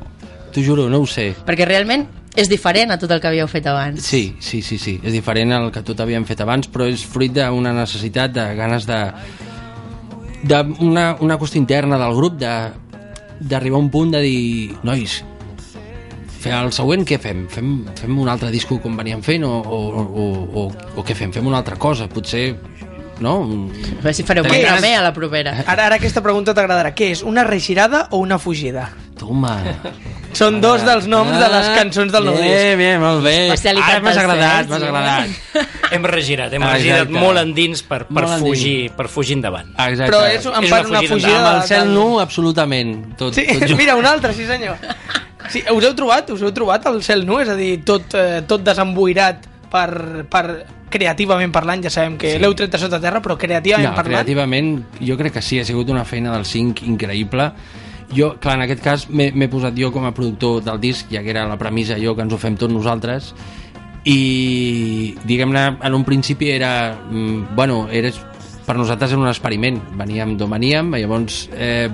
t'ho 0.54 0.62
juro, 0.64 0.90
no 0.90 1.02
ho 1.04 1.08
sé. 1.10 1.34
perquè 1.46 1.66
realment 1.68 2.06
és 2.36 2.50
diferent 2.52 2.92
a 2.92 2.98
tot 3.00 3.12
el 3.12 3.20
que 3.24 3.28
havíeu 3.28 3.48
fet 3.48 3.66
abans. 3.68 4.04
Sí, 4.04 4.36
sí, 4.40 4.62
sí, 4.62 4.78
sí. 4.78 5.00
És 5.04 5.14
diferent 5.16 5.52
al 5.56 5.70
que 5.72 5.82
tot 5.88 6.00
havíem 6.04 6.26
fet 6.28 6.42
abans, 6.44 6.68
però 6.68 6.88
és 6.88 7.04
fruit 7.04 7.32
d'una 7.32 7.72
necessitat, 7.74 8.32
de 8.36 8.46
ganes 8.56 8.86
de 8.86 9.00
d'una 10.46 11.16
una 11.22 11.38
qüestió 11.40 11.58
interna 11.60 11.98
del 11.98 12.14
grup 12.16 12.36
de 12.38 12.52
d'arribar 13.40 13.80
a 13.80 13.84
un 13.84 13.90
punt 13.90 14.12
de 14.12 14.20
dir 14.22 14.76
nois, 14.84 15.24
fer 16.46 16.54
el 16.56 16.72
següent 16.76 17.06
què 17.10 17.18
fem? 17.22 17.46
Fem, 17.52 17.72
fem 17.98 18.20
un 18.22 18.30
altre 18.32 18.52
disco 18.54 18.78
com 18.84 18.96
veníem 19.00 19.24
fent 19.26 19.44
o, 19.48 19.54
o, 19.60 19.80
o, 20.06 20.26
o, 20.66 20.68
o 21.02 21.06
què 21.06 21.18
fem? 21.18 21.34
Fem 21.36 21.46
una 21.50 21.60
altra 21.64 21.76
cosa, 21.82 22.08
potser 22.12 22.52
no? 23.24 23.34
A 23.48 24.02
veure 24.04 24.12
si 24.14 24.26
fareu 24.28 24.44
Tenim 24.44 24.60
un 24.60 24.66
ganes- 24.66 24.82
ramer 24.82 24.98
a 25.00 25.04
la 25.06 25.14
propera. 25.16 25.54
Ara, 25.66 25.86
ara 25.88 25.96
aquesta 26.02 26.20
pregunta 26.22 26.52
t'agradarà. 26.54 26.92
Què 26.98 27.14
és, 27.16 27.22
una 27.24 27.46
reeixirada 27.48 28.08
o 28.12 28.20
una 28.20 28.36
fugida? 28.44 28.90
Toma. 29.16 29.54
Són 30.36 30.58
dos 30.60 30.82
dels 30.84 31.06
noms 31.08 31.32
de 31.40 31.46
les 31.48 31.70
cançons 31.78 32.12
del 32.12 32.26
nou 32.28 32.36
disc. 32.36 32.50
Bé, 32.52 32.74
bé, 32.76 32.90
molt 33.00 33.22
bé. 33.24 33.36
Especialitat 33.54 33.94
Ara 33.94 34.04
m'has 34.04 34.18
agradat, 34.20 34.68
m'has 34.68 34.84
agradat. 34.90 35.88
Hem 35.96 36.10
regirat, 36.12 36.52
hem 36.58 36.66
Ah, 36.68 36.74
regirat 36.76 37.06
exacte. 37.06 37.22
molt 37.24 37.40
endins 37.40 37.86
per, 37.88 38.02
per, 38.10 38.18
Molt 38.18 38.34
endins. 38.36 38.50
fugir, 38.50 38.76
per 39.00 39.08
fugir 39.08 39.38
endavant. 39.40 39.72
Exacte. 39.80 40.12
Però 40.12 40.20
és 40.28 40.44
en 40.52 40.68
És 40.68 40.76
part 40.76 40.92
una 40.92 41.00
una 41.00 41.08
fugida 41.08 41.16
fugida... 41.16 41.40
Amb 41.54 41.62
el 41.64 41.68
cel 41.72 41.94
nu, 41.96 42.08
absolutament. 42.20 42.94
Tot, 43.16 43.40
Sí, 43.40 43.48
tot 43.48 43.78
mira, 43.80 43.96
un 43.96 44.06
altre, 44.12 44.34
sí 44.36 44.44
senyor. 44.52 44.76
Sí, 45.50 45.62
us 45.72 45.84
heu 45.86 45.94
trobat, 45.96 46.30
us 46.34 46.42
heu 46.42 46.52
trobat 46.56 46.86
el 46.90 47.02
cel 47.04 47.26
nu? 47.26 47.40
És 47.40 47.50
a 47.50 47.56
dir, 47.56 47.84
tot, 47.86 48.14
eh, 48.18 48.42
tot 48.48 48.64
desemboirat 48.66 49.46
per, 49.72 50.26
per 50.30 50.46
creativament 50.90 51.52
parlant, 51.52 51.84
ja 51.84 51.90
sabem 51.92 52.18
que 52.18 52.34
Sí. 52.36 52.40
l'heu 52.40 52.54
tret 52.56 52.72
de 52.72 52.78
sota 52.80 53.00
terra, 53.02 53.22
però 53.22 53.38
creativament 53.38 53.90
No, 53.90 53.96
parlant... 53.96 54.22
creativament, 54.24 54.84
jo 55.02 55.18
crec 55.18 55.34
que 55.34 55.42
sí, 55.42 55.60
ha 55.60 55.66
sigut 55.66 55.90
una 55.90 56.06
feina 56.06 56.32
del 56.34 56.46
5 56.46 56.86
increïble. 56.86 57.52
Jo, 58.16 58.36
clar, 58.40 58.56
en 58.56 58.62
aquest 58.68 58.84
cas 58.84 59.08
m'he 59.10 59.48
posat 59.50 59.74
jo 59.76 59.92
com 59.92 60.06
a 60.06 60.14
productor 60.14 60.64
del 60.64 60.80
disc, 60.80 61.08
ja 61.12 61.24
que 61.26 61.30
era 61.34 61.48
la 61.50 61.58
premissa 61.58 61.98
jo 62.00 62.16
que 62.16 62.22
ens 62.22 62.34
ho 62.34 62.38
fem 62.38 62.56
tots 62.56 62.72
nosaltres, 62.72 63.34
i 64.06 65.16
diguem-ne, 65.26 65.78
en 65.82 65.94
un 65.98 66.04
principi 66.06 66.52
era, 66.52 66.94
mm, 67.10 67.56
bueno, 67.56 67.88
era, 67.92 68.12
per 68.66 68.76
nosaltres 68.78 69.12
era 69.12 69.20
un 69.20 69.28
experiment, 69.28 69.82
veníem 69.98 70.38
d'on 70.38 70.50
veníem, 70.50 70.94
llavors 70.94 71.50
eh, 71.58 71.90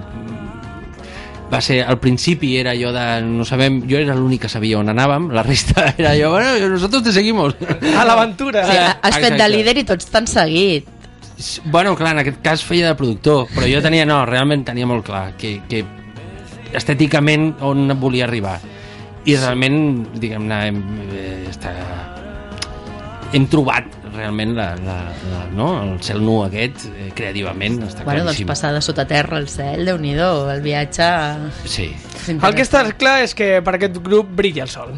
va 1.51 1.59
ser, 1.61 1.81
al 1.83 1.99
principi 1.99 2.55
era 2.57 2.71
allò 2.71 2.93
de, 2.95 3.05
no 3.25 3.45
sabem, 3.45 3.81
jo 3.89 3.99
era 3.99 4.15
l'únic 4.15 4.45
que 4.45 4.51
sabia 4.51 4.79
on 4.79 4.91
anàvem, 4.93 5.29
la 5.35 5.43
resta 5.43 5.89
era 5.97 6.13
allò, 6.13 6.31
bueno, 6.37 6.69
nosotros 6.69 7.03
te 7.03 7.11
seguimos. 7.11 7.55
A 7.99 8.05
l'aventura. 8.07 8.65
Sí, 8.67 8.77
has 9.01 9.19
fet 9.19 9.37
de 9.37 9.49
líder 9.51 9.77
i 9.81 9.85
tots 9.87 10.09
t'han 10.11 10.29
seguit. 10.31 10.87
Bueno, 11.65 11.95
clar, 11.97 12.13
en 12.15 12.21
aquest 12.21 12.41
cas 12.45 12.63
feia 12.63 12.91
de 12.91 12.97
productor, 12.97 13.47
però 13.55 13.67
jo 13.69 13.81
tenia, 13.81 14.05
no, 14.05 14.21
realment 14.29 14.63
tenia 14.67 14.87
molt 14.87 15.07
clar 15.07 15.31
que, 15.41 15.57
que 15.69 15.83
estèticament 16.77 17.55
on 17.65 17.89
volia 17.99 18.27
arribar. 18.27 18.59
I 19.25 19.35
realment, 19.37 19.79
diguem-ne, 20.21 20.59
hem, 20.69 20.83
eh, 21.13 21.49
està, 21.49 21.73
hem 23.33 23.47
trobat 23.49 24.00
realment 24.15 24.55
la, 24.57 24.69
la, 24.75 24.97
la, 25.31 25.41
no? 25.55 25.69
el 25.83 26.01
cel 26.03 26.19
nu 26.23 26.41
aquest, 26.45 26.85
eh, 26.91 27.11
creativament, 27.15 27.79
està 27.87 28.03
Bueno, 28.03 28.25
doncs 28.25 28.35
claríssim. 28.37 28.47
passar 28.49 28.73
de 28.75 28.81
sota 28.81 29.05
terra 29.07 29.37
al 29.37 29.47
cel, 29.51 29.85
déu 29.87 29.97
nhi 30.01 30.15
el 30.17 30.61
viatge... 30.61 31.07
Sí. 31.65 31.87
El 32.31 32.53
que 32.55 32.61
està 32.65 32.83
clar 32.97 33.21
és 33.23 33.33
que 33.37 33.61
per 33.65 33.75
aquest 33.77 33.97
grup 34.03 34.29
brilla 34.35 34.63
el 34.67 34.69
sol. 34.69 34.93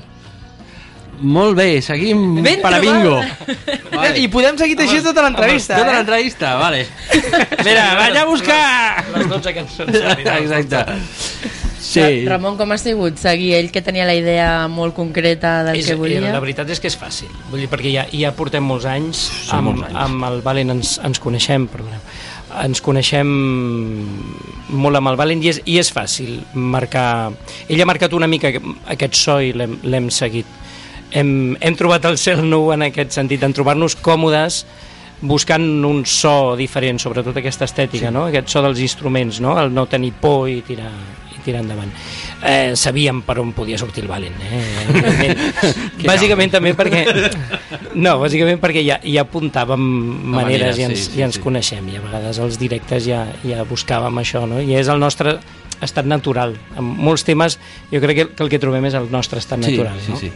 Molt 1.24 1.56
bé, 1.56 1.80
seguim 1.86 2.42
Ben 2.44 2.60
per 2.60 2.74
a 2.74 2.80
bingo. 2.84 3.20
Vale. 3.94 4.18
I 4.20 4.28
podem 4.34 4.58
seguir 4.58 4.76
així 4.82 5.00
tota 5.06 5.22
l'entrevista. 5.24 5.78
Tota 5.78 5.92
Eh? 5.94 5.98
l'entrevista, 6.00 6.56
vale. 6.58 6.82
Mira, 7.68 7.86
vaig 8.00 8.18
a 8.18 8.26
buscar... 8.26 9.06
Les 9.14 9.30
12 9.30 9.54
cançons. 9.54 10.00
Exacte. 10.26 10.82
Sí. 11.84 12.00
Ra- 12.24 12.38
Ramon, 12.38 12.56
com 12.56 12.72
ha 12.72 12.78
sigut 12.80 13.18
seguir 13.20 13.54
ell 13.58 13.68
que 13.74 13.82
tenia 13.84 14.06
la 14.08 14.16
idea 14.16 14.68
molt 14.72 14.96
concreta 14.96 15.58
del 15.68 15.82
És, 15.82 15.90
que 15.90 15.98
volia? 16.00 16.22
La 16.32 16.40
veritat 16.40 16.70
és 16.72 16.80
que 16.80 16.88
és 16.88 16.96
fàcil, 16.96 17.32
vull 17.52 17.60
dir, 17.60 17.68
perquè 17.72 17.92
ja, 17.92 18.06
ja 18.16 18.32
portem 18.38 18.64
molts 18.64 18.88
anys, 18.88 19.26
Són 19.50 19.60
amb, 19.60 19.74
molts 19.74 19.90
anys. 19.90 19.98
amb 20.06 20.30
el 20.30 20.40
Valen 20.46 20.72
ens, 20.78 20.94
ens 21.04 21.20
coneixem, 21.20 21.68
perdoneu, 21.68 22.00
ens 22.64 22.80
coneixem 22.86 23.28
molt 24.70 25.00
amb 25.00 25.12
el 25.12 25.20
Valen 25.20 25.44
i 25.44 25.52
és, 25.52 25.60
i 25.66 25.78
és 25.82 25.92
fàcil 25.94 26.40
marcar... 26.54 27.34
Ell 27.68 27.84
ha 27.84 27.90
marcat 27.90 28.14
una 28.16 28.30
mica 28.32 28.54
aquest 28.94 29.20
so 29.20 29.40
i 29.44 29.52
l'hem 29.58 29.78
l'hem 29.84 30.10
seguit. 30.14 30.48
Hem, 31.14 31.58
hem 31.62 31.76
trobat 31.78 32.08
el 32.10 32.18
cel 32.18 32.42
nu 32.48 32.72
en 32.74 32.88
aquest 32.88 33.14
sentit, 33.14 33.44
en 33.46 33.54
trobar-nos 33.54 33.98
còmodes 34.02 34.64
buscant 35.24 35.66
un 35.88 36.02
so 36.10 36.56
diferent, 36.60 36.98
sobretot 37.00 37.38
aquesta 37.40 37.68
estètica, 37.70 38.10
sí. 38.10 38.14
no? 38.14 38.26
aquest 38.28 38.50
so 38.52 38.64
dels 38.66 38.82
instruments, 38.84 39.40
no? 39.44 39.54
el 39.62 39.72
no 39.74 39.86
tenir 39.88 40.12
por 40.20 40.50
i 40.52 40.62
tirar, 40.66 40.90
tirar 41.46 41.62
endavant. 41.64 41.92
Eh, 42.44 42.74
sabíem 42.80 43.22
per 43.28 43.38
on 43.44 43.54
podia 43.56 43.78
sortir 43.78 44.04
el 44.04 44.10
Valen. 44.12 44.34
Eh? 44.42 45.36
Bàsicament 46.04 46.52
també 46.56 46.74
perquè... 46.78 47.04
No, 47.96 48.18
bàsicament 48.22 48.62
perquè 48.64 48.84
ja, 48.86 49.00
ja 49.06 49.26
apuntàvem 49.28 49.84
maneres 49.84 50.74
maneres, 50.74 50.80
i 50.80 50.88
ens, 50.88 51.00
sí, 51.00 51.12
sí, 51.12 51.20
i 51.20 51.26
ens 51.28 51.38
sí. 51.38 51.44
coneixem 51.44 51.92
i 51.94 52.00
a 52.00 52.04
vegades 52.04 52.40
als 52.44 52.58
directes 52.62 53.06
ja, 53.08 53.26
ja 53.46 53.64
buscàvem 53.70 54.18
això 54.24 54.46
no? 54.50 54.62
i 54.64 54.76
és 54.80 54.90
el 54.92 55.00
nostre 55.02 55.38
estat 55.84 56.08
natural 56.08 56.56
en 56.80 56.84
molts 56.86 57.26
temes 57.28 57.60
jo 57.92 58.02
crec 58.04 58.18
que, 58.18 58.26
que 58.38 58.44
el 58.46 58.52
que 58.52 58.60
trobem 58.62 58.86
és 58.90 58.98
el 58.98 59.10
nostre 59.14 59.42
estat 59.44 59.62
Sí, 59.64 59.76
natural 59.78 60.00
sí, 60.02 60.12
no? 60.14 60.20
sí. 60.22 60.32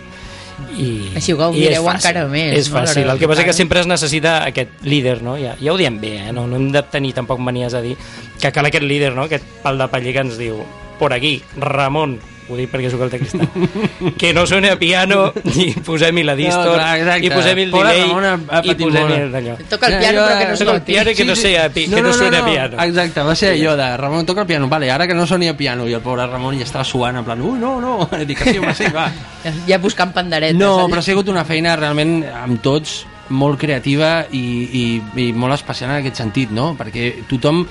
I, 0.74 0.88
Així 1.14 1.34
ho 1.34 1.38
és 1.38 1.40
gaudireu 1.40 1.86
fàcil, 1.86 2.10
encara 2.10 2.24
més, 2.32 2.56
És 2.58 2.70
no, 2.72 2.80
fàcil, 2.80 3.06
el 3.06 3.20
que 3.22 3.28
passa 3.30 3.44
que 3.46 3.52
tocar. 3.52 3.58
sempre 3.60 3.82
es 3.84 3.88
necessita 3.90 4.40
aquest 4.48 4.80
líder, 4.90 5.20
no? 5.22 5.36
Ja, 5.38 5.52
ja 5.62 5.74
ho 5.74 5.78
diem 5.78 6.00
bé, 6.02 6.16
eh? 6.24 6.32
no, 6.34 6.48
no 6.50 6.58
hem 6.58 6.72
de 6.74 6.82
tenir 6.90 7.14
tampoc 7.14 7.38
manies 7.46 7.76
a 7.78 7.82
dir 7.86 7.94
que 8.42 8.52
cal 8.52 8.66
aquest 8.66 8.86
líder, 8.90 9.14
no? 9.14 9.28
aquest 9.30 9.46
pal 9.62 9.78
de 9.78 9.86
paller 9.92 10.16
que 10.16 10.24
ens 10.26 10.40
diu 10.42 10.58
por 10.98 11.14
aquí, 11.14 11.42
Ramon, 11.58 12.20
ho 12.50 12.56
dic 12.56 12.70
perquè 12.72 12.88
sóc 12.90 13.02
el 13.04 13.10
teclista, 13.12 13.44
que 14.18 14.30
no 14.34 14.46
suene 14.48 14.70
a 14.72 14.78
piano, 14.80 15.34
i 15.56 15.74
posem-hi 15.84 16.24
la 16.24 16.34
distor, 16.36 16.64
No, 16.66 16.74
clar, 16.78 16.94
exacte. 17.02 17.26
i 17.28 17.30
posem-hi 17.34 17.64
el 17.68 17.72
delay, 17.74 18.02
ha- 18.08 18.38
ha 18.56 18.62
i 18.64 18.76
posem-hi 18.80 19.18
d'allò. 19.34 19.56
Toca 19.68 19.90
el 19.92 19.98
piano 20.00 20.22
però 20.24 20.38
que 20.40 20.46
no 20.48 20.56
Toca 20.58 20.72
el 20.72 20.78
soni. 20.78 20.86
piano 20.88 21.12
que 21.18 21.26
no 21.26 21.36
sea 21.36 21.66
a 21.66 21.70
pi- 21.70 21.88
que 21.92 22.02
no 22.02 22.14
suene 22.14 22.38
a 22.38 22.46
piano. 22.46 22.82
Exacte, 22.86 23.22
va 23.28 23.36
ser 23.36 23.52
allò 23.58 23.76
de 23.76 23.90
Ramon 23.98 24.26
toca 24.26 24.42
el 24.42 24.48
piano, 24.48 24.70
vale, 24.72 24.90
ara 24.90 25.06
que 25.08 25.14
no 25.14 25.28
soni 25.28 25.50
a 25.50 25.58
piano 25.58 25.88
i 25.90 25.94
el 25.94 26.02
pobre 26.02 26.26
Ramon 26.26 26.56
ja 26.58 26.64
estava 26.64 26.86
suant 26.88 27.18
en 27.20 27.26
plan, 27.26 27.42
ui, 27.42 27.60
no, 27.60 27.82
no, 27.82 28.08
dic 28.26 28.40
que 28.44 28.54
sí, 28.54 28.58
home, 28.64 28.74
sí, 28.74 28.86
va. 28.96 29.10
Ja, 29.44 29.52
ja 29.68 29.78
buscant 29.84 30.14
panderetes. 30.16 30.56
No, 30.58 30.80
allà. 30.86 30.90
però 30.96 31.00
ha 31.04 31.10
sigut 31.12 31.28
una 31.28 31.44
feina 31.44 31.76
realment 31.76 32.22
amb 32.32 32.62
tots 32.64 33.02
molt 33.28 33.60
creativa 33.60 34.22
i, 34.32 34.40
i, 34.72 34.84
i 35.20 35.32
molt 35.36 35.54
especial 35.60 35.90
en 35.92 35.98
aquest 36.00 36.16
sentit, 36.24 36.50
no? 36.56 36.78
Perquè 36.80 37.26
tothom 37.28 37.66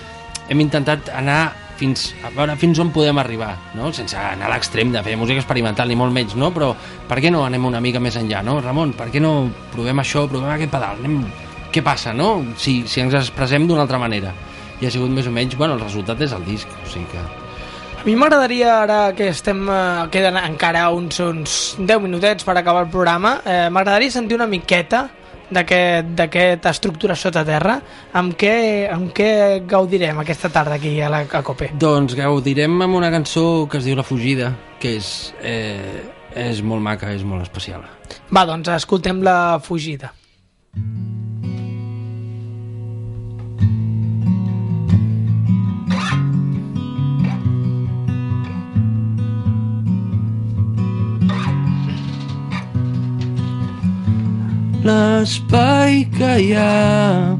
hem 0.50 0.60
intentat 0.60 1.08
anar 1.16 1.54
fins 1.76 2.10
a 2.24 2.30
veure 2.34 2.56
fins 2.60 2.78
on 2.82 2.90
podem 2.94 3.18
arribar, 3.20 3.52
no? 3.76 3.92
Sense 3.94 4.16
anar 4.18 4.48
a 4.48 4.52
l'extrem 4.54 4.92
de 4.94 5.02
fer 5.04 5.16
música 5.20 5.42
experimental 5.42 5.88
ni 5.88 5.96
molt 5.98 6.14
menys, 6.14 6.36
no? 6.38 6.50
Però 6.54 6.72
per 7.08 7.20
què 7.22 7.32
no 7.32 7.44
anem 7.46 7.68
una 7.68 7.82
mica 7.84 8.02
més 8.02 8.18
enllà, 8.20 8.42
no? 8.46 8.58
Ramon, 8.64 8.94
per 8.98 9.10
què 9.12 9.22
no 9.22 9.50
provem 9.74 10.02
això, 10.02 10.26
provem 10.30 10.52
aquest 10.54 10.72
pedal, 10.72 11.02
anem... 11.02 11.24
Què 11.76 11.82
passa, 11.84 12.14
no? 12.16 12.38
Si, 12.56 12.78
si 12.88 13.02
ens 13.02 13.12
expressem 13.18 13.66
d'una 13.68 13.82
altra 13.84 13.98
manera. 14.00 14.30
I 14.80 14.86
ha 14.86 14.92
sigut 14.92 15.10
més 15.12 15.26
o 15.28 15.32
menys, 15.34 15.58
bueno, 15.60 15.74
el 15.76 15.82
resultat 15.82 16.22
és 16.24 16.32
el 16.32 16.46
disc, 16.46 16.70
o 16.72 16.88
sigui 16.88 17.10
que... 17.10 17.24
A 18.00 18.04
mi 18.06 18.14
m'agradaria, 18.16 18.70
ara 18.84 18.98
que 19.18 19.28
estem, 19.32 19.60
eh, 19.68 20.06
queden 20.14 20.38
encara 20.40 20.86
uns, 20.94 21.20
uns 21.20 21.58
10 21.76 22.00
minutets 22.06 22.46
per 22.46 22.54
acabar 22.56 22.86
el 22.86 22.92
programa, 22.92 23.40
eh, 23.44 23.66
m'agradaria 23.68 24.14
sentir 24.14 24.38
una 24.38 24.48
miqueta 24.48 25.08
d'aquesta 25.50 26.72
estructura 26.74 27.16
sota 27.16 27.44
terra, 27.46 27.78
amb 28.18 28.34
què, 28.38 28.88
amb 28.90 29.12
què 29.16 29.30
gaudirem 29.68 30.18
aquesta 30.22 30.50
tarda 30.52 30.76
aquí 30.80 30.96
a 31.00 31.10
la 31.12 31.24
a 31.26 31.42
Cope. 31.46 31.70
Doncs 31.78 32.16
gaudirem 32.18 32.80
amb 32.82 32.98
una 32.98 33.10
cançó 33.14 33.66
que 33.70 33.78
es 33.78 33.88
diu 33.88 33.96
La 33.96 34.06
fugida, 34.06 34.52
que 34.80 34.96
és, 34.98 35.32
eh, 35.42 36.02
és 36.34 36.62
molt 36.62 36.82
maca, 36.82 37.12
és 37.12 37.24
molt 37.24 37.46
especial. 37.46 37.86
Va, 38.30 38.46
doncs 38.46 38.68
escoltem 38.74 39.22
la 39.22 39.58
fugida. 39.62 40.12
L'espai 54.86 56.04
que 56.14 56.32
hi 56.38 56.52
ha 56.54 57.34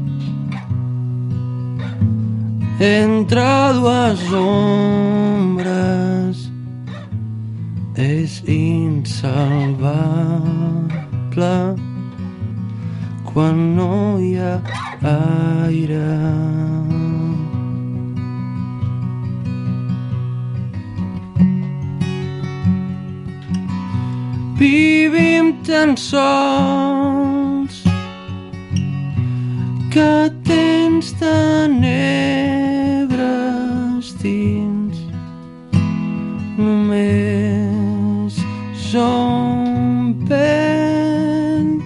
entre 2.83 3.43
dues 3.77 4.23
ombres 4.39 6.37
és 7.95 8.33
insalvable 8.51 9.85
quan 13.29 13.55
no 13.79 13.93
hi 14.19 14.33
ha 14.43 14.55
aire. 15.13 16.09
Vivim 24.59 25.45
tan 25.63 25.95
sols 26.09 27.16
que 29.97 30.29
tens 30.45 31.09
tenebres 31.17 31.97
dins. 34.21 34.97
Només 36.57 38.33
som 38.91 40.13
vent 40.29 41.81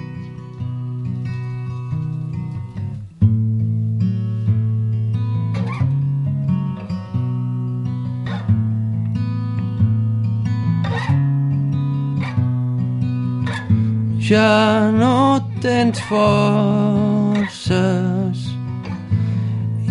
ja 14.20 14.92
no 15.00 15.40
tens 15.64 16.00
fort 16.12 17.31
forces 17.72 18.40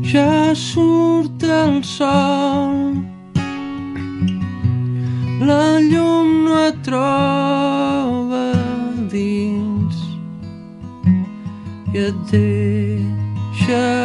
ja 0.04 0.56
surt 0.56 1.44
el 1.44 1.84
sol, 1.84 2.96
la 5.42 5.80
llum 5.80 6.46
no 6.46 6.56
et 6.68 6.78
troba 6.88 8.46
dins 9.12 9.96
i 11.94 11.96
et 12.08 12.18
deixa 12.32 14.05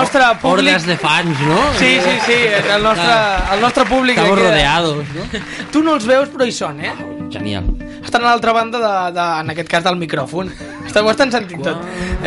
nostre 0.00 0.24
públic... 0.40 0.68
Hordes 0.72 0.86
de 0.86 0.96
fans, 0.98 1.40
no? 1.46 1.60
Sí, 1.78 1.92
sí, 2.02 2.16
sí, 2.26 2.38
el 2.74 2.82
nostre, 2.82 3.14
el 3.54 3.60
nostre 3.60 3.84
públic... 3.86 4.18
Estamos 4.18 4.38
aquí, 4.38 4.46
eh, 4.46 4.50
rodeados, 4.50 5.14
no? 5.14 5.44
Tu 5.72 5.82
no 5.86 5.94
els 5.98 6.06
veus, 6.08 6.28
però 6.32 6.48
hi 6.48 6.54
són, 6.56 6.80
eh? 6.84 6.94
Genial. 7.30 7.68
Estan 8.02 8.24
a 8.24 8.30
l'altra 8.32 8.52
banda, 8.56 8.80
de, 8.82 8.92
de, 9.14 9.26
en 9.44 9.52
aquest 9.52 9.68
cas, 9.70 9.84
del 9.86 9.98
micròfon. 10.00 10.48
Esteu, 10.88 11.06
ho 11.06 11.12
estan 11.12 11.30
sentint 11.30 11.62
tot. 11.62 11.84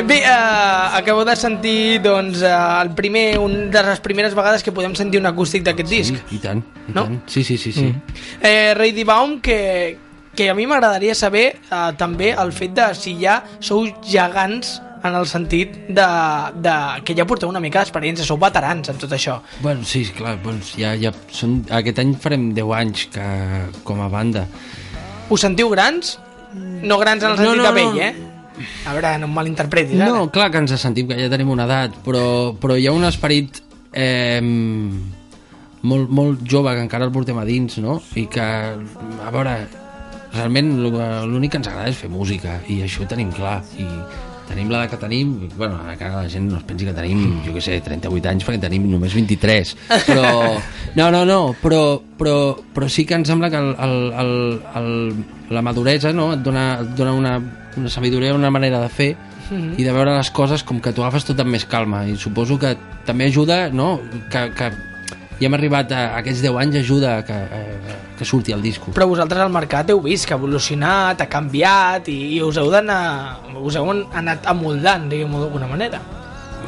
Bé, 0.08 0.22
eh, 0.22 1.00
acabeu 1.00 1.26
de 1.28 1.36
sentir, 1.36 2.00
doncs, 2.06 2.40
eh, 2.46 2.54
el 2.54 2.94
primer, 2.96 3.26
un 3.44 3.58
de 3.74 3.84
les 3.90 4.00
primeres 4.06 4.38
vegades 4.38 4.64
que 4.64 4.72
podem 4.72 4.96
sentir 4.96 5.20
un 5.20 5.28
acústic 5.28 5.66
d'aquest 5.68 5.90
disc. 5.92 6.22
I 6.32 6.40
tant, 6.46 6.64
i 6.88 6.94
No? 6.96 7.04
tant. 7.04 7.20
Sí, 7.28 7.44
sí, 7.44 7.58
sí, 7.58 7.74
sí. 7.76 7.90
Eh, 8.40 8.74
Reidi 8.78 9.04
Baum, 9.04 9.40
que, 9.42 9.98
que 10.36 10.50
a 10.50 10.56
mi 10.56 10.70
m'agradaria 10.70 11.18
saber 11.18 11.46
eh, 11.60 11.84
també 12.00 12.32
el 12.32 12.54
fet 12.56 12.78
de 12.78 12.88
si 12.96 13.18
ja 13.20 13.42
sou 13.60 13.84
gegants 14.08 14.78
en 15.04 15.16
el 15.20 15.26
sentit 15.28 15.74
de, 15.92 16.06
de 16.64 16.74
que 17.04 17.16
ja 17.18 17.26
porteu 17.28 17.50
una 17.52 17.60
mica 17.64 17.82
d'experiència, 17.82 18.24
sou 18.28 18.38
veterans 18.40 18.88
en 18.94 19.00
tot 19.02 19.12
això. 19.16 19.40
Bueno, 19.62 19.84
sí, 19.88 20.06
clar, 20.16 20.38
doncs 20.44 20.74
ja, 20.80 20.94
ja 21.00 21.12
són, 21.32 21.58
aquest 21.76 22.00
any 22.04 22.14
farem 22.24 22.52
10 22.56 22.72
anys 22.80 23.08
que, 23.12 23.26
com 23.84 24.00
a 24.04 24.08
banda. 24.12 24.46
Us 25.34 25.44
sentiu 25.44 25.70
grans? 25.74 26.16
No 26.54 27.00
grans 27.02 27.24
en 27.24 27.32
el 27.34 27.36
No, 27.38 27.44
sentit 27.44 27.62
no, 27.64 27.68
de 27.68 27.74
vell, 27.76 27.98
no. 27.98 28.02
eh? 28.02 28.30
A 28.88 28.94
veure, 28.94 29.16
no 29.20 29.28
em 29.28 29.34
malinterpretis, 29.34 30.00
ara. 30.00 30.14
No, 30.14 30.28
clar 30.32 30.52
que 30.54 30.60
ens 30.62 30.76
sentim 30.80 31.08
que 31.10 31.18
ja 31.18 31.30
tenim 31.32 31.50
una 31.50 31.66
edat, 31.66 31.96
però, 32.06 32.54
però 32.62 32.76
hi 32.78 32.86
ha 32.88 32.94
un 32.94 33.04
esperit 33.08 33.60
eh, 33.92 34.40
molt, 35.84 36.10
molt 36.14 36.44
jove 36.48 36.76
que 36.78 36.84
encara 36.86 37.08
el 37.10 37.12
portem 37.16 37.40
a 37.42 37.46
dins, 37.50 37.80
no? 37.84 37.98
I 38.16 38.28
que, 38.32 38.46
a 38.46 39.32
veure, 39.34 39.56
realment 40.34 40.70
l'únic 40.86 41.52
que 41.54 41.60
ens 41.62 41.68
agrada 41.70 41.92
és 41.92 41.98
fer 42.00 42.10
música 42.10 42.60
i 42.72 42.80
això 42.86 43.04
ho 43.04 43.10
tenim 43.10 43.30
clar 43.36 43.60
i 43.78 43.86
tenim 44.48 44.70
l'edat 44.72 44.92
que 44.92 45.00
tenim 45.02 45.34
bueno, 45.58 45.80
encara 45.90 46.24
la 46.24 46.30
gent 46.30 46.50
no 46.52 46.58
es 46.60 46.64
pensi 46.68 46.86
que 46.86 46.96
tenim 46.96 47.42
jo 47.46 47.54
què 47.56 47.64
sé, 47.64 47.80
38 47.86 48.30
anys 48.32 48.48
perquè 48.48 48.62
tenim 48.66 48.90
només 48.92 49.16
23 49.16 49.76
però, 50.08 50.32
no, 51.00 51.10
no, 51.16 51.26
no 51.26 51.40
però, 51.62 51.84
però, 52.20 52.38
però 52.76 52.90
sí 52.90 53.06
que 53.06 53.16
em 53.20 53.26
sembla 53.28 53.50
que 53.54 53.62
el, 53.62 53.76
el, 53.88 53.98
el, 54.24 54.34
el, 54.80 54.90
la 55.54 55.66
maduresa 55.66 56.14
no? 56.14 56.32
et 56.38 56.44
dona, 56.46 56.80
et 56.82 56.96
dona 56.98 57.14
una, 57.14 57.38
una 57.78 57.90
sabidoria, 57.90 58.36
una 58.36 58.52
manera 58.54 58.82
de 58.84 58.90
fer 58.90 59.14
Mhm. 59.54 59.76
i 59.78 59.84
de 59.84 59.92
veure 59.92 60.16
les 60.16 60.30
coses 60.32 60.64
com 60.64 60.80
que 60.80 60.94
t'ho 60.96 61.04
agafes 61.04 61.26
tot 61.28 61.40
amb 61.44 61.52
més 61.52 61.66
calma 61.70 62.06
i 62.08 62.16
suposo 62.18 62.58
que 62.58 62.78
també 63.06 63.28
ajuda 63.28 63.68
no? 63.76 64.00
que, 64.32 64.46
que 64.56 64.70
ja 65.40 65.48
hem 65.48 65.54
arribat 65.58 65.92
a, 65.92 66.02
a 66.14 66.18
aquests 66.22 66.42
10 66.46 66.58
anys 66.62 66.76
ajuda 66.82 67.18
a 67.18 67.24
que, 67.26 67.34
a, 67.34 67.62
que 68.18 68.26
surti 68.26 68.52
el 68.56 68.62
disco 68.62 68.92
Però 68.96 69.08
vosaltres 69.10 69.42
al 69.42 69.52
mercat 69.52 69.90
heu 69.90 70.02
vist 70.06 70.28
que 70.28 70.34
ha 70.36 70.38
evolucionat, 70.38 71.22
ha 71.22 71.28
canviat 71.30 72.08
i, 72.14 72.18
i 72.38 72.42
us 72.46 72.58
heu 72.62 72.70
d'anar 72.72 73.40
us 73.64 73.76
heu 73.80 73.90
anat 74.14 74.46
amoldant, 74.48 75.10
diguem-ho 75.10 75.40
d'alguna 75.46 75.68
manera. 75.68 76.00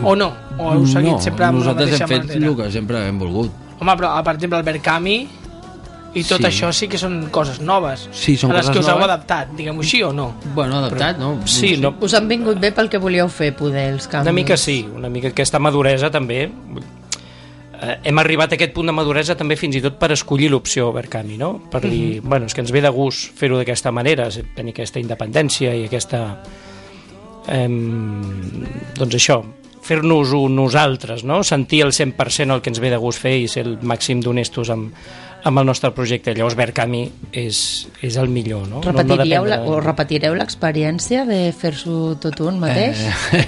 O 0.03 0.15
no? 0.15 0.33
O 0.59 0.73
heu 0.73 0.85
seguit 0.87 1.13
no, 1.13 1.21
sempre 1.23 1.45
amb 1.45 1.59
la 1.61 1.65
nosaltres 1.71 1.91
mateixa 1.93 2.03
hem 2.03 2.09
fet 2.09 2.27
manera? 2.27 2.51
el 2.51 2.55
que 2.59 2.71
sempre 2.71 3.05
hem 3.07 3.19
volgut 3.19 3.51
Home, 3.79 3.91
però 3.99 4.11
per 4.23 4.33
exemple 4.35 4.57
el 4.59 4.63
Berkami 4.67 5.17
i 6.15 6.21
tot 6.23 6.39
Sí. 6.39 6.45
això 6.47 6.69
sí 6.71 6.87
que 6.87 6.95
són 6.97 7.25
coses 7.29 7.57
noves. 7.59 8.05
Sí, 8.15 8.37
són 8.39 8.53
a 8.53 8.61
les 8.61 8.69
que 8.69 8.79
us 8.79 8.87
heu 8.87 8.93
noves. 8.95 9.09
adaptat, 9.09 9.49
diguem-ho 9.57 9.81
així 9.83 9.99
o 10.03 10.13
no? 10.15 10.29
bueno, 10.55 10.77
adaptat, 10.79 11.17
no? 11.19 11.41
Sí, 11.45 11.73
no, 11.75 11.93
Us 11.99 12.13
han 12.15 12.29
vingut 12.29 12.57
bé 12.59 12.71
pel 12.71 12.87
que 12.89 12.97
volíeu 12.97 13.27
fer, 13.27 13.49
poder, 13.55 13.89
els 13.97 14.07
canvis? 14.07 14.29
una 14.29 14.31
mica 14.37 14.55
sí, 14.55 14.77
una 14.95 15.09
mica 15.09 15.27
aquesta 15.33 15.59
maduresa 15.59 16.09
també 16.09 16.45
eh, 17.85 17.97
hem 18.09 18.21
arribat 18.21 18.53
a 18.53 18.57
aquest 18.59 18.73
punt 18.75 18.89
de 18.89 18.95
maduresa 18.95 19.37
també 19.37 19.57
fins 19.59 19.77
i 19.77 19.83
tot 19.83 19.99
per 20.01 20.11
escollir 20.15 20.49
l'opció 20.51 20.91
Berkami, 20.95 21.37
no? 21.37 21.53
Per 21.71 21.83
dir, 21.85 22.21
bueno, 22.23 22.49
és 22.49 22.55
que 22.55 22.63
ens 22.65 22.73
ve 22.73 22.81
de 22.83 22.91
gust 22.93 23.35
fer-ho 23.37 23.59
d'aquesta 23.61 23.93
manera, 23.95 24.29
tenir 24.55 24.75
aquesta 24.75 25.01
independència 25.03 25.75
i 25.75 25.85
aquesta... 25.89 26.25
Eh, 27.45 27.67
doncs 28.97 29.19
això, 29.19 29.43
fer-nos-ho 29.85 30.47
nosaltres, 30.49 31.23
no? 31.23 31.43
sentir 31.45 31.83
el 31.85 31.93
100% 31.93 32.55
el 32.55 32.61
que 32.65 32.71
ens 32.73 32.81
ve 32.81 32.89
de 32.89 32.97
gust 32.97 33.21
fer 33.21 33.35
i 33.43 33.47
ser 33.51 33.67
el 33.67 33.75
màxim 33.85 34.23
d'honestos 34.25 34.71
amb, 34.73 34.95
amb 35.45 35.59
el 35.61 35.65
nostre 35.69 35.91
projecte. 35.93 36.33
Llavors 36.33 36.55
Berkami 36.57 37.03
és, 37.31 37.57
és 38.01 38.15
el 38.17 38.31
millor. 38.33 38.63
No? 38.67 38.79
Repetiríeu 38.81 39.43
no, 39.43 39.49
la, 39.51 39.59
no 39.61 39.75
o 39.75 39.79
repetireu 39.83 40.33
l'experiència 40.37 41.21
de 41.29 41.37
fer-s'ho 41.53 42.15
tot 42.21 42.39
un 42.41 42.57
mateix? 42.63 43.03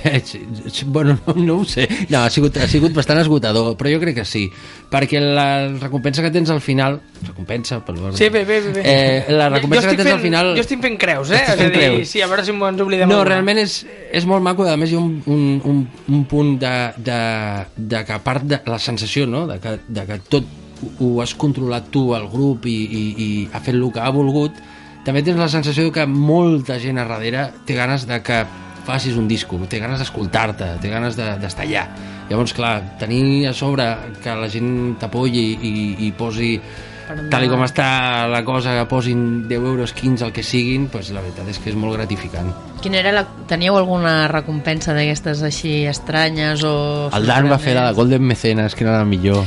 Eh, 0.05 0.21
sí, 0.29 0.43
bueno, 0.85 1.17
no, 1.25 1.33
no 1.41 1.55
ho 1.61 1.65
sé. 1.65 1.87
No, 2.11 2.19
ha 2.21 2.29
sigut, 2.29 2.59
ha 2.61 2.67
sigut 2.69 2.93
bastant 2.93 3.23
esgotador, 3.23 3.73
però 3.79 3.95
jo 3.95 4.01
crec 4.03 4.19
que 4.19 4.25
sí. 4.29 4.45
Perquè 4.91 5.19
la 5.23 5.47
recompensa 5.79 6.21
que 6.21 6.31
tens 6.31 6.53
al 6.53 6.61
final... 6.61 6.99
Recompensa, 7.25 7.79
per 7.83 7.97
Sí, 8.13 8.29
bé, 8.29 8.43
bé, 8.45 8.59
bé. 8.61 8.83
Eh, 8.85 9.33
la 9.33 9.49
recompensa 9.49 9.89
jo 9.89 9.95
que 9.95 9.97
tens 10.03 10.11
fent, 10.11 10.19
al 10.19 10.23
final... 10.27 10.51
Jo 10.59 10.63
estic 10.67 10.85
fent 10.85 10.99
creus, 11.01 11.33
eh? 11.33 11.41
Estàs 11.41 11.55
És 11.55 11.57
a 11.57 11.63
fent 11.65 11.73
dir, 11.73 11.81
creus. 11.81 12.13
sí, 12.13 12.21
a 12.21 12.29
veure 12.29 12.45
si 12.45 12.53
ens 12.53 12.85
oblidem 12.85 13.09
No, 13.09 13.23
alguna. 13.23 13.31
realment 13.33 13.63
és, 13.63 13.79
és 14.13 14.29
molt 14.29 14.45
maco, 14.45 14.69
a 14.69 14.77
més 14.77 14.93
hi 14.93 14.99
ha 14.99 15.01
un, 15.01 15.17
un, 15.25 15.49
un, 15.65 15.81
un 16.13 16.23
punt 16.29 16.53
de, 16.61 16.75
de, 17.09 17.19
de 17.75 18.05
que 18.05 18.15
a 18.15 18.21
part 18.23 18.45
de 18.45 18.61
la 18.69 18.77
sensació, 18.79 19.25
no?, 19.25 19.47
de 19.49 19.57
que, 19.63 19.79
de 19.89 20.05
que 20.07 20.21
tot 20.29 20.55
ho 20.99 21.21
has 21.21 21.33
controlat 21.35 21.89
tu, 21.91 22.13
el 22.15 22.27
grup, 22.31 22.65
i, 22.65 22.75
i, 22.85 23.03
i 23.17 23.29
ha 23.53 23.59
fet 23.63 23.75
el 23.75 23.85
que 23.93 23.99
ha 24.03 24.09
volgut, 24.13 24.57
també 25.07 25.21
tens 25.23 25.39
la 25.39 25.47
sensació 25.49 25.91
que 25.95 26.05
molta 26.09 26.77
gent 26.83 26.97
a 26.99 27.05
darrere 27.07 27.47
té 27.65 27.75
ganes 27.77 28.05
de 28.09 28.19
que 28.23 28.41
facis 28.87 29.17
un 29.19 29.27
disco, 29.27 29.57
té 29.67 29.79
ganes 29.79 29.99
d'escoltar-te, 29.99 30.77
té 30.81 30.89
ganes 30.91 31.15
de- 31.19 31.33
d'estar 31.41 31.65
allà. 31.65 31.87
Llavors, 32.29 32.53
clar, 32.55 32.97
tenir 32.99 33.47
a 33.47 33.53
sobre 33.55 33.85
que 34.23 34.33
la 34.35 34.47
gent 34.51 34.97
t'apoyi 34.99 35.43
i, 35.63 35.73
i 36.07 36.11
posi 36.15 36.57
tal 37.31 37.45
i 37.45 37.49
com 37.51 37.63
està 37.65 38.27
la 38.31 38.43
cosa, 38.45 38.75
que 38.77 38.85
posin 38.89 39.47
10 39.47 39.57
euros, 39.57 39.93
15, 39.93 40.25
el 40.27 40.33
que 40.35 40.43
siguin, 40.43 40.87
pues 40.91 41.11
la 41.15 41.23
veritat 41.23 41.47
és 41.49 41.59
que 41.63 41.71
és 41.71 41.77
molt 41.79 41.95
gratificant. 41.97 42.51
Quina 42.83 42.99
era 43.01 43.13
la... 43.15 43.25
Teníeu 43.49 43.77
alguna 43.79 44.27
recompensa 44.31 44.93
d'aquestes 44.93 45.41
així 45.47 45.85
estranyes 45.89 46.63
o... 46.67 46.75
El 47.15 47.27
Dan 47.29 47.49
va 47.51 47.59
fer 47.61 47.77
la 47.77 47.87
de 47.89 47.97
Golden 47.97 48.25
Mecenas, 48.27 48.75
que 48.75 48.85
era 48.85 48.99
la 48.99 49.05
millor. 49.07 49.43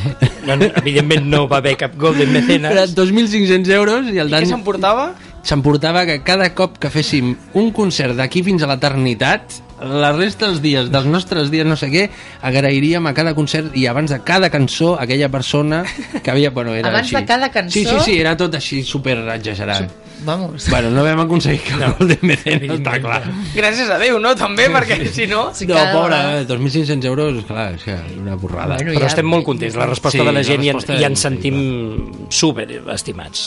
No, 0.49 0.57
no, 0.57 0.71
evidentment 0.81 1.29
no 1.31 1.45
va 1.47 1.59
haver 1.61 1.77
cap 1.79 1.93
Golden 2.01 2.31
Era 2.31 2.41
Mecenas. 2.41 2.95
2.500 2.97 3.75
euros 3.77 4.09
i 4.09 4.19
el 4.19 4.31
I 4.31 4.33
què 4.33 4.39
Dan 4.39 4.49
s'emportava? 4.57 5.11
s'emportava 5.43 6.05
que 6.05 6.21
cada 6.21 6.51
cop 6.55 6.77
que 6.81 6.91
féssim 6.93 7.33
un 7.57 7.71
concert 7.73 8.17
d'aquí 8.19 8.43
fins 8.45 8.63
a 8.63 8.69
l'eternitat 8.69 9.61
la 9.81 10.13
resta 10.13 10.47
dels 10.49 10.61
dies, 10.63 10.91
dels 10.93 11.07
nostres 11.07 11.51
dies, 11.51 11.67
no 11.67 11.77
sé 11.77 11.89
què, 11.93 12.09
agrairíem 12.43 13.07
a 13.07 13.15
cada 13.17 13.35
concert 13.35 13.75
i 13.77 13.87
abans 13.91 14.11
de 14.13 14.21
cada 14.27 14.51
cançó 14.51 14.97
aquella 15.01 15.29
persona 15.31 15.85
que 16.23 16.31
havia... 16.31 16.51
Bueno, 16.51 16.75
era 16.75 16.89
Abans 16.91 17.07
així. 17.09 17.17
de 17.17 17.25
cada 17.27 17.51
cançó? 17.51 17.73
Sí, 17.79 17.85
sí, 17.87 17.97
sí, 18.05 18.19
era 18.21 18.37
tot 18.37 18.55
així 18.59 18.83
super 18.85 19.19
exagerat. 19.37 19.91
Vamos. 20.23 20.67
Bueno, 20.69 20.91
no 20.93 21.01
vam 21.03 21.21
aconseguir 21.23 21.63
que 21.65 21.77
no. 21.81 21.95
el 21.99 22.09
DMC, 22.11 22.51
no 22.69 22.75
està 22.77 22.99
clar. 23.01 23.23
Gràcies 23.55 23.89
a 23.89 23.97
Déu, 24.03 24.19
no? 24.21 24.35
També, 24.37 24.67
perquè 24.69 24.99
si 25.09 25.25
no... 25.31 25.47
Sí, 25.57 25.65
No, 25.65 25.79
cada 25.79 25.95
pobre, 25.95 26.19
vegada. 26.19 26.41
eh, 26.43 26.47
2.500 26.47 27.07
euros, 27.09 27.39
clar, 27.49 27.71
és 27.79 27.87
que 27.87 27.95
una 28.21 28.35
borrada. 28.37 28.75
Bueno, 28.77 28.93
Però 28.93 29.01
ja- 29.07 29.09
estem 29.15 29.25
molt 29.25 29.47
contents, 29.49 29.79
la 29.81 29.87
resposta 29.89 30.19
Sí, 30.19 30.21
de 30.21 30.27
la 30.29 30.35
la 30.37 30.45
gent 30.45 30.67
i, 30.67 30.69
en, 30.75 30.83
i 31.01 31.07
ens 31.09 31.25
sentim 31.25 31.57
super 32.29 32.67
estimats. 32.93 33.47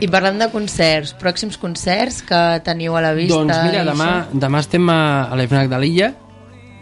I 0.00 0.08
parlant 0.12 0.40
de 0.40 0.48
concerts, 0.52 1.12
pròxims 1.20 1.60
concerts 1.60 2.22
que 2.24 2.40
teniu 2.64 2.96
a 2.96 3.02
la 3.04 3.12
vista... 3.16 3.36
Doncs 3.36 3.60
mira, 3.68 3.84
demà, 3.84 4.08
demà 4.32 4.64
estem 4.64 4.88
a, 4.92 4.98
a 5.28 5.36
l'EFNAC 5.36 5.65
de 5.68 5.78
l'Illa 5.78 6.14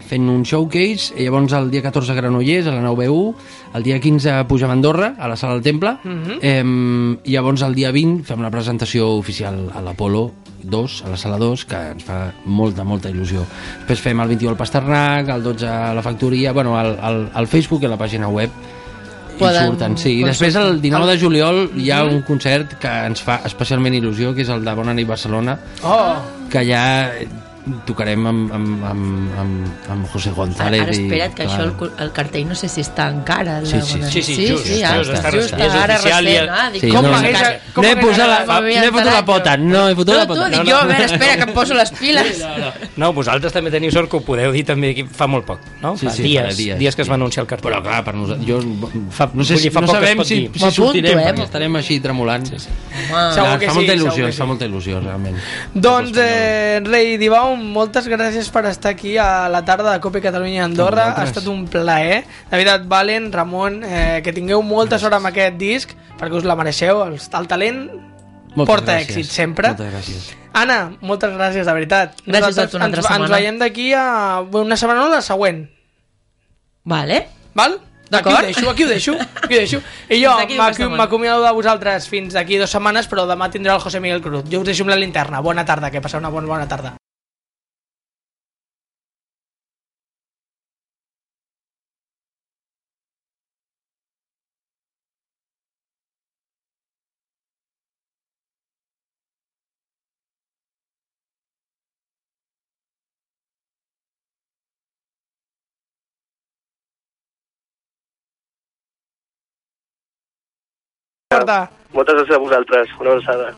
fent 0.05 0.26
un 0.28 0.43
showcase, 0.45 1.14
i 1.16 1.24
llavors 1.24 1.53
el 1.57 1.70
dia 1.72 1.80
14 1.80 2.12
a 2.12 2.14
Granollers, 2.18 2.66
a 2.68 2.72
la 2.74 2.82
9B1, 2.82 3.35
el 3.78 3.82
dia 3.82 3.99
15 3.99 4.30
a 4.30 4.43
Puja 4.47 4.66
a 4.68 4.72
Andorra, 4.72 5.14
a 5.18 5.28
la 5.28 5.37
sala 5.37 5.55
del 5.55 5.62
Temple, 5.62 5.95
Mhm. 6.05 6.39
eh, 6.43 7.20
i 7.24 7.32
llavors 7.32 7.62
el 7.62 7.74
dia 7.74 7.91
20 7.91 8.22
fem 8.24 8.43
la 8.43 8.51
presentació 8.51 9.09
oficial 9.16 9.70
a 9.74 9.80
l'Apolo 9.80 10.30
2, 10.62 11.03
a 11.07 11.09
la 11.09 11.16
sala 11.16 11.39
2, 11.39 11.64
que 11.64 11.76
ens 11.93 12.05
fa 12.05 12.32
molta, 12.45 12.85
molta 12.85 13.09
il·lusió. 13.11 13.47
Després 13.80 14.01
fem 14.01 14.20
el 14.20 14.28
21 14.28 14.51
al 14.51 14.57
Pasternak, 14.59 15.28
el 15.28 15.43
12 15.43 15.66
a 15.68 15.95
la 15.95 16.03
Factoria, 16.03 16.53
bueno, 16.53 16.76
al, 16.78 16.99
al, 17.01 17.30
al 17.32 17.47
Facebook 17.49 17.82
i 17.82 17.87
a 17.87 17.89
la 17.89 17.99
pàgina 17.99 18.28
web, 18.28 18.51
Poden 19.39 19.64
i 19.64 19.66
surten, 19.66 19.97
sí. 19.99 20.20
I 20.20 20.24
després 20.28 20.55
el 20.55 20.80
19 20.80 21.07
de 21.11 21.18
juliol 21.18 21.70
hi 21.76 21.91
ha 21.91 22.05
un 22.05 22.20
concert 22.22 22.76
que 22.78 22.87
ens 23.09 23.20
fa 23.20 23.41
especialment 23.45 23.93
il·lusió, 23.95 24.32
que 24.32 24.43
és 24.43 24.49
el 24.49 24.62
de 24.64 24.74
Bona 24.74 24.95
nit 24.95 25.09
Barcelona, 25.09 25.59
Oh, 25.82 26.14
que 26.49 26.62
ja 26.68 27.11
tocarem 27.87 28.27
amb, 28.27 28.53
amb, 28.53 28.85
amb, 28.85 29.39
amb, 29.41 29.69
amb 29.91 30.07
José 30.12 30.29
Ara, 30.29 30.37
González. 30.37 30.81
ara 30.83 30.93
espera't, 30.93 31.33
que 31.35 31.45
i, 31.45 31.47
això, 31.47 31.62
el, 31.65 31.93
el 32.05 32.11
cartell 32.12 32.47
no 32.49 32.55
sé 32.55 32.69
si 32.69 32.83
està 32.85 33.07
encara. 33.09 33.61
la 33.62 33.67
Sí, 33.67 33.81
sí, 33.81 33.93
bona- 33.99 34.11
sí, 34.11 34.23
sí, 34.23 34.35
sí, 34.35 34.49
just, 34.51 34.67
sí, 34.67 34.73
just, 34.75 34.85
ara, 34.85 34.99
just, 34.99 35.11
està 35.15 35.31
just, 35.33 35.51
recent, 35.55 35.62
és 35.65 35.75
ara 35.75 35.97
recent, 35.97 36.51
ah, 36.51 36.71
dic, 36.71 36.83
Sí, 36.85 36.91
Com 36.93 37.05
no, 37.05 37.11
m'hagués- 37.12 37.41
no, 37.41 37.73
com 37.75 37.85
no 37.85 37.91
he 37.91 37.97
posat 37.97 38.29
la, 38.29 38.61
no 38.61 38.69
he 38.69 38.91
fotut 38.91 39.12
la 39.12 39.25
pota, 39.25 39.57
no 39.57 39.89
he 39.89 39.95
fotut 39.95 40.12
No, 40.15 40.19
la 40.21 40.27
tu, 40.27 40.35
pota. 40.35 40.49
dic 40.51 40.69
jo, 40.69 40.77
a 40.77 40.85
veure, 40.85 41.05
espera, 41.05 41.37
que 41.37 41.43
em 41.49 41.55
poso 41.55 41.75
les 41.75 41.91
piles. 41.93 42.45
No, 42.97 43.12
vosaltres 43.15 43.53
també 43.53 43.71
teniu 43.71 43.91
sort 43.91 44.11
que 44.11 44.17
ho 44.19 44.21
podeu 44.21 44.53
dir 44.53 44.65
també 44.67 44.91
aquí 44.91 45.05
fa 45.05 45.27
molt 45.27 45.47
poc, 45.47 45.61
no? 45.81 45.97
Sí, 45.97 46.09
sí, 46.11 46.23
dies, 46.23 46.57
dies, 46.57 46.79
dies 46.79 46.95
que 46.95 47.03
es 47.03 47.07
sí. 47.07 47.11
va 47.11 47.15
anunciar 47.17 47.43
el 47.45 47.49
cartell. 47.49 47.73
Però 47.73 47.83
clar, 47.83 48.05
per 48.05 48.15
nosaltres, 48.15 48.47
jo 48.47 48.61
Fa- 49.11 49.31
no 49.33 49.43
sé 49.45 49.57
fa 49.71 49.81
no 49.81 49.89
sabem 49.89 50.23
si, 50.25 50.35
si 50.35 50.43
M'apunto, 50.49 50.71
sortirem, 50.71 51.19
eh, 51.19 51.35
estarem 51.43 51.77
així 51.77 51.99
tremolant. 52.01 52.45
Sí, 52.47 52.59
sí. 52.59 52.69
Home, 53.11 53.33
fa 53.35 53.59
sí, 53.59 53.67
molta 53.75 53.95
il·lusió, 53.95 54.27
fa 54.27 54.33
sí. 54.33 54.43
molta 54.43 54.67
il·lusió, 54.67 55.01
realment. 55.03 55.37
Doncs, 55.73 56.12
eh, 56.19 56.81
Rei 56.85 57.17
Dibau, 57.17 57.54
moltes 57.57 58.07
gràcies 58.09 58.49
per 58.53 58.65
estar 58.67 58.91
aquí 58.93 59.17
a 59.19 59.49
la 59.49 59.65
tarda 59.65 59.93
de 59.93 60.01
Copa 60.01 60.21
Catalunya 60.21 60.65
Andorra. 60.65 61.11
A 61.13 61.21
Ha 61.23 61.25
estat 61.25 61.47
un 61.47 61.67
plaer. 61.69 62.25
De 62.51 62.57
veritat, 62.57 62.87
Valen, 62.89 63.31
Ramon, 63.33 63.83
eh, 63.85 64.21
que 64.25 64.33
tingueu 64.33 64.63
molta 64.63 64.99
sort 64.99 65.15
amb 65.15 65.27
aquest 65.31 65.57
disc, 65.61 65.95
perquè 66.19 66.35
us 66.39 66.45
la 66.45 66.57
mereixeu. 66.57 67.03
El, 67.07 67.19
el 67.19 67.47
talent 67.49 67.85
Moltes 68.55 68.67
porta 68.71 68.93
gràcies. 68.95 69.09
èxit 69.17 69.31
sempre. 69.31 69.69
Moltes 69.69 69.93
gràcies. 69.93 70.29
Anna, 70.55 70.93
moltes 71.01 71.33
gràcies, 71.35 71.67
de 71.67 71.73
veritat. 71.75 72.21
Gràcies 72.23 72.29
a 72.29 72.41
Nosaltres 72.47 72.71
tu 72.71 72.77
una 72.77 72.85
altra 72.87 73.01
ens, 73.01 73.07
ens 73.11 73.15
setmana. 73.17 73.37
veiem 73.37 73.59
d'aquí 73.59 73.93
a 73.95 74.05
una 74.53 74.77
setmana 74.77 75.07
o 75.07 75.09
la 75.11 75.23
següent. 75.23 75.65
Vale. 76.85 77.27
Val? 77.55 77.81
D'acord. 78.11 78.37
Aquí 78.37 78.45
ho 78.45 78.47
deixo, 78.47 78.71
aquí 78.71 78.85
ho 78.85 78.89
deixo, 78.89 79.13
aquí 79.43 79.55
ho 79.55 79.59
deixo. 79.59 79.81
I 80.11 80.21
jo 80.23 80.91
m'acomiado 80.91 81.43
de 81.43 81.51
vosaltres 81.57 82.07
fins 82.07 82.35
d'aquí 82.37 82.59
dues 82.61 82.71
setmanes, 82.71 83.09
però 83.09 83.25
demà 83.27 83.49
tindrà 83.51 83.75
el 83.75 83.81
José 83.81 83.99
Miguel 83.99 84.21
Cruz. 84.23 84.45
Jo 84.53 84.61
us 84.61 84.67
deixo 84.69 84.85
amb 84.85 84.91
la 84.93 85.01
linterna. 85.01 85.41
Bona 85.41 85.65
tarda, 85.65 85.91
que 85.91 86.03
passeu 86.05 86.21
una 86.21 86.29
bona, 86.29 86.47
bona 86.47 86.69
tarda. 86.69 86.95
Corta. 111.39 111.59
Moltes 111.95 112.18
gràcies 112.20 112.37
a 112.37 112.43
vosaltres. 112.43 112.97
Una 113.01 113.14
abraçada. 113.14 113.55